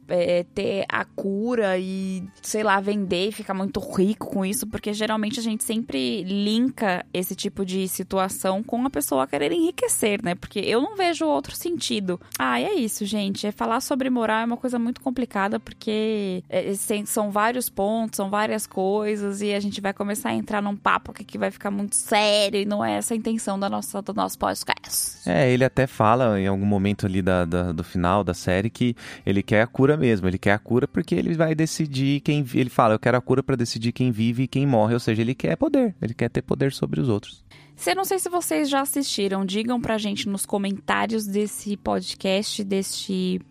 é, 0.07 0.45
ter 0.55 0.85
a 0.89 1.05
cura 1.05 1.77
e, 1.77 2.23
sei 2.41 2.63
lá, 2.63 2.79
vender 2.79 3.29
e 3.29 3.31
ficar 3.31 3.53
muito 3.53 3.79
rico 3.79 4.27
com 4.27 4.45
isso, 4.45 4.67
porque 4.67 4.93
geralmente 4.93 5.39
a 5.39 5.43
gente 5.43 5.63
sempre 5.63 6.23
linka 6.23 7.05
esse 7.13 7.35
tipo 7.35 7.65
de 7.65 7.87
situação 7.87 8.63
com 8.63 8.85
a 8.85 8.89
pessoa 8.89 9.27
querer 9.27 9.51
enriquecer, 9.51 10.19
né? 10.23 10.35
Porque 10.35 10.59
eu 10.59 10.81
não 10.81 10.95
vejo 10.95 11.25
outro 11.25 11.55
sentido. 11.55 12.19
Ah, 12.37 12.59
é 12.59 12.73
isso, 12.73 13.05
gente. 13.05 13.47
É 13.47 13.51
falar 13.51 13.81
sobre 13.81 14.09
moral 14.09 14.41
é 14.41 14.45
uma 14.45 14.57
coisa 14.57 14.79
muito 14.79 15.01
complicada, 15.01 15.59
porque 15.59 16.43
é, 16.49 16.73
são 17.05 17.31
vários 17.31 17.69
pontos, 17.69 18.17
são 18.17 18.29
várias 18.29 18.65
coisas, 18.65 19.41
e 19.41 19.53
a 19.53 19.59
gente 19.59 19.81
vai 19.81 19.93
começar 19.93 20.29
a 20.29 20.33
entrar 20.33 20.61
num 20.61 20.75
papo 20.75 21.13
que 21.13 21.37
vai 21.37 21.51
ficar 21.51 21.71
muito 21.71 21.95
sério, 21.95 22.59
e 22.59 22.65
não 22.65 22.83
é 22.83 22.97
essa 22.97 23.13
a 23.13 23.17
intenção 23.17 23.59
da 23.59 23.69
nossa, 23.69 24.01
do 24.01 24.13
nosso 24.13 24.37
podcast. 24.37 25.29
É, 25.29 25.51
ele 25.51 25.63
até 25.63 25.87
fala 25.87 26.39
em 26.39 26.47
algum 26.47 26.65
momento 26.65 27.05
ali 27.05 27.21
da, 27.21 27.45
da 27.45 27.71
do 27.71 27.83
final 27.83 28.23
da 28.23 28.33
série 28.33 28.69
que 28.69 28.95
ele 29.25 29.43
quer 29.43 29.61
a 29.61 29.67
cura 29.67 29.92
cura 29.93 29.97
mesmo. 29.97 30.27
Ele 30.27 30.37
quer 30.37 30.51
a 30.51 30.59
cura 30.59 30.87
porque 30.87 31.15
ele 31.15 31.33
vai 31.35 31.55
decidir 31.55 32.19
quem. 32.21 32.45
Ele 32.53 32.69
fala, 32.69 32.95
eu 32.95 32.99
quero 32.99 33.17
a 33.17 33.21
cura 33.21 33.43
para 33.43 33.55
decidir 33.55 33.91
quem 33.91 34.11
vive 34.11 34.43
e 34.43 34.47
quem 34.47 34.65
morre. 34.65 34.93
Ou 34.93 34.99
seja, 34.99 35.21
ele 35.21 35.35
quer 35.35 35.55
poder. 35.55 35.95
Ele 36.01 36.13
quer 36.13 36.29
ter 36.29 36.41
poder 36.41 36.71
sobre 36.71 36.99
os 36.99 37.09
outros. 37.09 37.43
Se 37.75 37.95
não 37.95 38.05
sei 38.05 38.19
se 38.19 38.29
vocês 38.29 38.69
já 38.69 38.81
assistiram, 38.81 39.45
digam 39.45 39.81
pra 39.81 39.97
gente 39.97 40.29
nos 40.29 40.45
comentários 40.45 41.25
desse 41.25 41.75
podcast, 41.77 42.63
deste 42.63 43.41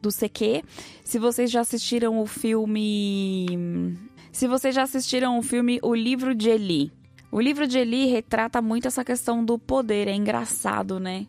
do 0.00 0.10
CQ, 0.10 0.62
se 1.04 1.18
vocês 1.18 1.50
já 1.50 1.60
assistiram 1.60 2.20
o 2.20 2.26
filme. 2.26 3.96
Se 4.32 4.46
vocês 4.46 4.74
já 4.74 4.82
assistiram 4.82 5.38
o 5.38 5.42
filme 5.42 5.78
O 5.82 5.94
Livro 5.94 6.34
de 6.34 6.50
Eli. 6.50 6.92
O 7.32 7.40
livro 7.40 7.66
de 7.66 7.78
Eli 7.78 8.06
retrata 8.06 8.62
muito 8.62 8.86
essa 8.86 9.04
questão 9.04 9.44
do 9.44 9.58
poder, 9.58 10.08
é 10.08 10.14
engraçado, 10.14 11.00
né? 11.00 11.26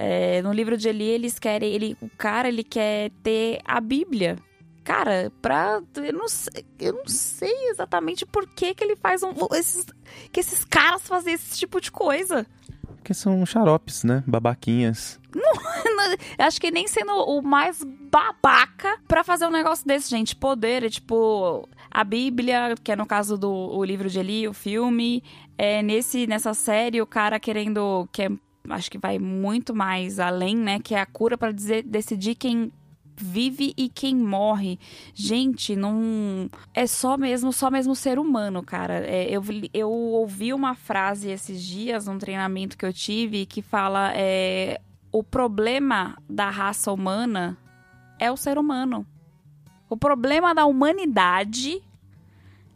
É, 0.00 0.40
no 0.42 0.52
livro 0.52 0.76
de 0.76 0.88
Eli, 0.88 1.08
eles 1.08 1.40
querem. 1.40 1.74
Ele, 1.74 1.96
o 2.00 2.08
cara 2.08 2.46
ele 2.46 2.62
quer 2.62 3.10
ter 3.20 3.58
a 3.64 3.80
Bíblia. 3.80 4.36
Cara, 4.84 5.32
pra. 5.42 5.82
Eu 5.96 6.12
não 6.12 6.28
sei, 6.28 6.64
eu 6.78 6.92
não 6.92 7.08
sei 7.08 7.68
exatamente 7.68 8.24
por 8.24 8.46
que, 8.46 8.76
que 8.76 8.84
ele 8.84 8.94
faz 8.94 9.24
um, 9.24 9.32
esses, 9.54 9.84
que 10.30 10.38
esses 10.38 10.64
caras 10.64 11.02
fazem 11.02 11.34
esse 11.34 11.58
tipo 11.58 11.80
de 11.80 11.90
coisa. 11.90 12.46
Porque 12.86 13.12
são 13.12 13.44
xaropes, 13.44 14.04
né? 14.04 14.22
Babaquinhas. 14.24 15.18
Não, 15.34 15.52
não, 15.96 16.46
acho 16.46 16.60
que 16.60 16.70
nem 16.70 16.86
sendo 16.86 17.12
o 17.14 17.42
mais 17.42 17.82
babaca 17.82 19.00
para 19.08 19.24
fazer 19.24 19.46
um 19.46 19.50
negócio 19.50 19.84
desse, 19.84 20.08
gente. 20.08 20.36
Poder, 20.36 20.84
é 20.84 20.88
tipo 20.88 21.68
a 21.90 22.04
Bíblia, 22.04 22.76
que 22.84 22.92
é 22.92 22.96
no 22.96 23.04
caso 23.04 23.36
do 23.36 23.50
o 23.50 23.82
livro 23.82 24.08
de 24.08 24.20
Eli, 24.20 24.46
o 24.46 24.54
filme. 24.54 25.24
É, 25.58 25.82
nesse, 25.82 26.24
nessa 26.28 26.54
série, 26.54 27.02
o 27.02 27.06
cara 27.06 27.40
querendo. 27.40 28.08
Que 28.12 28.22
é 28.22 28.30
acho 28.70 28.90
que 28.90 28.98
vai 28.98 29.18
muito 29.18 29.74
mais 29.74 30.18
além, 30.18 30.56
né? 30.56 30.78
Que 30.78 30.94
é 30.94 31.00
a 31.00 31.06
cura 31.06 31.36
para 31.36 31.52
decidir 31.52 32.34
quem 32.34 32.72
vive 33.20 33.74
e 33.76 33.88
quem 33.88 34.14
morre. 34.14 34.78
Gente, 35.14 35.74
não 35.74 36.48
é 36.72 36.86
só 36.86 37.16
mesmo, 37.16 37.52
só 37.52 37.70
mesmo 37.70 37.94
ser 37.94 38.18
humano, 38.18 38.62
cara. 38.62 39.06
É, 39.06 39.28
eu, 39.30 39.42
eu 39.74 39.90
ouvi 39.90 40.52
uma 40.52 40.74
frase 40.74 41.30
esses 41.30 41.62
dias 41.62 42.06
num 42.06 42.18
treinamento 42.18 42.76
que 42.76 42.86
eu 42.86 42.92
tive 42.92 43.46
que 43.46 43.60
fala 43.60 44.12
é, 44.14 44.80
o 45.12 45.22
problema 45.22 46.16
da 46.28 46.50
raça 46.50 46.92
humana 46.92 47.56
é 48.18 48.30
o 48.30 48.36
ser 48.36 48.58
humano. 48.58 49.06
O 49.88 49.96
problema 49.96 50.54
da 50.54 50.66
humanidade 50.66 51.82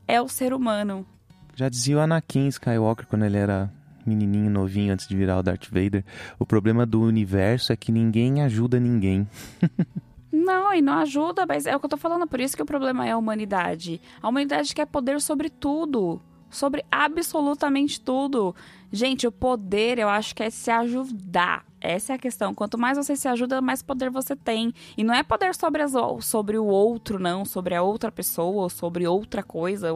é 0.09 0.21
o 0.21 0.29
ser 0.29 0.53
humano. 0.53 1.07
Já 1.55 1.69
dizia 1.69 1.99
o 1.99 2.01
Anakin 2.01 2.49
Skywalker 2.49 3.07
quando 3.07 3.25
ele 3.25 3.37
era 3.37 3.71
menininho 4.07 4.51
novinho 4.51 4.93
antes 4.93 5.07
de 5.07 5.17
virar 5.17 5.39
o 5.39 5.43
Darth 5.43 5.69
Vader. 5.71 6.05
O 6.39 6.47
problema 6.47 6.85
do 6.85 7.03
universo 7.03 7.73
é 7.73 7.77
que 7.77 7.93
ninguém 7.93 8.43
ajuda 8.43 8.79
ninguém. 8.81 9.27
Não, 10.33 10.73
e 10.73 10.81
não 10.81 10.95
ajuda, 10.95 11.45
mas 11.45 11.67
é 11.67 11.77
o 11.77 11.79
que 11.79 11.85
eu 11.85 11.91
tô 11.91 11.97
falando, 11.99 12.27
por 12.27 12.41
isso 12.41 12.57
que 12.57 12.63
o 12.63 12.67
problema 12.67 13.07
é 13.07 13.11
a 13.11 13.19
humanidade. 13.19 14.01
A 14.23 14.31
humanidade 14.31 14.75
quer 14.75 14.87
poder 14.87 15.21
sobre 15.21 15.51
tudo. 15.51 16.23
Sobre 16.49 16.83
absolutamente 16.91 18.01
tudo. 18.01 18.57
Gente, 18.91 19.27
o 19.27 19.33
poder 19.33 19.99
eu 19.99 20.09
acho 20.09 20.35
que 20.35 20.43
é 20.43 20.49
se 20.49 20.71
ajudar. 20.71 21.67
Essa 21.83 22.13
é 22.13 22.17
a 22.17 22.19
questão. 22.19 22.55
Quanto 22.55 22.79
mais 22.79 22.97
você 22.97 23.17
se 23.17 23.27
ajuda, 23.27 23.61
mais 23.61 23.83
poder 23.83 24.09
você 24.09 24.37
tem. 24.37 24.73
E 24.97 25.03
não 25.03 25.13
é 25.13 25.25
poder 25.25 25.53
sobre, 25.55 25.83
as, 25.83 25.93
sobre 26.21 26.57
o 26.57 26.65
outro, 26.65 27.19
não, 27.19 27.45
sobre 27.45 27.75
a 27.75 27.83
outra 27.83 28.13
pessoa, 28.13 28.63
ou 28.63 28.71
sobre 28.71 29.07
outra 29.07 29.43
coisa, 29.43 29.89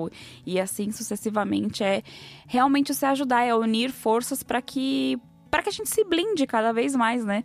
e 0.44 0.58
assim 0.58 0.90
sucessivamente. 0.90 1.84
É 1.84 2.02
realmente 2.48 2.92
se 2.92 3.06
ajudar, 3.06 3.44
é 3.44 3.54
unir 3.54 3.92
forças 3.92 4.42
para 4.42 4.60
que 4.60 5.18
para 5.48 5.62
que 5.62 5.68
a 5.68 5.72
gente 5.72 5.88
se 5.88 6.04
blinde 6.04 6.44
cada 6.46 6.72
vez 6.72 6.94
mais, 6.94 7.24
né? 7.24 7.44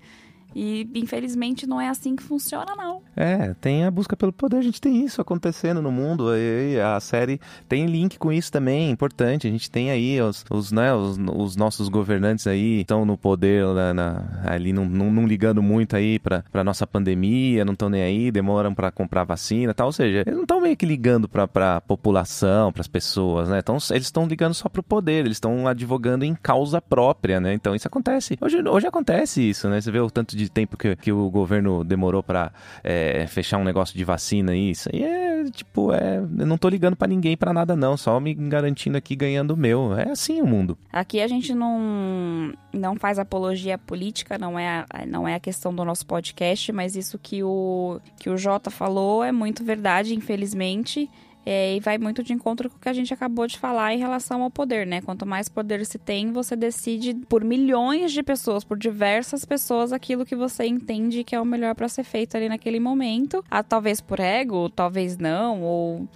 E 0.55 0.89
infelizmente 0.95 1.65
não 1.65 1.79
é 1.79 1.89
assim 1.89 2.15
que 2.15 2.23
funciona, 2.23 2.75
não. 2.75 3.01
É, 3.15 3.53
tem 3.59 3.85
a 3.85 3.91
busca 3.91 4.15
pelo 4.15 4.33
poder, 4.33 4.57
a 4.57 4.61
gente 4.61 4.81
tem 4.81 5.03
isso 5.03 5.21
acontecendo 5.21 5.81
no 5.81 5.91
mundo. 5.91 6.35
E 6.35 6.79
a 6.79 6.99
série 6.99 7.39
tem 7.67 7.85
link 7.85 8.17
com 8.17 8.31
isso 8.31 8.51
também, 8.51 8.89
importante. 8.89 9.47
A 9.47 9.51
gente 9.51 9.69
tem 9.69 9.91
aí 9.91 10.21
os, 10.21 10.45
os, 10.49 10.71
né, 10.71 10.93
os, 10.93 11.17
os 11.17 11.55
nossos 11.55 11.89
governantes 11.89 12.47
aí 12.47 12.81
estão 12.81 13.05
no 13.05 13.17
poder 13.17 13.65
na, 13.67 13.93
na, 13.93 14.41
ali, 14.45 14.73
não, 14.73 14.85
não, 14.85 15.11
não, 15.11 15.25
ligando 15.25 15.61
muito 15.61 15.95
aí 15.95 16.19
pra, 16.19 16.43
pra 16.51 16.63
nossa 16.63 16.85
pandemia, 16.85 17.65
não 17.65 17.73
estão 17.73 17.89
nem 17.89 18.03
aí, 18.03 18.31
demoram 18.31 18.73
para 18.73 18.91
comprar 18.91 19.23
vacina 19.23 19.73
tal. 19.73 19.87
Ou 19.87 19.93
seja, 19.93 20.21
eles 20.25 20.35
não 20.35 20.43
estão 20.43 20.61
meio 20.61 20.75
que 20.75 20.85
ligando 20.85 21.27
pra, 21.27 21.47
pra 21.47 21.81
população, 21.81 22.71
pras 22.71 22.87
pessoas, 22.87 23.49
né? 23.49 23.59
Então 23.59 23.77
eles 23.91 24.07
estão 24.07 24.25
ligando 24.25 24.53
só 24.53 24.69
pro 24.69 24.83
poder, 24.83 25.25
eles 25.25 25.37
estão 25.37 25.67
advogando 25.67 26.25
em 26.25 26.35
causa 26.35 26.81
própria, 26.81 27.39
né? 27.39 27.53
Então 27.53 27.75
isso 27.75 27.87
acontece. 27.87 28.37
Hoje, 28.41 28.57
hoje 28.67 28.87
acontece 28.87 29.41
isso, 29.41 29.69
né? 29.69 29.79
Você 29.79 29.91
vê 29.91 29.99
o 29.99 30.09
tanto 30.09 30.35
de 30.35 30.40
de 30.43 30.49
tempo 30.49 30.77
que, 30.77 30.95
que 30.95 31.11
o 31.11 31.29
governo 31.29 31.83
demorou 31.83 32.21
para 32.23 32.51
é, 32.83 33.25
fechar 33.27 33.57
um 33.57 33.63
negócio 33.63 33.97
de 33.97 34.03
vacina 34.03 34.55
e 34.55 34.71
isso 34.71 34.89
aí 34.91 35.03
é 35.03 35.43
tipo, 35.49 35.93
é, 35.93 36.17
eu 36.17 36.45
não 36.45 36.57
tô 36.57 36.69
ligando 36.69 36.95
para 36.95 37.07
ninguém 37.07 37.35
para 37.35 37.53
nada 37.53 37.75
não, 37.75 37.97
só 37.97 38.19
me 38.19 38.33
garantindo 38.33 38.97
aqui 38.97 39.15
ganhando 39.15 39.51
o 39.51 39.57
meu. 39.57 39.97
É 39.97 40.11
assim 40.11 40.41
o 40.41 40.47
mundo. 40.47 40.77
Aqui 40.91 41.21
a 41.21 41.27
gente 41.27 41.53
não 41.53 42.53
não 42.73 42.95
faz 42.95 43.19
apologia 43.19 43.77
política, 43.77 44.37
não 44.37 44.57
é 44.57 44.85
a, 44.89 45.05
não 45.05 45.27
é 45.27 45.35
a 45.35 45.39
questão 45.39 45.73
do 45.73 45.83
nosso 45.83 46.05
podcast, 46.05 46.71
mas 46.71 46.95
isso 46.95 47.17
que 47.17 47.43
o 47.43 47.99
que 48.19 48.29
o 48.29 48.37
Jota 48.37 48.69
falou 48.69 49.23
é 49.23 49.31
muito 49.31 49.63
verdade, 49.63 50.13
infelizmente. 50.15 51.09
É, 51.45 51.75
e 51.75 51.79
vai 51.79 51.97
muito 51.97 52.23
de 52.23 52.33
encontro 52.33 52.69
com 52.69 52.77
o 52.77 52.79
que 52.79 52.89
a 52.89 52.93
gente 52.93 53.13
acabou 53.13 53.47
de 53.47 53.57
falar 53.57 53.93
em 53.93 53.97
relação 53.97 54.43
ao 54.43 54.51
poder, 54.51 54.85
né? 54.85 55.01
Quanto 55.01 55.25
mais 55.25 55.49
poder 55.49 55.85
se 55.85 55.97
tem, 55.97 56.31
você 56.31 56.55
decide 56.55 57.15
por 57.27 57.43
milhões 57.43 58.11
de 58.11 58.21
pessoas, 58.21 58.63
por 58.63 58.77
diversas 58.77 59.43
pessoas, 59.43 59.91
aquilo 59.91 60.25
que 60.25 60.35
você 60.35 60.65
entende 60.65 61.23
que 61.23 61.35
é 61.35 61.41
o 61.41 61.45
melhor 61.45 61.73
para 61.73 61.89
ser 61.89 62.03
feito 62.03 62.37
ali 62.37 62.47
naquele 62.47 62.79
momento. 62.79 63.43
Ah, 63.49 63.63
talvez 63.63 63.99
por 63.99 64.19
ego, 64.19 64.69
talvez 64.69 65.17
não, 65.17 65.61
ou 65.61 66.07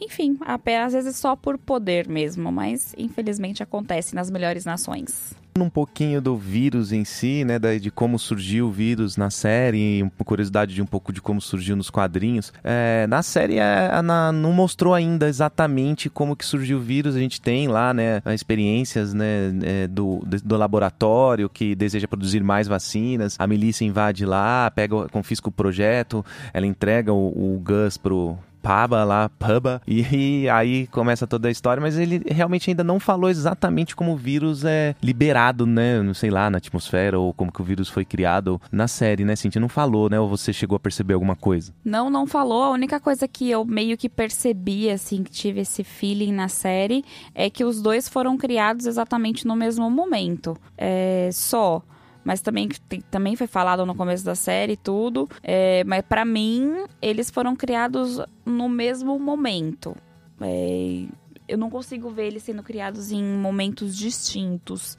enfim, 0.00 0.38
às 0.40 0.92
vezes 0.92 1.16
só 1.16 1.34
por 1.34 1.58
poder 1.58 2.08
mesmo, 2.08 2.50
mas 2.52 2.94
infelizmente 2.96 3.62
acontece 3.62 4.14
nas 4.14 4.30
melhores 4.30 4.64
nações 4.64 5.34
um 5.62 5.70
pouquinho 5.70 6.20
do 6.20 6.36
vírus 6.36 6.92
em 6.92 7.04
si, 7.04 7.44
né, 7.44 7.58
de 7.58 7.90
como 7.90 8.18
surgiu 8.18 8.68
o 8.68 8.72
vírus 8.72 9.16
na 9.16 9.30
série, 9.30 10.08
curiosidade 10.24 10.74
de 10.74 10.82
um 10.82 10.86
pouco 10.86 11.12
de 11.12 11.20
como 11.20 11.40
surgiu 11.40 11.76
nos 11.76 11.90
quadrinhos. 11.90 12.52
É, 12.62 13.06
na 13.06 13.22
série 13.22 13.58
é, 13.58 14.00
na, 14.02 14.30
não 14.32 14.52
mostrou 14.52 14.94
ainda 14.94 15.28
exatamente 15.28 16.08
como 16.08 16.36
que 16.36 16.44
surgiu 16.44 16.78
o 16.78 16.80
vírus. 16.80 17.16
A 17.16 17.18
gente 17.18 17.40
tem 17.40 17.68
lá, 17.68 17.92
né, 17.92 18.22
experiências, 18.34 19.12
né, 19.14 19.52
é, 19.62 19.86
do, 19.86 20.22
do 20.44 20.56
laboratório 20.56 21.48
que 21.48 21.74
deseja 21.74 22.06
produzir 22.06 22.42
mais 22.42 22.68
vacinas. 22.68 23.36
A 23.38 23.46
milícia 23.46 23.84
invade 23.84 24.24
lá, 24.24 24.70
pega, 24.70 25.08
confisca 25.08 25.48
o 25.48 25.52
projeto, 25.52 26.24
ela 26.52 26.66
entrega 26.66 27.12
o, 27.12 27.54
o 27.54 27.58
Gus 27.58 27.96
pro 27.96 28.38
Paba 28.62 29.04
lá, 29.04 29.28
Paba, 29.28 29.80
e, 29.86 30.42
e 30.42 30.48
aí 30.48 30.86
começa 30.88 31.26
toda 31.26 31.48
a 31.48 31.50
história, 31.50 31.80
mas 31.80 31.98
ele 31.98 32.22
realmente 32.26 32.70
ainda 32.70 32.84
não 32.84 33.00
falou 33.00 33.30
exatamente 33.30 33.94
como 33.94 34.12
o 34.12 34.16
vírus 34.16 34.64
é 34.64 34.94
liberado, 35.02 35.66
né? 35.66 36.02
Não 36.02 36.14
sei 36.14 36.30
lá, 36.30 36.50
na 36.50 36.58
atmosfera, 36.58 37.18
ou 37.18 37.32
como 37.32 37.52
que 37.52 37.60
o 37.60 37.64
vírus 37.64 37.88
foi 37.88 38.04
criado 38.04 38.60
na 38.70 38.88
série, 38.88 39.24
né, 39.24 39.36
Cintia? 39.36 39.60
Não 39.60 39.68
falou, 39.68 40.08
né? 40.10 40.18
Ou 40.18 40.28
você 40.28 40.52
chegou 40.52 40.76
a 40.76 40.80
perceber 40.80 41.14
alguma 41.14 41.36
coisa? 41.36 41.72
Não, 41.84 42.10
não 42.10 42.26
falou. 42.26 42.62
A 42.62 42.70
única 42.70 43.00
coisa 43.00 43.26
que 43.26 43.50
eu 43.50 43.64
meio 43.64 43.96
que 43.96 44.08
percebi, 44.08 44.90
assim, 44.90 45.22
que 45.22 45.30
tive 45.30 45.60
esse 45.60 45.84
feeling 45.84 46.32
na 46.32 46.48
série, 46.48 47.04
é 47.34 47.48
que 47.50 47.64
os 47.64 47.80
dois 47.80 48.08
foram 48.08 48.36
criados 48.36 48.86
exatamente 48.86 49.46
no 49.46 49.56
mesmo 49.56 49.90
momento. 49.90 50.56
É, 50.76 51.30
só 51.32 51.82
mas 52.28 52.42
também, 52.42 52.68
também 53.10 53.36
foi 53.36 53.46
falado 53.46 53.86
no 53.86 53.94
começo 53.94 54.22
da 54.22 54.34
série 54.34 54.76
tudo. 54.76 55.26
É, 55.42 55.82
mas 55.84 56.02
para 56.02 56.26
mim, 56.26 56.84
eles 57.00 57.30
foram 57.30 57.56
criados 57.56 58.20
no 58.44 58.68
mesmo 58.68 59.18
momento. 59.18 59.96
É, 60.38 61.06
eu 61.48 61.56
não 61.56 61.70
consigo 61.70 62.10
ver 62.10 62.26
eles 62.26 62.42
sendo 62.42 62.62
criados 62.62 63.10
em 63.10 63.24
momentos 63.24 63.96
distintos. 63.96 64.98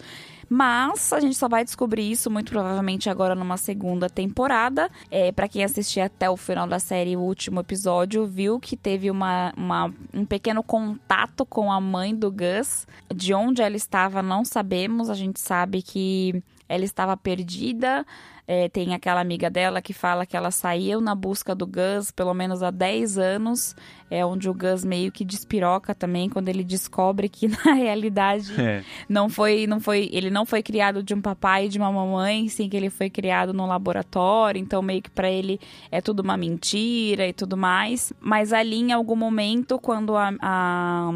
Mas 0.50 1.14
a 1.14 1.20
gente 1.20 1.38
só 1.38 1.48
vai 1.48 1.64
descobrir 1.64 2.10
isso 2.10 2.32
muito 2.32 2.52
provavelmente 2.52 3.12
agora 3.12 3.36
numa 3.36 3.58
segunda 3.58 4.10
temporada. 4.10 4.90
É, 5.12 5.32
para 5.32 5.48
quem 5.48 5.64
assistir 5.64 6.00
até 6.00 6.28
o 6.28 6.36
final 6.36 6.66
da 6.66 6.80
série, 6.80 7.16
o 7.16 7.20
último 7.20 7.60
episódio, 7.60 8.26
viu 8.26 8.60
que 8.60 8.76
teve 8.76 9.12
uma, 9.12 9.54
uma, 9.56 9.94
um 10.12 10.26
pequeno 10.26 10.64
contato 10.64 11.46
com 11.46 11.72
a 11.72 11.80
mãe 11.80 12.16
do 12.16 12.32
Gus. 12.32 12.88
De 13.14 13.36
onde 13.36 13.62
ela 13.62 13.76
estava, 13.76 14.24
não 14.24 14.44
sabemos. 14.44 15.12
A 15.12 15.14
gente 15.14 15.40
sabe 15.40 15.84
que 15.84 16.44
ela 16.70 16.86
estava 16.86 17.18
perdida. 17.18 18.06
É, 18.52 18.68
tem 18.68 18.96
aquela 18.96 19.22
amiga 19.22 19.48
dela 19.48 19.80
que 19.80 19.94
fala 19.94 20.26
que 20.26 20.36
ela 20.36 20.50
saiu 20.50 21.00
na 21.00 21.14
busca 21.14 21.54
do 21.54 21.68
Gus 21.68 22.10
pelo 22.10 22.34
menos 22.34 22.64
há 22.64 22.72
10 22.72 23.18
anos. 23.18 23.76
É 24.10 24.26
onde 24.26 24.50
o 24.50 24.54
Gus 24.54 24.84
meio 24.84 25.12
que 25.12 25.24
despiroca 25.26 25.94
também 25.94 26.30
quando 26.30 26.50
ele 26.50 26.64
descobre 26.64 27.30
que 27.30 27.48
na 27.66 27.74
realidade 27.74 28.60
é. 28.60 28.84
não 29.08 29.30
foi, 29.30 29.68
não 29.68 29.80
foi, 29.80 30.10
ele 30.12 30.30
não 30.32 30.46
foi 30.46 30.64
criado 30.64 31.04
de 31.04 31.14
um 31.14 31.22
papai 31.22 31.66
e 31.66 31.70
de 31.70 31.78
uma 31.78 31.92
mamãe, 31.92 32.48
sim 32.50 32.70
que 32.70 32.78
ele 32.78 32.90
foi 32.90 33.10
criado 33.10 33.54
no 33.54 33.68
laboratório. 33.68 34.60
Então 34.60 34.82
meio 34.82 35.02
que 35.02 35.12
para 35.12 35.30
ele 35.30 35.60
é 35.92 36.02
tudo 36.02 36.22
uma 36.22 36.38
mentira 36.38 37.28
e 37.28 37.34
tudo 37.34 37.58
mais. 37.58 38.14
Mas 38.20 38.54
ali 38.54 38.78
em 38.78 38.92
algum 38.92 39.16
momento 39.16 39.78
quando 39.78 40.16
a, 40.16 40.34
a, 40.42 41.12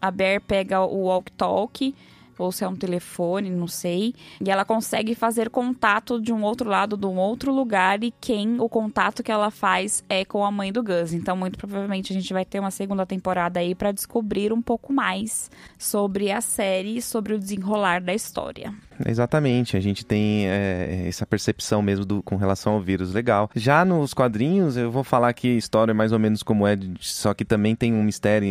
a 0.00 0.10
Bear 0.10 0.40
pega 0.40 0.80
o 0.80 1.04
walk 1.04 1.32
talk 1.32 1.94
ou 2.42 2.52
se 2.52 2.64
é 2.64 2.68
um 2.68 2.76
telefone, 2.76 3.50
não 3.50 3.66
sei. 3.66 4.14
E 4.40 4.50
ela 4.50 4.64
consegue 4.64 5.14
fazer 5.14 5.50
contato 5.50 6.20
de 6.20 6.32
um 6.32 6.42
outro 6.42 6.68
lado, 6.68 6.96
de 6.96 7.06
um 7.06 7.18
outro 7.18 7.52
lugar, 7.52 8.02
e 8.02 8.12
quem 8.20 8.60
o 8.60 8.68
contato 8.68 9.22
que 9.22 9.32
ela 9.32 9.50
faz 9.50 10.04
é 10.08 10.24
com 10.24 10.44
a 10.44 10.50
mãe 10.50 10.72
do 10.72 10.82
Gus. 10.82 11.12
Então, 11.12 11.36
muito 11.36 11.58
provavelmente 11.58 12.12
a 12.12 12.14
gente 12.14 12.32
vai 12.32 12.44
ter 12.44 12.60
uma 12.60 12.70
segunda 12.70 13.06
temporada 13.06 13.60
aí 13.60 13.74
para 13.74 13.92
descobrir 13.92 14.52
um 14.52 14.62
pouco 14.62 14.92
mais 14.92 15.50
sobre 15.78 16.30
a 16.30 16.40
série 16.40 16.96
e 16.96 17.02
sobre 17.02 17.34
o 17.34 17.38
desenrolar 17.38 18.00
da 18.00 18.14
história. 18.14 18.74
Exatamente, 19.06 19.76
a 19.76 19.80
gente 19.80 20.04
tem 20.04 20.48
é, 20.48 21.04
essa 21.06 21.26
percepção 21.26 21.82
mesmo 21.82 22.04
do, 22.04 22.22
com 22.22 22.36
relação 22.36 22.74
ao 22.74 22.80
vírus. 22.80 23.12
Legal. 23.12 23.50
Já 23.54 23.84
nos 23.84 24.14
quadrinhos, 24.14 24.76
eu 24.76 24.90
vou 24.90 25.04
falar 25.04 25.32
que 25.32 25.48
a 25.48 25.56
história 25.56 25.92
é 25.92 25.94
mais 25.94 26.12
ou 26.12 26.18
menos 26.18 26.42
como 26.42 26.66
é, 26.66 26.78
só 27.00 27.34
que 27.34 27.44
também 27.44 27.74
tem 27.74 27.92
um 27.92 28.02
mistério 28.02 28.50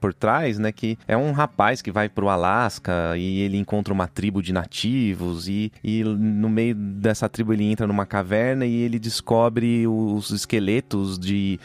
por 0.00 0.12
trás, 0.12 0.58
né? 0.58 0.72
Que 0.72 0.98
é 1.06 1.16
um 1.16 1.32
rapaz 1.32 1.82
que 1.82 1.90
vai 1.90 2.08
pro 2.08 2.28
Alasca 2.28 3.16
e 3.16 3.40
ele 3.40 3.56
encontra 3.56 3.92
uma 3.92 4.06
tribo 4.06 4.42
de 4.42 4.52
nativos 4.52 5.48
e, 5.48 5.72
e 5.82 6.02
no 6.04 6.48
meio 6.48 6.74
dessa 6.74 7.28
tribo 7.28 7.52
ele 7.52 7.64
entra 7.64 7.86
numa 7.86 8.06
caverna 8.06 8.64
e 8.66 8.74
ele 8.82 8.98
descobre 8.98 9.86
os 9.86 10.30
esqueletos 10.30 11.18
de 11.18 11.58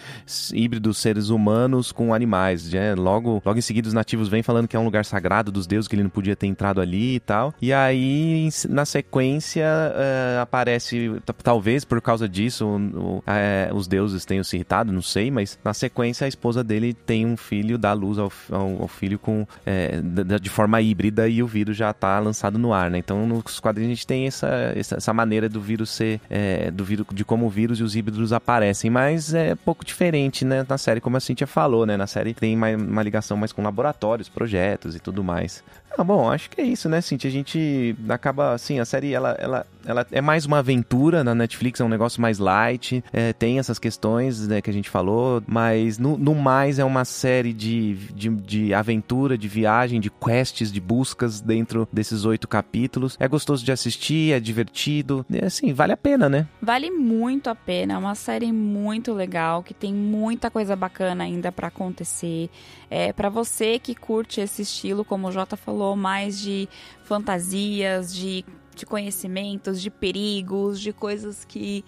híbridos 0.53 0.97
seres 0.97 1.29
humanos 1.29 1.91
com 1.91 2.13
animais. 2.13 2.71
Né? 2.71 2.95
Logo, 2.95 3.41
logo 3.45 3.57
em 3.57 3.61
seguida 3.61 3.87
os 3.87 3.93
nativos 3.93 4.27
vêm 4.27 4.43
falando 4.43 4.67
que 4.67 4.75
é 4.75 4.79
um 4.79 4.85
lugar 4.85 5.05
sagrado 5.05 5.51
dos 5.51 5.67
deuses, 5.67 5.87
que 5.87 5.95
ele 5.95 6.03
não 6.03 6.09
podia 6.09 6.35
ter 6.35 6.47
entrado 6.47 6.81
ali 6.81 7.15
e 7.15 7.19
tal. 7.19 7.53
E 7.61 7.73
aí, 7.73 8.10
na 8.69 8.85
sequência, 8.85 9.65
uh, 9.65 10.41
aparece, 10.41 11.11
talvez 11.43 11.85
por 11.85 12.01
causa 12.01 12.27
disso, 12.27 12.67
uh, 12.67 13.21
os 13.75 13.87
deuses 13.87 14.25
tenham 14.25 14.43
se 14.43 14.55
irritado, 14.55 14.91
não 14.91 15.01
sei, 15.01 15.29
mas 15.29 15.59
na 15.63 15.73
sequência 15.73 16.25
a 16.25 16.27
esposa 16.27 16.63
dele 16.63 16.93
tem 16.93 17.25
um 17.25 17.37
filho, 17.37 17.77
dá 17.77 17.93
luz 17.93 18.17
ao, 18.17 18.31
ao, 18.51 18.83
ao 18.83 18.87
filho 18.87 19.19
com, 19.19 19.41
uh, 19.41 20.39
de 20.39 20.49
forma 20.49 20.81
híbrida 20.81 21.27
e 21.27 21.41
o 21.41 21.47
vírus 21.47 21.77
já 21.77 21.91
está 21.91 22.19
lançado 22.19 22.57
no 22.57 22.73
ar, 22.73 22.89
né? 22.89 22.97
Então 22.97 23.25
nos 23.25 23.59
quadrinhos 23.59 23.91
a 23.91 23.95
gente 23.95 24.07
tem 24.07 24.27
essa, 24.27 24.47
essa, 24.75 24.95
essa 24.95 25.13
maneira 25.13 25.47
do 25.49 25.61
vírus 25.61 25.89
ser, 25.89 26.19
é, 26.29 26.71
do 26.71 26.83
vírus, 26.83 27.05
de 27.13 27.25
como 27.25 27.45
o 27.45 27.49
vírus 27.49 27.79
e 27.79 27.83
os 27.83 27.95
híbridos 27.95 28.33
aparecem, 28.33 28.89
mas 28.89 29.33
é 29.33 29.55
pouco 29.55 29.85
diferente, 29.85 30.45
né? 30.45 30.65
Na 30.67 30.77
série, 30.77 31.01
como 31.01 31.17
a 31.17 31.19
Cintia 31.19 31.47
falou, 31.47 31.85
né? 31.85 31.97
Na 31.97 32.07
série 32.07 32.33
tem 32.33 32.55
uma, 32.55 32.69
uma 32.69 33.03
ligação 33.03 33.37
mais 33.37 33.51
com 33.51 33.61
laboratórios, 33.61 34.29
projetos 34.29 34.95
e 34.95 34.99
tudo 34.99 35.23
mais. 35.23 35.63
Ah, 35.97 36.03
bom, 36.03 36.31
acho 36.31 36.49
que 36.49 36.61
é 36.61 36.63
isso, 36.63 36.87
né, 36.87 37.01
Cintia? 37.01 37.29
A 37.29 37.33
gente 37.33 37.95
acaba, 38.09 38.53
assim, 38.53 38.79
a 38.79 38.85
série, 38.85 39.13
ela, 39.13 39.31
ela, 39.39 39.67
ela 39.85 40.05
é 40.11 40.21
mais 40.21 40.45
uma 40.45 40.59
aventura 40.59 41.23
na 41.23 41.33
Netflix, 41.33 41.79
é 41.79 41.83
um 41.83 41.89
negócio 41.89 42.21
mais 42.21 42.39
light, 42.39 43.03
é, 43.11 43.33
tem 43.33 43.59
essas 43.59 43.79
questões, 43.79 44.47
né, 44.47 44.61
que 44.61 44.69
a 44.69 44.73
gente 44.73 44.89
falou, 44.89 45.43
mas 45.47 45.97
no, 45.97 46.17
no 46.17 46.35
mais 46.35 46.79
é 46.79 46.85
uma 46.85 47.05
série 47.05 47.53
de, 47.53 47.95
de, 48.13 48.29
de, 48.29 48.73
aventura, 48.73 49.37
de 49.37 49.47
viagem, 49.47 49.99
de 49.99 50.09
quests, 50.09 50.71
de 50.71 50.79
buscas 50.79 51.41
dentro 51.41 51.87
desses 51.91 52.25
oito 52.25 52.47
capítulos. 52.47 53.17
É 53.19 53.27
gostoso 53.27 53.63
de 53.63 53.71
assistir, 53.71 54.33
é 54.33 54.39
divertido, 54.39 55.25
é, 55.31 55.45
assim, 55.45 55.73
vale 55.73 55.93
a 55.93 55.97
pena, 55.97 56.29
né? 56.29 56.47
Vale 56.61 56.91
muito 56.91 57.49
a 57.49 57.55
pena, 57.55 57.93
é 57.93 57.97
uma 57.97 58.15
série 58.15 58.51
muito 58.51 59.13
legal, 59.13 59.63
que 59.63 59.73
tem 59.73 59.93
muita 59.93 60.49
coisa 60.49 60.75
bacana 60.75 61.23
ainda 61.23 61.51
para 61.51 61.67
acontecer. 61.67 62.49
É, 62.89 63.13
para 63.13 63.29
você 63.29 63.79
que 63.79 63.95
curte 63.95 64.41
esse 64.41 64.61
estilo, 64.61 65.05
como 65.05 65.27
o 65.27 65.31
Jota 65.31 65.55
falou, 65.55 65.95
mais 65.95 66.39
de 66.39 66.67
fantasias, 67.03 68.13
de, 68.13 68.45
de 68.81 68.85
conhecimentos, 68.85 69.81
de 69.81 69.89
perigos, 69.89 70.79
de 70.81 70.91
coisas 70.91 71.45
que 71.45 71.85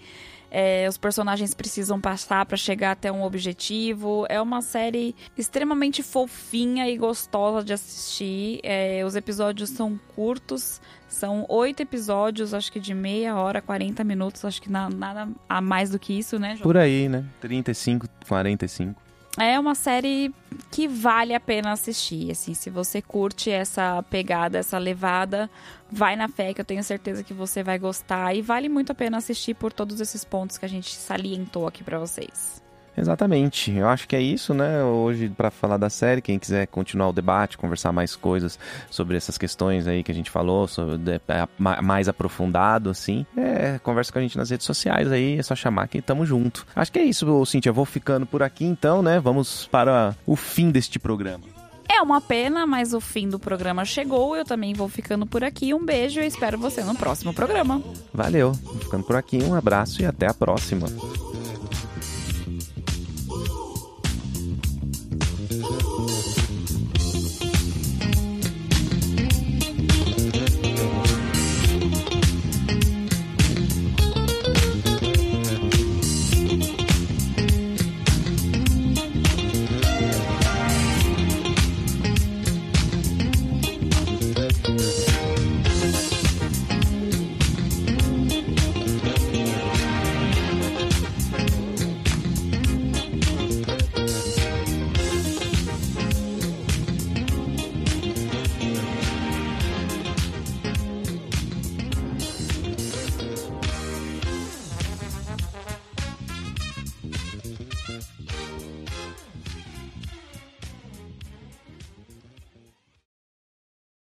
é, 0.50 0.88
os 0.88 0.96
personagens 0.96 1.52
precisam 1.52 2.00
passar 2.00 2.46
para 2.46 2.56
chegar 2.56 2.92
até 2.92 3.10
um 3.10 3.24
objetivo. 3.24 4.24
É 4.28 4.40
uma 4.40 4.62
série 4.62 5.16
extremamente 5.36 6.00
fofinha 6.00 6.88
e 6.88 6.96
gostosa 6.96 7.64
de 7.64 7.72
assistir. 7.72 8.60
É, 8.62 9.04
os 9.04 9.16
episódios 9.16 9.70
são 9.70 9.98
curtos, 10.14 10.80
são 11.08 11.44
oito 11.48 11.80
episódios, 11.82 12.54
acho 12.54 12.70
que 12.70 12.78
de 12.78 12.94
meia 12.94 13.36
hora, 13.36 13.60
40 13.60 14.04
minutos, 14.04 14.44
acho 14.44 14.62
que 14.62 14.70
nada 14.70 15.28
a 15.48 15.60
mais 15.60 15.90
do 15.90 15.98
que 15.98 16.16
isso, 16.16 16.38
né? 16.38 16.56
Por 16.62 16.76
aí, 16.76 17.08
né? 17.08 17.24
35, 17.40 18.06
45 18.28 19.03
é 19.38 19.58
uma 19.58 19.74
série 19.74 20.32
que 20.70 20.86
vale 20.86 21.34
a 21.34 21.40
pena 21.40 21.72
assistir. 21.72 22.30
Assim, 22.30 22.54
se 22.54 22.70
você 22.70 23.02
curte 23.02 23.50
essa 23.50 24.02
pegada, 24.04 24.58
essa 24.58 24.78
levada, 24.78 25.50
vai 25.90 26.16
na 26.16 26.28
fé 26.28 26.54
que 26.54 26.60
eu 26.60 26.64
tenho 26.64 26.82
certeza 26.82 27.24
que 27.24 27.34
você 27.34 27.62
vai 27.62 27.78
gostar 27.78 28.34
e 28.34 28.42
vale 28.42 28.68
muito 28.68 28.92
a 28.92 28.94
pena 28.94 29.18
assistir 29.18 29.54
por 29.54 29.72
todos 29.72 30.00
esses 30.00 30.24
pontos 30.24 30.58
que 30.58 30.64
a 30.64 30.68
gente 30.68 30.94
salientou 30.94 31.66
aqui 31.66 31.82
para 31.82 31.98
vocês. 31.98 32.63
Exatamente. 32.96 33.72
Eu 33.72 33.88
acho 33.88 34.06
que 34.06 34.14
é 34.14 34.20
isso, 34.20 34.54
né? 34.54 34.82
Hoje, 34.84 35.28
para 35.28 35.50
falar 35.50 35.76
da 35.76 35.90
série, 35.90 36.22
quem 36.22 36.38
quiser 36.38 36.66
continuar 36.66 37.08
o 37.08 37.12
debate, 37.12 37.58
conversar 37.58 37.92
mais 37.92 38.14
coisas 38.14 38.58
sobre 38.90 39.16
essas 39.16 39.36
questões 39.36 39.86
aí 39.86 40.02
que 40.02 40.12
a 40.12 40.14
gente 40.14 40.30
falou, 40.30 40.68
sobre, 40.68 41.20
é, 41.28 41.48
mais 41.58 42.08
aprofundado, 42.08 42.90
assim, 42.90 43.26
é, 43.36 43.78
conversa 43.82 44.12
com 44.12 44.18
a 44.18 44.22
gente 44.22 44.36
nas 44.36 44.50
redes 44.50 44.66
sociais 44.66 45.10
aí, 45.10 45.38
é 45.38 45.42
só 45.42 45.54
chamar 45.54 45.88
que 45.88 46.00
tamo 46.00 46.24
junto. 46.24 46.66
Acho 46.74 46.92
que 46.92 46.98
é 46.98 47.04
isso, 47.04 47.44
Cintia. 47.46 47.72
Vou 47.72 47.84
ficando 47.84 48.26
por 48.26 48.42
aqui 48.42 48.64
então, 48.64 49.02
né? 49.02 49.18
Vamos 49.18 49.66
para 49.66 50.14
o 50.26 50.36
fim 50.36 50.70
deste 50.70 50.98
programa. 50.98 51.54
É 51.90 52.00
uma 52.02 52.20
pena, 52.20 52.66
mas 52.66 52.94
o 52.94 53.00
fim 53.00 53.28
do 53.28 53.38
programa 53.38 53.84
chegou. 53.84 54.34
Eu 54.36 54.44
também 54.44 54.74
vou 54.74 54.88
ficando 54.88 55.26
por 55.26 55.44
aqui. 55.44 55.74
Um 55.74 55.84
beijo 55.84 56.20
e 56.20 56.26
espero 56.26 56.58
você 56.58 56.82
no 56.82 56.94
próximo 56.94 57.32
programa. 57.32 57.82
Valeu. 58.12 58.52
Vou 58.52 58.76
ficando 58.76 59.04
por 59.04 59.16
aqui. 59.16 59.42
Um 59.42 59.54
abraço 59.54 60.02
e 60.02 60.06
até 60.06 60.26
a 60.26 60.34
próxima. 60.34 60.86